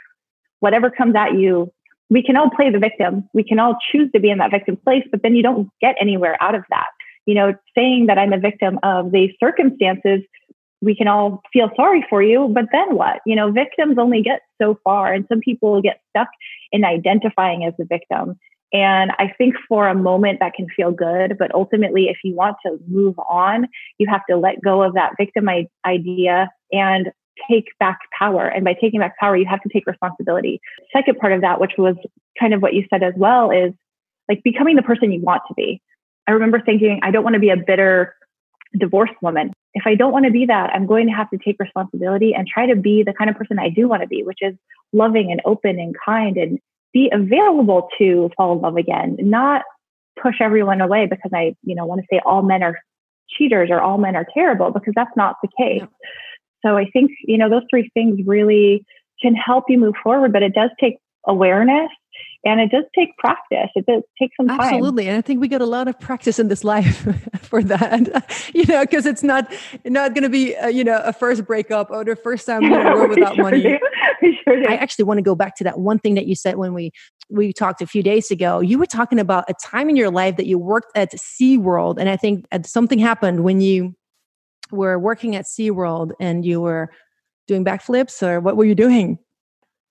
whatever 0.60 0.90
comes 0.90 1.16
at 1.16 1.34
you. 1.34 1.72
We 2.08 2.22
can 2.22 2.36
all 2.36 2.50
play 2.50 2.70
the 2.70 2.78
victim. 2.78 3.28
We 3.34 3.44
can 3.44 3.58
all 3.58 3.76
choose 3.90 4.10
to 4.12 4.20
be 4.20 4.30
in 4.30 4.38
that 4.38 4.50
victim 4.50 4.76
place, 4.76 5.04
but 5.10 5.22
then 5.22 5.34
you 5.34 5.42
don't 5.42 5.68
get 5.80 5.96
anywhere 6.00 6.36
out 6.40 6.54
of 6.54 6.64
that. 6.70 6.88
You 7.26 7.34
know, 7.34 7.54
saying 7.76 8.06
that 8.06 8.18
I'm 8.18 8.32
a 8.32 8.38
victim 8.38 8.78
of 8.82 9.12
these 9.12 9.32
circumstances 9.42 10.20
we 10.80 10.94
can 10.94 11.08
all 11.08 11.42
feel 11.52 11.70
sorry 11.76 12.04
for 12.08 12.22
you, 12.22 12.48
but 12.52 12.66
then 12.72 12.96
what? 12.96 13.20
You 13.26 13.36
know, 13.36 13.50
victims 13.50 13.96
only 13.98 14.22
get 14.22 14.40
so 14.60 14.78
far, 14.82 15.12
and 15.12 15.26
some 15.28 15.40
people 15.40 15.82
get 15.82 16.00
stuck 16.10 16.28
in 16.72 16.84
identifying 16.84 17.64
as 17.64 17.74
a 17.80 17.84
victim. 17.84 18.38
And 18.72 19.10
I 19.18 19.32
think 19.36 19.56
for 19.68 19.88
a 19.88 19.94
moment 19.94 20.38
that 20.40 20.54
can 20.54 20.68
feel 20.74 20.92
good, 20.92 21.36
but 21.38 21.52
ultimately, 21.54 22.04
if 22.04 22.18
you 22.22 22.34
want 22.34 22.56
to 22.64 22.78
move 22.86 23.16
on, 23.28 23.66
you 23.98 24.06
have 24.08 24.24
to 24.30 24.36
let 24.36 24.62
go 24.62 24.82
of 24.82 24.94
that 24.94 25.14
victim 25.18 25.48
idea 25.84 26.50
and 26.72 27.10
take 27.50 27.66
back 27.80 27.98
power. 28.16 28.46
And 28.46 28.64
by 28.64 28.74
taking 28.74 29.00
back 29.00 29.18
power, 29.18 29.36
you 29.36 29.46
have 29.46 29.62
to 29.62 29.68
take 29.70 29.86
responsibility. 29.86 30.60
Second 30.92 31.18
part 31.18 31.32
of 31.32 31.40
that, 31.40 31.60
which 31.60 31.72
was 31.78 31.96
kind 32.38 32.54
of 32.54 32.62
what 32.62 32.74
you 32.74 32.84
said 32.90 33.02
as 33.02 33.14
well, 33.16 33.50
is 33.50 33.72
like 34.28 34.42
becoming 34.44 34.76
the 34.76 34.82
person 34.82 35.10
you 35.10 35.20
want 35.20 35.42
to 35.48 35.54
be. 35.54 35.82
I 36.28 36.32
remember 36.32 36.60
thinking, 36.60 37.00
I 37.02 37.10
don't 37.10 37.24
want 37.24 37.34
to 37.34 37.40
be 37.40 37.50
a 37.50 37.56
bitter 37.56 38.14
divorced 38.78 39.14
woman 39.20 39.52
if 39.74 39.84
I 39.86 39.94
don't 39.94 40.12
want 40.12 40.24
to 40.26 40.32
be 40.32 40.46
that, 40.46 40.70
I'm 40.74 40.86
going 40.86 41.06
to 41.06 41.12
have 41.12 41.30
to 41.30 41.38
take 41.38 41.56
responsibility 41.60 42.34
and 42.34 42.46
try 42.46 42.66
to 42.66 42.76
be 42.76 43.02
the 43.04 43.12
kind 43.12 43.30
of 43.30 43.36
person 43.36 43.58
I 43.58 43.68
do 43.68 43.88
want 43.88 44.02
to 44.02 44.08
be, 44.08 44.22
which 44.22 44.38
is 44.40 44.54
loving 44.92 45.30
and 45.30 45.40
open 45.44 45.78
and 45.78 45.94
kind 46.04 46.36
and 46.36 46.58
be 46.92 47.10
available 47.12 47.88
to 47.98 48.30
fall 48.36 48.54
in 48.54 48.60
love 48.60 48.76
again, 48.76 49.16
not 49.20 49.62
push 50.20 50.36
everyone 50.40 50.80
away 50.80 51.06
because 51.06 51.30
I, 51.32 51.54
you 51.62 51.74
know, 51.74 51.86
want 51.86 52.00
to 52.00 52.06
say 52.10 52.20
all 52.24 52.42
men 52.42 52.62
are 52.62 52.78
cheaters 53.28 53.70
or 53.70 53.80
all 53.80 53.98
men 53.98 54.16
are 54.16 54.26
terrible 54.34 54.72
because 54.72 54.92
that's 54.96 55.16
not 55.16 55.36
the 55.42 55.48
case. 55.56 55.88
So 56.64 56.76
I 56.76 56.90
think, 56.92 57.12
you 57.22 57.38
know, 57.38 57.48
those 57.48 57.62
three 57.70 57.90
things 57.94 58.20
really 58.26 58.84
can 59.22 59.34
help 59.34 59.64
you 59.68 59.78
move 59.78 59.94
forward, 60.02 60.32
but 60.32 60.42
it 60.42 60.52
does 60.52 60.70
take 60.80 60.96
awareness 61.26 61.90
and 62.44 62.60
it 62.60 62.70
does 62.70 62.84
take 62.94 63.16
practice. 63.18 63.68
It 63.74 63.84
does 63.86 64.02
take 64.18 64.30
some 64.36 64.48
time. 64.48 64.60
Absolutely. 64.60 65.08
And 65.08 65.16
i 65.16 65.20
think 65.20 65.40
we 65.40 65.48
get 65.48 65.60
a 65.60 65.66
lot 65.66 65.88
of 65.88 65.98
practice 66.00 66.38
in 66.38 66.48
this 66.48 66.64
life 66.64 67.06
for 67.42 67.62
that. 67.62 68.26
You 68.54 68.64
know 68.66 68.80
because 68.80 69.06
it's 69.06 69.22
not 69.22 69.52
not 69.84 70.14
going 70.14 70.22
to 70.22 70.28
be 70.28 70.54
a, 70.54 70.70
you 70.70 70.82
know 70.82 71.00
a 71.04 71.12
first 71.12 71.46
breakup 71.46 71.90
or 71.90 72.04
the 72.04 72.16
first 72.16 72.46
time 72.46 72.62
you 72.62 72.70
know, 72.70 73.06
without 73.06 73.34
sure 73.36 73.44
money. 73.44 73.62
sure 73.62 74.70
i 74.70 74.76
actually 74.76 75.04
want 75.04 75.18
to 75.18 75.22
go 75.22 75.34
back 75.34 75.56
to 75.56 75.64
that 75.64 75.78
one 75.78 75.98
thing 75.98 76.14
that 76.14 76.26
you 76.26 76.34
said 76.34 76.56
when 76.56 76.74
we 76.74 76.90
we 77.28 77.52
talked 77.52 77.80
a 77.80 77.86
few 77.86 78.02
days 78.02 78.30
ago. 78.30 78.60
You 78.60 78.76
were 78.78 78.86
talking 78.86 79.20
about 79.20 79.44
a 79.48 79.54
time 79.54 79.88
in 79.88 79.96
your 79.96 80.10
life 80.10 80.36
that 80.36 80.46
you 80.46 80.58
worked 80.58 80.90
at 80.96 81.12
SeaWorld 81.12 81.96
and 81.98 82.08
i 82.08 82.16
think 82.16 82.46
uh, 82.52 82.60
something 82.64 82.98
happened 82.98 83.44
when 83.44 83.60
you 83.60 83.94
were 84.70 84.98
working 84.98 85.36
at 85.36 85.44
SeaWorld 85.44 86.12
and 86.20 86.44
you 86.44 86.60
were 86.60 86.90
doing 87.46 87.64
backflips 87.64 88.22
or 88.22 88.40
what 88.40 88.56
were 88.56 88.64
you 88.64 88.74
doing 88.74 89.18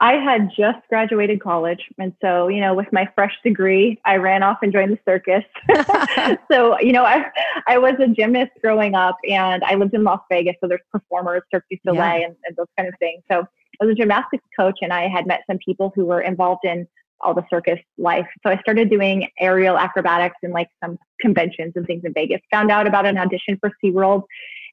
I 0.01 0.13
had 0.13 0.49
just 0.57 0.79
graduated 0.87 1.41
college. 1.41 1.81
And 1.97 2.13
so, 2.21 2.47
you 2.47 2.61
know, 2.61 2.73
with 2.73 2.87
my 2.93 3.09
fresh 3.15 3.33
degree, 3.43 3.99
I 4.05 4.15
ran 4.15 4.43
off 4.43 4.59
and 4.61 4.71
joined 4.71 4.93
the 4.93 4.99
circus. 5.05 5.43
so, 6.51 6.79
you 6.79 6.93
know, 6.93 7.03
I, 7.03 7.25
I 7.67 7.77
was 7.77 7.95
a 7.99 8.07
gymnast 8.07 8.51
growing 8.61 8.95
up 8.95 9.17
and 9.27 9.63
I 9.63 9.75
lived 9.75 9.93
in 9.93 10.03
Las 10.03 10.21
Vegas. 10.31 10.55
So 10.61 10.67
there's 10.67 10.81
performers, 10.91 11.41
Cirque 11.53 11.65
du 11.69 11.77
Soleil, 11.85 12.19
yeah. 12.19 12.27
and, 12.27 12.35
and 12.45 12.55
those 12.55 12.67
kind 12.77 12.87
of 12.87 12.95
things. 12.99 13.23
So 13.29 13.45
I 13.81 13.85
was 13.85 13.93
a 13.93 13.95
gymnastics 13.95 14.43
coach 14.57 14.79
and 14.81 14.93
I 14.93 15.09
had 15.09 15.27
met 15.27 15.41
some 15.47 15.57
people 15.63 15.91
who 15.95 16.05
were 16.05 16.21
involved 16.21 16.63
in 16.63 16.87
all 17.21 17.33
the 17.33 17.45
circus 17.49 17.79
life. 17.97 18.27
So 18.43 18.49
I 18.49 18.57
started 18.59 18.89
doing 18.89 19.27
aerial 19.37 19.77
acrobatics 19.77 20.37
in 20.43 20.51
like 20.51 20.69
some 20.81 20.97
conventions 21.19 21.73
and 21.75 21.85
things 21.85 22.03
in 22.05 22.13
Vegas. 22.13 22.39
Found 22.51 22.71
out 22.71 22.87
about 22.87 23.05
an 23.05 23.17
audition 23.17 23.57
for 23.59 23.71
SeaWorld 23.83 24.23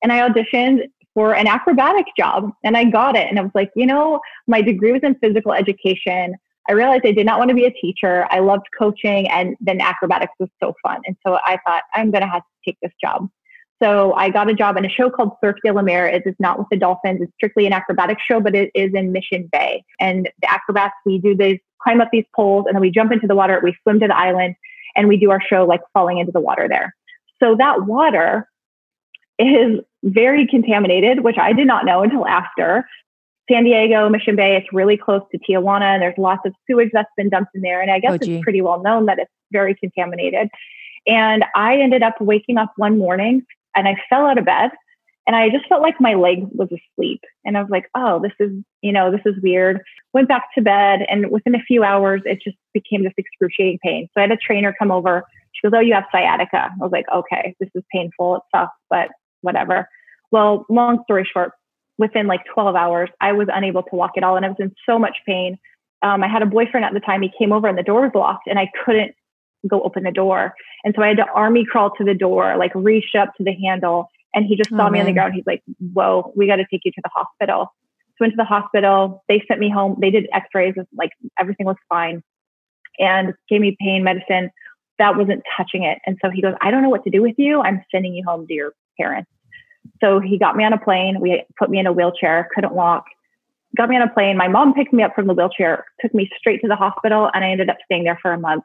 and 0.03 0.13
I 0.13 0.29
auditioned 0.29 0.83
for 1.17 1.35
an 1.35 1.47
acrobatic 1.47 2.05
job 2.15 2.53
and 2.63 2.77
I 2.77 2.85
got 2.85 3.17
it. 3.17 3.27
And 3.27 3.39
I 3.39 3.43
was 3.43 3.51
like, 3.55 3.71
you 3.75 3.87
know, 3.87 4.21
my 4.47 4.61
degree 4.61 4.93
was 4.93 5.01
in 5.03 5.15
physical 5.15 5.55
education. 5.55 6.35
I 6.69 6.73
realized 6.73 7.07
I 7.07 7.13
did 7.13 7.25
not 7.25 7.39
want 7.39 7.49
to 7.49 7.55
be 7.55 7.65
a 7.65 7.71
teacher. 7.71 8.27
I 8.31 8.41
loved 8.41 8.67
coaching 8.79 9.27
and 9.29 9.57
then 9.59 9.81
acrobatics 9.81 10.35
was 10.39 10.51
so 10.63 10.75
fun. 10.83 11.01
And 11.07 11.17
so 11.27 11.39
I 11.43 11.59
thought 11.67 11.85
I'm 11.95 12.11
going 12.11 12.21
to 12.21 12.29
have 12.29 12.43
to 12.43 12.49
take 12.67 12.77
this 12.83 12.93
job. 13.03 13.31
So 13.83 14.13
I 14.13 14.29
got 14.29 14.51
a 14.51 14.55
job 14.55 14.77
in 14.77 14.85
a 14.85 14.91
show 14.91 15.09
called 15.09 15.31
Cirque 15.43 15.61
de 15.65 15.73
la 15.73 15.81
Mer. 15.81 16.07
It 16.07 16.25
is 16.27 16.35
not 16.39 16.59
with 16.59 16.67
the 16.71 16.77
dolphins. 16.77 17.23
It's 17.23 17.33
strictly 17.37 17.67
an 17.67 17.73
acrobatic 17.73 18.19
show, 18.21 18.39
but 18.39 18.55
it 18.55 18.71
is 18.75 18.93
in 18.93 19.11
Mission 19.11 19.49
Bay. 19.51 19.85
And 19.99 20.29
the 20.43 20.53
acrobats, 20.53 20.95
we 21.07 21.19
do 21.19 21.35
these, 21.35 21.59
climb 21.83 22.03
up 22.03 22.09
these 22.13 22.27
poles 22.35 22.67
and 22.67 22.75
then 22.75 22.83
we 22.83 22.91
jump 22.91 23.11
into 23.11 23.27
the 23.27 23.35
water. 23.35 23.59
We 23.65 23.75
swim 23.85 24.01
to 24.01 24.07
the 24.07 24.17
island 24.17 24.55
and 24.97 25.09
we 25.09 25.17
do 25.17 25.31
our 25.31 25.41
show 25.41 25.65
like 25.65 25.81
falling 25.95 26.19
into 26.19 26.33
the 26.33 26.41
water 26.41 26.69
there. 26.69 26.95
So 27.43 27.57
that 27.57 27.87
water 27.87 28.47
is 29.39 29.81
very 30.03 30.47
contaminated, 30.47 31.21
which 31.21 31.37
I 31.39 31.53
did 31.53 31.67
not 31.67 31.85
know 31.85 32.03
until 32.03 32.27
after. 32.27 32.87
San 33.51 33.65
Diego, 33.65 34.09
Mission 34.09 34.35
Bay, 34.35 34.57
it's 34.57 34.73
really 34.73 34.97
close 34.97 35.23
to 35.31 35.39
Tijuana, 35.39 35.95
and 35.95 36.03
there's 36.03 36.19
lots 36.19 36.43
of 36.45 36.53
sewage 36.67 36.91
that's 36.93 37.11
been 37.17 37.29
dumped 37.29 37.53
in 37.55 37.61
there. 37.61 37.81
And 37.81 37.91
I 37.91 38.01
guess 38.01 38.13
oh, 38.13 38.19
it's 38.21 38.43
pretty 38.43 38.61
well 38.61 38.83
known 38.83 39.07
that 39.07 39.19
it's 39.19 39.31
very 39.53 39.75
contaminated. 39.75 40.49
And 41.07 41.45
I 41.55 41.77
ended 41.77 42.03
up 42.03 42.21
waking 42.21 42.59
up 42.59 42.73
one 42.77 42.99
morning 42.99 43.43
and 43.77 43.87
I 43.87 43.97
fell 44.11 44.27
out 44.27 44.39
of 44.39 44.45
bed 44.45 44.73
and 45.27 45.37
I 45.37 45.51
just 45.51 45.67
felt 45.69 45.83
like 45.83 46.01
my 46.01 46.15
leg 46.15 46.47
was 46.53 46.69
asleep. 46.69 47.21
And 47.45 47.57
I 47.57 47.63
was 47.63 47.71
like, 47.71 47.89
oh, 47.95 48.21
this 48.21 48.33
is, 48.41 48.53
you 48.81 48.93
know, 48.93 49.11
this 49.11 49.21
is 49.25 49.41
weird. 49.43 49.81
Went 50.13 50.29
back 50.29 50.45
to 50.55 50.63
bed 50.63 51.01
and 51.09 51.31
within 51.31 51.55
a 51.55 51.63
few 51.63 51.83
hours, 51.83 52.23
it 52.25 52.41
just 52.43 52.57
became 52.73 53.05
this 53.05 53.13
excruciating 53.17 53.79
pain. 53.83 54.09
So 54.09 54.21
I 54.21 54.23
had 54.23 54.33
a 54.33 54.37
trainer 54.37 54.75
come 54.79 54.91
over. 54.91 55.25
She 55.53 55.67
goes, 55.69 55.77
oh, 55.77 55.81
you 55.81 55.95
have 55.95 56.05
sciatica. 56.13 56.71
I 56.71 56.83
was 56.83 56.93
like, 56.93 57.07
okay, 57.15 57.55
this 57.61 57.71
is 57.75 57.83
painful. 57.93 58.37
It 58.37 58.43
sucks, 58.55 58.75
but 58.91 59.09
whatever. 59.43 59.89
Well, 60.31 60.67
long 60.69 61.03
story 61.05 61.29
short, 61.31 61.53
within 61.99 62.27
like 62.27 62.41
12 62.53 62.77
hours, 62.77 63.11
I 63.21 63.33
was 63.33 63.49
unable 63.53 63.83
to 63.85 63.97
walk 63.97 64.13
at 64.17 64.23
all. 64.23 64.37
And 64.37 64.45
I 64.45 64.49
was 64.49 64.59
in 64.59 64.75
so 64.89 64.99
much 64.99 65.17
pain. 65.27 65.59
Um, 66.03 66.23
I 66.23 66.29
had 66.29 66.43
a 66.43 66.47
boyfriend 66.47 66.85
at 66.85 66.93
the 66.93 67.01
time. 67.01 67.23
He 67.23 67.31
came 67.39 67.53
over 67.53 67.67
and 67.69 67.79
the 67.79 67.83
door 67.83 68.03
was 68.03 68.13
locked 68.15 68.47
and 68.47 68.59
I 68.59 68.71
couldn't 68.85 69.15
go 69.67 69.83
open 69.83 70.03
the 70.03 70.11
door. 70.11 70.55
And 70.85 70.95
so 70.95 71.03
I 71.03 71.09
had 71.09 71.17
to 71.19 71.27
army 71.35 71.65
crawl 71.65 71.91
to 71.97 72.05
the 72.05 72.15
door, 72.15 72.57
like 72.59 72.73
reach 72.75 73.15
up 73.19 73.35
to 73.37 73.45
the 73.45 73.53
handle. 73.53 74.09
And 74.35 74.45
he 74.45 74.57
just 74.57 74.71
saw 74.71 74.89
oh, 74.89 74.91
me 74.91 75.01
on 75.01 75.07
the 75.07 75.13
ground. 75.13 75.33
He's 75.35 75.47
like, 75.47 75.63
whoa, 75.95 76.33
we 76.37 76.47
got 76.47 76.57
to 76.57 76.67
take 76.71 76.83
you 76.85 76.93
to 76.93 77.01
the 77.03 77.11
hospital. 77.13 77.73
So 78.11 78.25
went 78.25 78.33
to 78.33 78.37
the 78.37 78.45
hospital. 78.45 79.25
They 79.29 79.43
sent 79.49 79.61
me 79.61 79.71
home. 79.71 79.97
They 80.01 80.11
did 80.11 80.29
x-rays. 80.33 80.75
Like 80.97 81.11
everything 81.39 81.67
was 81.67 81.77
fine 81.89 82.23
and 82.99 83.35
gave 83.49 83.61
me 83.61 83.77
pain 83.81 84.05
medicine. 84.05 84.51
That 84.99 85.17
wasn't 85.17 85.43
touching 85.57 85.85
it. 85.85 85.99
And 86.07 86.19
so 86.23 86.31
he 86.31 86.43
goes, 86.43 86.55
I 86.61 86.71
don't 86.71 86.83
know 86.83 86.89
what 86.89 87.05
to 87.05 87.11
do 87.11 87.23
with 87.23 87.35
you. 87.39 87.61
I'm 87.61 87.83
sending 87.91 88.15
you 88.15 88.25
home 88.27 88.47
to 88.47 88.55
your 88.55 88.73
parents. 88.99 89.31
So 90.01 90.21
he 90.21 90.39
got 90.39 90.57
me 90.57 90.65
on 90.65 90.73
a 90.73 90.79
plane. 90.79 91.21
We 91.21 91.45
put 91.59 91.71
me 91.71 91.79
in 91.79 91.87
a 91.87 91.93
wheelchair, 91.93 92.49
couldn't 92.55 92.75
walk. 92.75 93.05
Got 93.77 93.89
me 93.89 93.97
on 93.97 94.03
a 94.03 94.13
plane. 94.13 94.37
My 94.37 94.49
mom 94.49 94.75
picked 94.75 94.93
me 94.93 95.03
up 95.03 95.15
from 95.15 95.27
the 95.27 95.35
wheelchair, 95.35 95.85
took 96.01 96.15
me 96.15 96.31
straight 96.39 96.61
to 96.63 96.69
the 96.69 96.77
hospital, 96.77 97.31
and 97.35 97.45
I 97.45 97.51
ended 97.51 97.69
up 97.69 97.77
staying 97.85 98.05
there 98.05 98.19
for 98.21 98.33
a 98.33 98.39
month. 98.39 98.65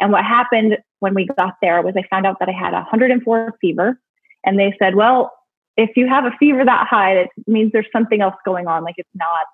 And 0.00 0.12
what 0.12 0.24
happened 0.24 0.78
when 1.00 1.14
we 1.14 1.26
got 1.38 1.54
there 1.62 1.82
was 1.82 1.94
I 1.96 2.02
found 2.08 2.26
out 2.26 2.38
that 2.40 2.48
I 2.48 2.52
had 2.52 2.72
104 2.72 3.54
fever. 3.60 3.98
And 4.44 4.58
they 4.58 4.74
said, 4.78 4.94
well, 4.94 5.32
if 5.76 5.90
you 5.96 6.08
have 6.08 6.24
a 6.24 6.32
fever 6.38 6.64
that 6.64 6.86
high, 6.88 7.14
that 7.14 7.28
means 7.46 7.72
there's 7.72 7.86
something 7.92 8.20
else 8.20 8.34
going 8.44 8.66
on. 8.66 8.84
Like 8.84 8.94
it's 8.98 9.08
not 9.14 9.46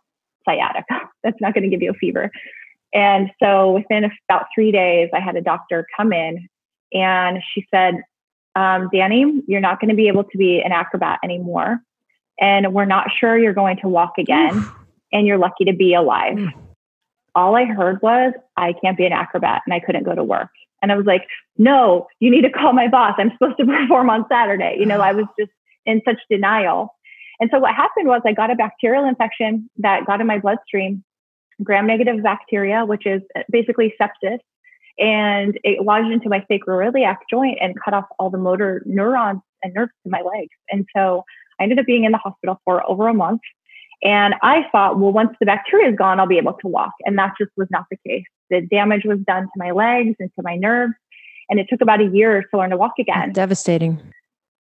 sciatica. 0.44 1.08
That's 1.24 1.40
not 1.40 1.54
going 1.54 1.64
to 1.64 1.70
give 1.70 1.82
you 1.82 1.90
a 1.90 1.94
fever. 1.94 2.30
And 2.94 3.30
so 3.42 3.72
within 3.72 4.04
about 4.28 4.46
three 4.54 4.70
days, 4.70 5.08
I 5.14 5.20
had 5.20 5.37
a 5.37 5.40
doctor 5.40 5.87
come 5.96 6.12
in 6.12 6.48
and 6.92 7.38
she 7.54 7.66
said, 7.72 8.02
um, 8.55 8.88
Danny, 8.93 9.43
you're 9.47 9.61
not 9.61 9.81
going 9.81 9.91
to 9.91 9.97
be 9.97 10.09
able 10.09 10.25
to 10.25 10.38
be 10.38 10.61
an 10.61 10.73
acrobat 10.73 11.19
anymore. 11.25 11.81
And 12.41 12.73
we're 12.73 12.85
not 12.85 13.09
sure 13.19 13.38
you're 13.38 13.53
going 13.53 13.79
to 13.79 13.88
walk 13.88 14.15
again. 14.19 14.67
and 15.12 15.27
you're 15.27 15.38
lucky 15.38 15.67
to 15.67 15.75
be 15.75 15.95
alive. 15.95 16.37
Mm 16.37 16.53
all 17.35 17.57
I 17.57 17.65
heard 17.65 18.01
was, 18.03 18.35
I 18.57 18.75
can't 18.75 18.97
be 18.97 19.07
an 19.07 19.12
acrobat 19.12 19.62
and 19.67 19.75
I 19.75 19.81
couldn't 19.81 20.05
go 20.05 20.15
to 20.15 20.25
work. 20.25 20.51
And 20.83 20.91
I 20.91 20.97
was 20.97 21.07
like, 21.07 21.27
no, 21.57 22.09
you 22.21 22.31
need 22.31 22.43
to 22.43 22.51
call 22.51 22.73
my 22.73 22.88
boss. 22.88 23.15
I'm 23.19 23.31
supposed 23.33 23.57
to 23.59 23.67
perform 23.67 24.11
on 24.11 24.27
Saturday. 24.29 24.77
You 24.79 24.87
know, 24.87 25.01
I 25.01 25.12
was 25.12 25.27
just 25.38 25.53
in 25.87 26.03
such 26.05 26.19
denial. 26.31 26.95
And 27.41 27.51
so 27.53 27.59
what 27.59 27.75
happened 27.75 28.09
was 28.09 28.23
I 28.25 28.33
got 28.33 28.51
a 28.51 28.55
bacterial 28.55 29.05
infection 29.05 29.71
that 29.79 30.07
got 30.07 30.21
in 30.21 30.27
my 30.27 30.38
bloodstream, 30.38 31.03
gram 31.62 31.87
negative 31.87 32.23
bacteria, 32.23 32.85
which 32.85 33.07
is 33.07 33.23
basically 33.51 33.95
sepsis. 34.01 34.38
And 34.98 35.59
it 35.64 35.85
lodged 35.85 36.12
into 36.12 36.28
my 36.28 36.44
sacroiliac 36.50 37.18
joint 37.31 37.59
and 37.61 37.74
cut 37.83 37.94
off 37.94 38.05
all 38.18 38.31
the 38.31 38.38
motor 38.38 38.83
neurons 38.85 39.40
and 39.62 39.72
nerves 39.74 39.92
in 40.05 40.11
my 40.11 40.20
legs. 40.20 40.50
And 40.70 40.87
so 40.94 41.24
I 41.59 41.64
ended 41.64 41.78
up 41.78 41.87
being 41.87 42.05
in 42.05 42.12
the 42.12 42.18
hospital 42.18 42.61
for 42.64 42.88
over 42.88 43.09
a 43.09 43.14
month. 43.14 43.40
And 44.05 44.35
I 44.42 44.64
thought, 44.72 44.98
well, 44.98 45.12
once 45.12 45.31
the 45.38 45.46
bacteria 45.46 45.90
is 45.90 45.96
gone, 45.96 46.18
I'll 46.18 46.26
be 46.26 46.38
able 46.38 46.55
to 46.55 46.66
walk. 46.66 46.92
And 47.07 47.16
that 47.18 47.35
just 47.38 47.52
was 47.57 47.68
not 47.70 47.85
the 47.90 47.96
case. 48.07 48.24
The 48.50 48.61
damage 48.61 49.05
was 49.05 49.18
done 49.26 49.44
to 49.44 49.52
my 49.57 49.70
legs 49.70 50.16
and 50.18 50.31
to 50.35 50.42
my 50.42 50.57
nerves. 50.57 50.94
And 51.48 51.61
it 51.61 51.66
took 51.70 51.81
about 51.81 52.00
a 52.00 52.07
year 52.07 52.42
to 52.42 52.59
learn 52.59 52.70
to 52.70 52.76
walk 52.76 52.94
again. 52.98 53.33
Devastating. 53.33 54.00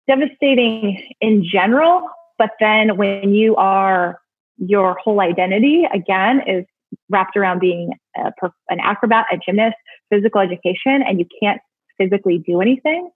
Devastating 0.07 1.03
in 1.21 1.45
general. 1.45 2.09
But 2.39 2.51
then 2.61 2.97
when 2.97 3.35
you 3.35 3.57
are, 3.57 4.21
your 4.59 4.97
whole 5.03 5.21
identity 5.21 5.85
again 5.93 6.41
is 6.47 6.65
wrapped 7.11 7.37
around 7.37 7.59
being 7.59 7.93
a, 8.17 8.31
an 8.69 8.79
acrobat, 8.81 9.27
a 9.33 9.39
gymnast, 9.45 9.77
physical 10.15 10.41
education, 10.41 11.03
and 11.03 11.19
you 11.19 11.27
can't 11.43 11.61
physically 11.99 12.39
do 12.39 12.61
anything. 12.61 13.11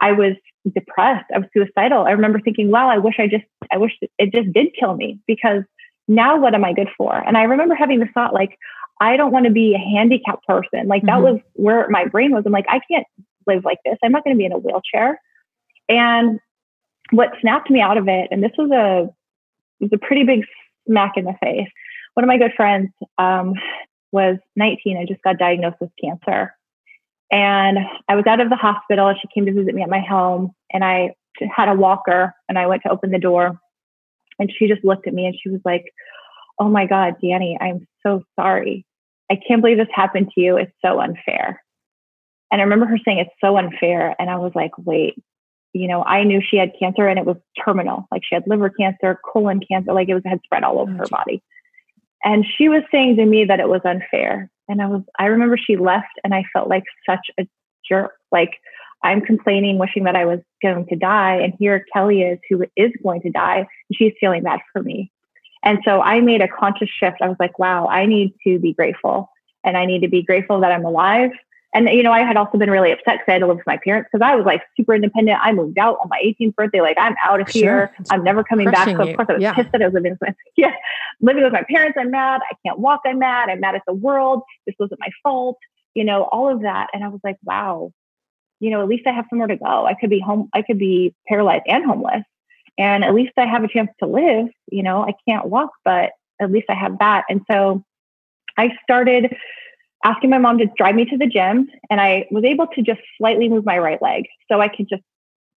I 0.00 0.12
was 0.12 0.34
depressed. 0.74 1.30
I 1.34 1.38
was 1.38 1.48
suicidal. 1.54 2.04
I 2.04 2.10
remember 2.10 2.40
thinking, 2.40 2.70
wow, 2.70 2.88
I 2.88 2.98
wish 2.98 3.16
I 3.18 3.26
just, 3.26 3.44
I 3.72 3.78
wish 3.78 3.92
it 4.18 4.32
just 4.32 4.52
did 4.52 4.68
kill 4.78 4.94
me 4.94 5.20
because 5.26 5.62
now 6.08 6.38
what 6.38 6.54
am 6.54 6.64
I 6.64 6.72
good 6.72 6.88
for? 6.96 7.14
And 7.14 7.36
I 7.36 7.42
remember 7.42 7.74
having 7.74 8.00
the 8.00 8.08
thought, 8.14 8.34
like, 8.34 8.58
I 9.00 9.16
don't 9.16 9.32
want 9.32 9.46
to 9.46 9.52
be 9.52 9.74
a 9.74 9.78
handicapped 9.78 10.46
person. 10.46 10.86
Like, 10.86 11.02
that 11.02 11.12
mm-hmm. 11.12 11.34
was 11.34 11.40
where 11.54 11.88
my 11.88 12.06
brain 12.06 12.32
was. 12.32 12.42
I'm 12.46 12.52
like, 12.52 12.66
I 12.68 12.80
can't 12.90 13.06
live 13.46 13.64
like 13.64 13.78
this. 13.84 13.96
I'm 14.02 14.12
not 14.12 14.24
going 14.24 14.36
to 14.36 14.38
be 14.38 14.44
in 14.44 14.52
a 14.52 14.58
wheelchair. 14.58 15.20
And 15.88 16.40
what 17.10 17.30
snapped 17.40 17.70
me 17.70 17.80
out 17.80 17.98
of 17.98 18.08
it, 18.08 18.28
and 18.30 18.42
this 18.42 18.52
was 18.56 18.70
a, 18.70 19.08
it 19.80 19.90
was 19.90 19.92
a 19.92 20.06
pretty 20.06 20.24
big 20.24 20.44
smack 20.86 21.12
in 21.16 21.24
the 21.24 21.34
face. 21.42 21.68
One 22.14 22.24
of 22.24 22.28
my 22.28 22.38
good 22.38 22.54
friends 22.56 22.90
um, 23.18 23.54
was 24.12 24.36
19 24.56 24.98
I 24.98 25.06
just 25.06 25.22
got 25.22 25.38
diagnosed 25.38 25.76
with 25.80 25.90
cancer. 26.02 26.54
And 27.30 27.78
I 28.08 28.14
was 28.14 28.26
out 28.26 28.40
of 28.40 28.50
the 28.50 28.56
hospital. 28.56 29.08
And 29.08 29.18
she 29.20 29.28
came 29.34 29.46
to 29.46 29.52
visit 29.52 29.74
me 29.74 29.82
at 29.82 29.88
my 29.88 30.00
home, 30.00 30.52
and 30.72 30.84
I 30.84 31.14
had 31.54 31.68
a 31.68 31.74
walker, 31.74 32.34
and 32.48 32.58
I 32.58 32.66
went 32.66 32.82
to 32.82 32.90
open 32.90 33.10
the 33.10 33.18
door, 33.18 33.58
and 34.38 34.52
she 34.56 34.68
just 34.68 34.84
looked 34.84 35.06
at 35.06 35.14
me 35.14 35.26
and 35.26 35.36
she 35.40 35.48
was 35.48 35.60
like, 35.64 35.84
"Oh 36.58 36.68
my 36.68 36.86
God, 36.86 37.14
Danny, 37.22 37.56
I'm 37.60 37.86
so 38.02 38.22
sorry. 38.38 38.84
I 39.30 39.36
can't 39.36 39.62
believe 39.62 39.78
this 39.78 39.88
happened 39.94 40.30
to 40.34 40.40
you. 40.40 40.56
It's 40.56 40.72
so 40.84 41.00
unfair." 41.00 41.62
And 42.50 42.60
I 42.60 42.64
remember 42.64 42.86
her 42.86 42.98
saying, 43.04 43.18
"It's 43.18 43.40
so 43.40 43.56
unfair," 43.56 44.14
and 44.18 44.28
I 44.30 44.36
was 44.36 44.52
like, 44.54 44.72
"Wait." 44.78 45.14
You 45.74 45.88
know, 45.88 46.04
I 46.04 46.24
knew 46.24 46.42
she 46.42 46.58
had 46.58 46.72
cancer 46.78 47.08
and 47.08 47.18
it 47.18 47.24
was 47.24 47.38
terminal. 47.64 48.06
Like 48.12 48.22
she 48.24 48.34
had 48.34 48.46
liver 48.46 48.68
cancer, 48.68 49.18
colon 49.24 49.60
cancer, 49.60 49.94
like 49.94 50.08
it 50.10 50.14
was 50.14 50.22
had 50.26 50.40
spread 50.44 50.64
all 50.64 50.78
over 50.80 50.92
her 50.92 51.06
body. 51.06 51.42
And 52.24 52.44
she 52.56 52.68
was 52.68 52.82
saying 52.90 53.16
to 53.16 53.24
me 53.24 53.44
that 53.44 53.60
it 53.60 53.68
was 53.68 53.80
unfair. 53.84 54.50
And 54.68 54.80
I 54.80 54.86
was, 54.86 55.02
I 55.18 55.26
remember 55.26 55.56
she 55.56 55.76
left 55.76 56.12
and 56.24 56.34
I 56.34 56.44
felt 56.52 56.68
like 56.68 56.84
such 57.08 57.26
a 57.38 57.46
jerk. 57.88 58.12
Like 58.30 58.58
I'm 59.02 59.20
complaining, 59.20 59.78
wishing 59.78 60.04
that 60.04 60.16
I 60.16 60.24
was 60.24 60.40
going 60.62 60.86
to 60.86 60.96
die. 60.96 61.36
And 61.36 61.54
here 61.58 61.84
Kelly 61.92 62.22
is, 62.22 62.38
who 62.48 62.64
is 62.76 62.92
going 63.02 63.22
to 63.22 63.30
die. 63.30 63.58
And 63.58 63.96
she's 63.96 64.12
feeling 64.20 64.44
bad 64.44 64.60
for 64.72 64.82
me. 64.82 65.10
And 65.64 65.78
so 65.84 66.00
I 66.00 66.20
made 66.20 66.40
a 66.40 66.48
conscious 66.48 66.88
shift. 66.88 67.18
I 67.20 67.28
was 67.28 67.36
like, 67.38 67.58
wow, 67.58 67.86
I 67.86 68.06
need 68.06 68.34
to 68.46 68.58
be 68.58 68.72
grateful. 68.72 69.30
And 69.64 69.76
I 69.76 69.84
need 69.84 70.00
to 70.00 70.08
be 70.08 70.22
grateful 70.22 70.60
that 70.60 70.72
I'm 70.72 70.84
alive 70.84 71.30
and 71.74 71.88
you 71.88 72.02
know, 72.02 72.12
I 72.12 72.20
had 72.20 72.36
also 72.36 72.58
been 72.58 72.70
really 72.70 72.92
upset 72.92 73.14
because 73.14 73.24
I 73.28 73.32
had 73.32 73.38
to 73.38 73.46
live 73.46 73.56
with 73.56 73.66
my 73.66 73.78
parents 73.78 74.10
because 74.12 74.24
I 74.24 74.34
was 74.36 74.44
like 74.44 74.62
super 74.76 74.94
independent. 74.94 75.38
I 75.40 75.52
moved 75.52 75.78
out 75.78 75.98
on 76.02 76.08
my 76.10 76.20
18th 76.22 76.54
birthday, 76.54 76.80
like 76.82 76.98
I'm 77.00 77.14
out 77.24 77.40
of 77.40 77.50
sure. 77.50 77.62
here. 77.62 77.96
I'm 78.10 78.22
never 78.22 78.44
coming 78.44 78.70
back. 78.70 78.88
So 78.88 79.00
of 79.00 79.16
course 79.16 79.26
I 79.30 79.32
was 79.34 79.42
yeah. 79.42 79.54
pissed 79.54 79.72
that 79.72 79.80
I 79.80 79.86
was 79.86 79.94
living 79.94 80.18
with 80.20 80.34
yeah, 80.56 80.74
living 81.20 81.42
with 81.42 81.52
my 81.52 81.62
parents. 81.62 81.96
I'm 81.98 82.10
mad. 82.10 82.42
I 82.50 82.54
can't 82.66 82.78
walk. 82.78 83.00
I'm 83.06 83.18
mad. 83.18 83.48
I'm 83.48 83.60
mad 83.60 83.74
at 83.74 83.82
the 83.86 83.94
world. 83.94 84.42
This 84.66 84.74
wasn't 84.78 85.00
my 85.00 85.08
fault. 85.22 85.58
You 85.94 86.04
know, 86.04 86.24
all 86.24 86.52
of 86.52 86.62
that. 86.62 86.88
And 86.92 87.04
I 87.04 87.08
was 87.08 87.20
like, 87.24 87.36
wow, 87.44 87.92
you 88.60 88.70
know, 88.70 88.82
at 88.82 88.88
least 88.88 89.06
I 89.06 89.12
have 89.12 89.26
somewhere 89.30 89.48
to 89.48 89.56
go. 89.56 89.86
I 89.86 89.94
could 89.94 90.10
be 90.10 90.20
home. 90.20 90.50
I 90.52 90.62
could 90.62 90.78
be 90.78 91.14
paralyzed 91.26 91.64
and 91.66 91.84
homeless, 91.84 92.24
and 92.76 93.02
at 93.02 93.14
least 93.14 93.32
I 93.38 93.46
have 93.46 93.64
a 93.64 93.68
chance 93.68 93.90
to 94.00 94.06
live. 94.06 94.48
You 94.70 94.82
know, 94.82 95.02
I 95.02 95.14
can't 95.26 95.46
walk, 95.46 95.70
but 95.86 96.12
at 96.38 96.50
least 96.50 96.66
I 96.68 96.74
have 96.74 96.98
that. 96.98 97.24
And 97.30 97.40
so 97.50 97.82
I 98.58 98.76
started 98.82 99.34
asking 100.04 100.30
my 100.30 100.38
mom 100.38 100.58
to 100.58 100.66
drive 100.76 100.94
me 100.94 101.04
to 101.06 101.16
the 101.16 101.26
gym 101.26 101.68
and 101.90 102.00
I 102.00 102.26
was 102.30 102.44
able 102.44 102.66
to 102.68 102.82
just 102.82 103.00
slightly 103.18 103.48
move 103.48 103.64
my 103.64 103.78
right 103.78 104.00
leg. 104.02 104.24
So 104.50 104.60
I 104.60 104.68
could 104.68 104.88
just 104.88 105.02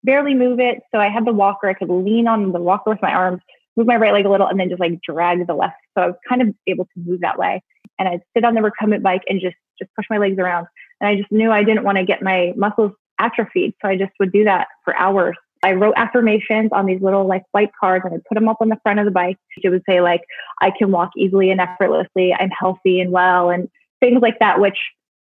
barely 0.03 0.35
move 0.35 0.61
it. 0.61 0.81
So 0.95 1.01
I 1.01 1.09
had 1.09 1.25
the 1.25 1.33
walker, 1.33 1.69
I 1.69 1.75
could 1.75 1.89
lean 1.89 2.29
on 2.29 2.53
the 2.53 2.61
walker 2.61 2.91
with 2.91 3.03
my 3.03 3.13
arms, 3.13 3.41
move 3.77 3.87
my 3.87 3.97
right 3.97 4.13
leg 4.13 4.27
a 4.27 4.31
little, 4.31 4.47
and 4.47 4.61
then 4.61 4.69
just 4.69 4.81
like 4.81 5.01
drag 5.03 5.47
the 5.47 5.55
left. 5.55 5.77
So 5.97 6.05
I 6.05 6.07
was 6.09 6.17
kind 6.29 6.43
of 6.43 6.49
able 6.67 6.85
to 6.85 7.01
move 7.05 7.21
that 7.21 7.39
way. 7.39 7.63
And 7.99 8.09
I'd 8.09 8.23
sit 8.37 8.45
on 8.45 8.55
the 8.55 8.63
recumbent 8.63 9.03
bike 9.03 9.23
and 9.29 9.41
just 9.41 9.57
just 9.79 9.91
push 9.97 10.07
my 10.11 10.19
legs 10.19 10.39
around. 10.39 10.67
And 11.01 11.09
I 11.09 11.17
just 11.17 11.31
knew 11.33 11.51
I 11.51 11.65
didn't 11.65 11.85
want 11.85 11.99
to 11.99 12.05
get 12.05 12.23
my 12.23 12.53
muscles 12.57 12.93
atrophied. 13.19 13.75
So 13.83 13.89
I 13.89 13.97
just 13.97 14.13
would 14.21 14.33
do 14.33 14.45
that 14.45 14.69
for 14.85 14.97
hours. 14.97 15.37
I 15.63 15.73
wrote 15.73 15.95
affirmations 15.97 16.71
on 16.73 16.87
these 16.87 17.01
little 17.01 17.27
like 17.27 17.43
white 17.53 17.71
cards 17.81 18.05
and 18.05 18.15
I 18.15 18.19
put 18.29 18.35
them 18.35 18.49
up 18.49 18.59
on 18.61 18.69
the 18.69 18.79
front 18.83 18.99
of 18.99 19.07
the 19.07 19.11
bike. 19.11 19.39
It 19.57 19.71
would 19.71 19.83
say 19.89 20.01
like, 20.01 20.21
I 20.61 20.71
can 20.71 20.91
walk 20.91 21.11
easily 21.17 21.51
and 21.51 21.61
effortlessly. 21.61 22.35
I'm 22.39 22.51
healthy 22.51 23.01
and 23.01 23.11
well. 23.11 23.51
And 23.51 23.69
things 24.01 24.21
like 24.21 24.39
that, 24.41 24.61
which 24.61 24.79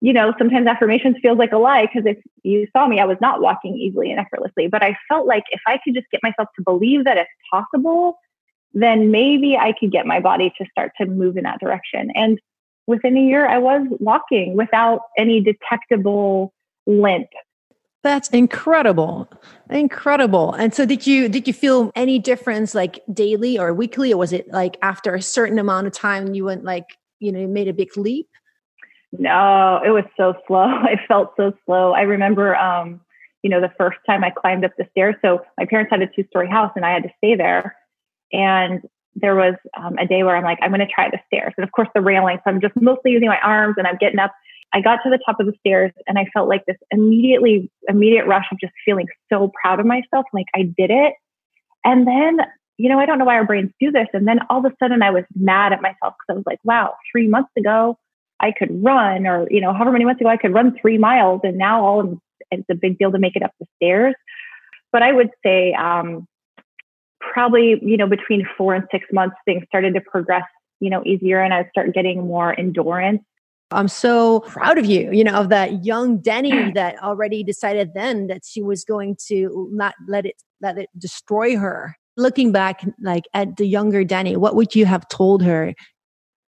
you 0.02 0.14
know, 0.14 0.34
sometimes 0.38 0.68
affirmations 0.68 1.16
feels 1.22 1.38
like 1.38 1.52
a 1.52 1.58
lie 1.58 1.88
because 1.88 2.04
if 2.06 2.18
you 2.44 2.68
saw 2.74 2.88
me, 2.88 3.00
I 3.00 3.06
was 3.06 3.18
not 3.22 3.42
walking 3.42 3.76
easily 3.76 4.12
and 4.12 4.20
effortlessly. 4.20 4.68
But 4.68 4.84
I 4.84 4.96
felt 5.10 5.26
like 5.26 5.46
if 5.50 5.62
I 5.66 5.80
could 5.84 5.96
just 5.96 6.06
get 6.12 6.22
myself 6.22 6.50
to 6.58 6.64
believe 6.64 7.06
that 7.06 7.18
it's 7.18 7.30
possible, 7.52 8.20
then 8.74 9.10
maybe 9.10 9.58
I 9.58 9.74
could 9.80 9.92
get 9.92 10.06
my 10.06 10.20
body 10.20 10.54
to 10.58 10.66
start 10.70 10.92
to 11.00 11.06
move 11.08 11.38
in 11.38 11.44
that 11.44 11.60
direction. 11.60 12.12
And 12.14 12.40
within 12.88 13.18
a 13.18 13.22
year, 13.22 13.48
I 13.48 13.58
was 13.58 13.88
walking 14.00 14.56
without 14.56 15.02
any 15.18 15.42
detectable 15.42 16.54
limp. 16.86 17.30
That's 18.04 18.30
incredible. 18.30 19.28
Incredible. 19.72 20.54
And 20.54 20.72
so 20.72 20.86
did 20.86 21.08
you 21.08 21.28
did 21.28 21.48
you 21.48 21.54
feel 21.54 21.92
any 21.96 22.20
difference 22.20 22.76
like 22.76 23.00
daily 23.12 23.58
or 23.58 23.74
weekly 23.74 24.14
or 24.14 24.18
was 24.18 24.34
it 24.34 24.48
like 24.52 24.78
after 24.84 25.16
a 25.16 25.22
certain 25.22 25.58
amount 25.58 25.88
of 25.88 25.94
time 25.94 26.36
you 26.36 26.46
went 26.46 26.64
like, 26.64 26.86
you 27.20 27.32
know, 27.32 27.40
you 27.40 27.48
made 27.48 27.68
a 27.68 27.74
big 27.74 27.98
leap? 27.98 28.28
No, 29.12 29.82
it 29.86 29.90
was 29.90 30.06
so 30.18 30.34
slow. 30.48 30.64
I 30.66 31.00
felt 31.08 31.34
so 31.38 31.54
slow. 31.66 31.94
I 31.94 32.02
remember, 32.02 32.56
um, 32.56 33.02
you 33.44 33.50
know, 33.50 33.62
the 33.62 33.72
first 33.78 33.98
time 34.06 34.24
I 34.24 34.32
climbed 34.32 34.66
up 34.66 34.72
the 34.78 34.88
stairs. 34.92 35.16
So 35.24 35.42
my 35.58 35.66
parents 35.66 35.92
had 35.92 36.02
a 36.02 36.08
two 36.08 36.26
story 36.30 36.50
house 36.50 36.72
and 36.76 36.86
I 36.86 36.94
had 36.94 37.04
to 37.04 37.10
stay 37.18 37.36
there. 37.36 37.76
And 38.32 38.82
there 39.16 39.36
was 39.36 39.56
um, 39.78 39.98
a 39.98 40.06
day 40.06 40.24
where 40.24 40.36
I'm 40.36 40.44
like, 40.44 40.60
I'm 40.62 40.72
going 40.72 40.86
to 40.86 40.88
try 40.88 41.10
the 41.10 41.20
stairs. 41.28 41.54
And 41.58 41.64
of 41.64 41.72
course, 41.72 41.88
the 41.96 42.02
railing. 42.02 42.38
So 42.38 42.52
I'm 42.52 42.60
just 42.60 42.74
mostly 42.76 43.12
using 43.12 43.30
my 43.30 43.40
arms 43.42 43.76
and 43.78 43.88
I'm 43.88 43.98
getting 43.98 44.20
up. 44.20 44.34
I 44.74 44.82
got 44.82 44.98
to 45.04 45.10
the 45.10 45.20
top 45.26 45.40
of 45.40 45.46
the 45.46 45.54
stairs 45.60 45.92
and 46.06 46.20
I 46.20 46.26
felt 46.34 46.50
like 46.50 46.66
this 46.66 46.76
immediately, 46.92 47.72
immediate 47.88 48.26
rush 48.26 48.46
of 48.52 48.60
just 48.60 48.74
feeling 48.84 49.08
so 49.32 49.52
proud 49.62 49.80
of 49.80 49.86
myself. 49.86 50.26
Like 50.34 50.48
I 50.54 50.64
did 50.64 50.92
it. 50.92 51.14
And 51.86 52.06
then, 52.06 52.40
you 52.78 52.90
know, 52.90 53.00
I 53.00 53.06
don't 53.06 53.20
know 53.20 53.26
why 53.26 53.36
our 53.36 53.46
brains 53.46 53.72
do 53.80 53.92
this. 53.92 54.08
And 54.12 54.28
then 54.28 54.40
all 54.50 54.66
of 54.66 54.66
a 54.66 54.76
sudden 54.84 55.02
I 55.02 55.12
was 55.12 55.24
mad 55.34 55.72
at 55.72 55.82
myself 55.82 56.16
because 56.20 56.32
I 56.32 56.34
was 56.34 56.44
like, 56.46 56.60
wow, 56.66 56.96
three 57.12 57.28
months 57.28 57.52
ago, 57.58 57.98
I 58.40 58.52
could 58.52 58.84
run, 58.84 59.26
or 59.28 59.48
you 59.50 59.62
know, 59.62 59.74
however 59.74 59.92
many 59.92 60.06
months 60.06 60.22
ago 60.22 60.30
I 60.30 60.38
could 60.38 60.54
run 60.54 60.78
three 60.80 60.98
miles, 60.98 61.42
and 61.44 61.58
now 61.58 61.84
all 61.84 62.20
it's 62.52 62.66
a 62.70 62.76
big 62.76 62.98
deal 62.98 63.12
to 63.12 63.20
make 63.20 63.36
it 63.36 63.44
up 63.44 63.52
the 63.60 63.66
stairs. 63.78 64.16
But 64.92 65.04
I 65.04 65.12
would 65.12 65.30
say 65.44 65.74
um, 65.74 66.28
probably 67.20 67.80
you 67.82 67.98
know 67.98 68.08
between 68.08 68.48
four 68.58 68.76
and 68.76 68.86
six 68.92 69.06
months 69.12 69.36
things 69.46 69.64
started 69.68 69.94
to 69.94 70.02
progress 70.02 70.44
you 70.80 70.90
know 70.90 71.04
easier, 71.06 71.42
and 71.42 71.54
I 71.54 71.68
start 71.70 71.94
getting 71.94 72.26
more 72.26 72.58
endurance. 72.58 73.22
I'm 73.72 73.88
so 73.88 74.42
proud 74.42 74.78
of 74.78 74.86
you, 74.86 75.12
you 75.12 75.24
know, 75.24 75.34
of 75.34 75.50
that 75.50 75.84
young 75.84 76.20
Danny 76.20 76.72
that 76.76 77.02
already 77.02 77.44
decided 77.44 77.94
then 77.94 78.28
that 78.28 78.42
she 78.46 78.62
was 78.62 78.84
going 78.84 79.18
to 79.28 79.70
not 79.72 79.96
let 80.08 80.26
it 80.26 80.36
let 80.62 80.78
it 80.78 80.90
destroy 80.98 81.58
her. 81.58 81.96
Looking 82.18 82.52
back 82.52 82.86
like 83.02 83.24
at 83.34 83.58
the 83.58 83.66
younger 83.66 84.04
Danny, 84.04 84.38
what 84.38 84.56
would 84.56 84.76
you 84.76 84.86
have 84.86 85.08
told 85.10 85.44
her 85.44 85.74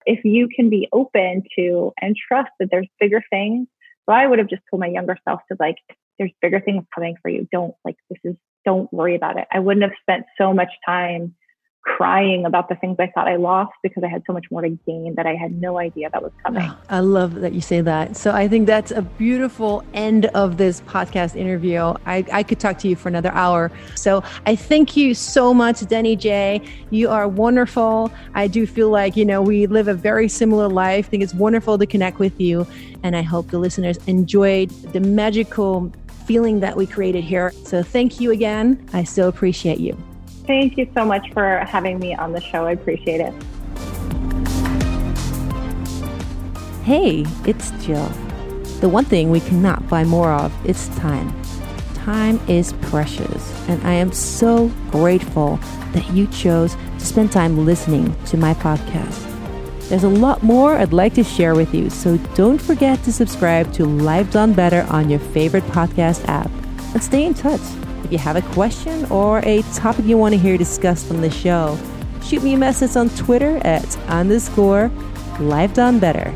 if 0.06 0.24
you 0.24 0.48
can 0.48 0.70
be 0.70 0.88
open 0.92 1.42
to 1.56 1.92
and 2.00 2.16
trust 2.16 2.50
that 2.58 2.68
there's 2.70 2.88
bigger 2.98 3.22
things. 3.30 3.68
So 4.08 4.14
I 4.14 4.26
would 4.26 4.38
have 4.38 4.48
just 4.48 4.62
told 4.70 4.80
my 4.80 4.86
younger 4.86 5.16
self 5.28 5.40
to 5.50 5.56
like, 5.60 5.76
there's 6.18 6.32
bigger 6.42 6.60
things 6.60 6.84
coming 6.94 7.16
for 7.22 7.30
you. 7.30 7.48
Don't 7.52 7.74
like, 7.84 7.96
this 8.08 8.18
is, 8.24 8.36
don't 8.64 8.92
worry 8.92 9.14
about 9.16 9.38
it. 9.38 9.46
I 9.52 9.58
wouldn't 9.58 9.82
have 9.82 9.94
spent 10.02 10.26
so 10.36 10.52
much 10.52 10.70
time 10.84 11.34
crying 11.82 12.44
about 12.44 12.68
the 12.68 12.74
things 12.74 12.96
I 12.98 13.06
thought 13.08 13.26
I 13.26 13.36
lost 13.36 13.72
because 13.82 14.02
I 14.04 14.08
had 14.08 14.22
so 14.26 14.32
much 14.32 14.46
more 14.50 14.60
to 14.60 14.68
gain 14.68 15.14
that 15.16 15.26
I 15.26 15.34
had 15.34 15.60
no 15.60 15.78
idea 15.78 16.10
that 16.12 16.22
was 16.22 16.32
coming. 16.44 16.68
Oh, 16.68 16.76
I 16.90 17.00
love 17.00 17.36
that 17.36 17.52
you 17.52 17.60
say 17.60 17.80
that. 17.80 18.16
So 18.16 18.32
I 18.32 18.48
think 18.48 18.66
that's 18.66 18.90
a 18.90 19.02
beautiful 19.02 19.82
end 19.94 20.26
of 20.26 20.58
this 20.58 20.82
podcast 20.82 21.36
interview. 21.36 21.94
I, 22.06 22.24
I 22.32 22.42
could 22.42 22.60
talk 22.60 22.78
to 22.80 22.88
you 22.88 22.96
for 22.96 23.08
another 23.08 23.32
hour. 23.32 23.70
So 23.94 24.22
I 24.46 24.56
thank 24.56 24.96
you 24.96 25.14
so 25.14 25.54
much, 25.54 25.86
Danny 25.86 26.16
J. 26.16 26.60
You 26.90 27.08
are 27.08 27.26
wonderful. 27.26 28.12
I 28.34 28.46
do 28.46 28.66
feel 28.66 28.90
like, 28.90 29.16
you 29.16 29.24
know, 29.24 29.40
we 29.40 29.66
live 29.66 29.88
a 29.88 29.94
very 29.94 30.28
similar 30.28 30.68
life. 30.68 31.06
I 31.06 31.08
think 31.08 31.22
it's 31.22 31.34
wonderful 31.34 31.78
to 31.78 31.86
connect 31.86 32.18
with 32.18 32.38
you. 32.40 32.66
And 33.02 33.16
I 33.16 33.22
hope 33.22 33.48
the 33.48 33.58
listeners 33.58 33.98
enjoyed 34.06 34.70
the 34.92 35.00
magical 35.00 35.92
feeling 36.26 36.60
that 36.60 36.76
we 36.76 36.86
created 36.86 37.24
here. 37.24 37.52
So 37.64 37.82
thank 37.82 38.20
you 38.20 38.30
again. 38.30 38.86
I 38.92 39.04
so 39.04 39.28
appreciate 39.28 39.78
you. 39.78 39.96
Thank 40.50 40.76
you 40.76 40.90
so 40.96 41.04
much 41.04 41.30
for 41.32 41.58
having 41.58 42.00
me 42.00 42.12
on 42.16 42.32
the 42.32 42.40
show. 42.40 42.66
I 42.66 42.72
appreciate 42.72 43.20
it. 43.20 43.32
Hey, 46.82 47.24
it's 47.46 47.70
Jill. 47.86 48.08
The 48.80 48.88
one 48.88 49.04
thing 49.04 49.30
we 49.30 49.38
cannot 49.38 49.88
buy 49.88 50.02
more 50.02 50.32
of 50.32 50.52
is 50.66 50.88
time. 50.96 51.32
Time 51.94 52.40
is 52.48 52.72
precious, 52.82 53.68
and 53.68 53.80
I 53.86 53.92
am 53.92 54.10
so 54.10 54.66
grateful 54.90 55.60
that 55.92 56.10
you 56.10 56.26
chose 56.26 56.74
to 56.74 57.06
spend 57.06 57.30
time 57.30 57.64
listening 57.64 58.12
to 58.24 58.36
my 58.36 58.52
podcast. 58.54 59.24
There's 59.88 60.02
a 60.02 60.08
lot 60.08 60.42
more 60.42 60.74
I'd 60.76 60.92
like 60.92 61.14
to 61.14 61.22
share 61.22 61.54
with 61.54 61.72
you, 61.72 61.90
so 61.90 62.16
don't 62.34 62.60
forget 62.60 63.00
to 63.04 63.12
subscribe 63.12 63.72
to 63.74 63.84
Life 63.84 64.32
Done 64.32 64.54
Better 64.54 64.84
on 64.90 65.10
your 65.10 65.20
favorite 65.20 65.64
podcast 65.66 66.26
app 66.26 66.50
and 66.92 67.00
stay 67.00 67.24
in 67.24 67.34
touch. 67.34 67.60
If 68.04 68.12
you 68.12 68.18
have 68.18 68.36
a 68.36 68.42
question 68.52 69.04
or 69.10 69.40
a 69.44 69.62
topic 69.74 70.04
you 70.04 70.16
want 70.16 70.34
to 70.34 70.38
hear 70.38 70.56
discussed 70.56 71.10
on 71.10 71.20
the 71.20 71.30
show, 71.30 71.78
shoot 72.24 72.42
me 72.42 72.54
a 72.54 72.58
message 72.58 72.96
on 72.96 73.08
Twitter 73.10 73.58
at 73.58 73.96
underscore 74.08 74.90
life 75.38 75.74
done 75.74 75.98
better. 75.98 76.34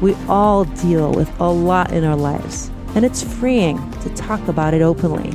We 0.00 0.14
all 0.28 0.64
deal 0.64 1.12
with 1.12 1.30
a 1.40 1.50
lot 1.50 1.92
in 1.92 2.04
our 2.04 2.16
lives, 2.16 2.70
and 2.94 3.04
it's 3.04 3.22
freeing 3.22 3.78
to 4.02 4.14
talk 4.14 4.46
about 4.48 4.74
it 4.74 4.82
openly. 4.82 5.30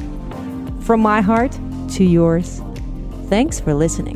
From 0.83 1.01
my 1.01 1.21
heart 1.21 1.57
to 1.93 2.03
yours, 2.03 2.61
thanks 3.27 3.59
for 3.59 3.73
listening. 3.73 4.15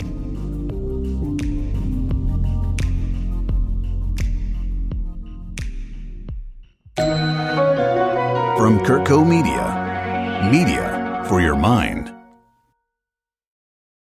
From 8.56 8.80
CurtCo 8.80 9.28
Media, 9.28 10.50
media 10.50 10.93
for 11.28 11.40
your 11.40 11.56
mind. 11.56 12.03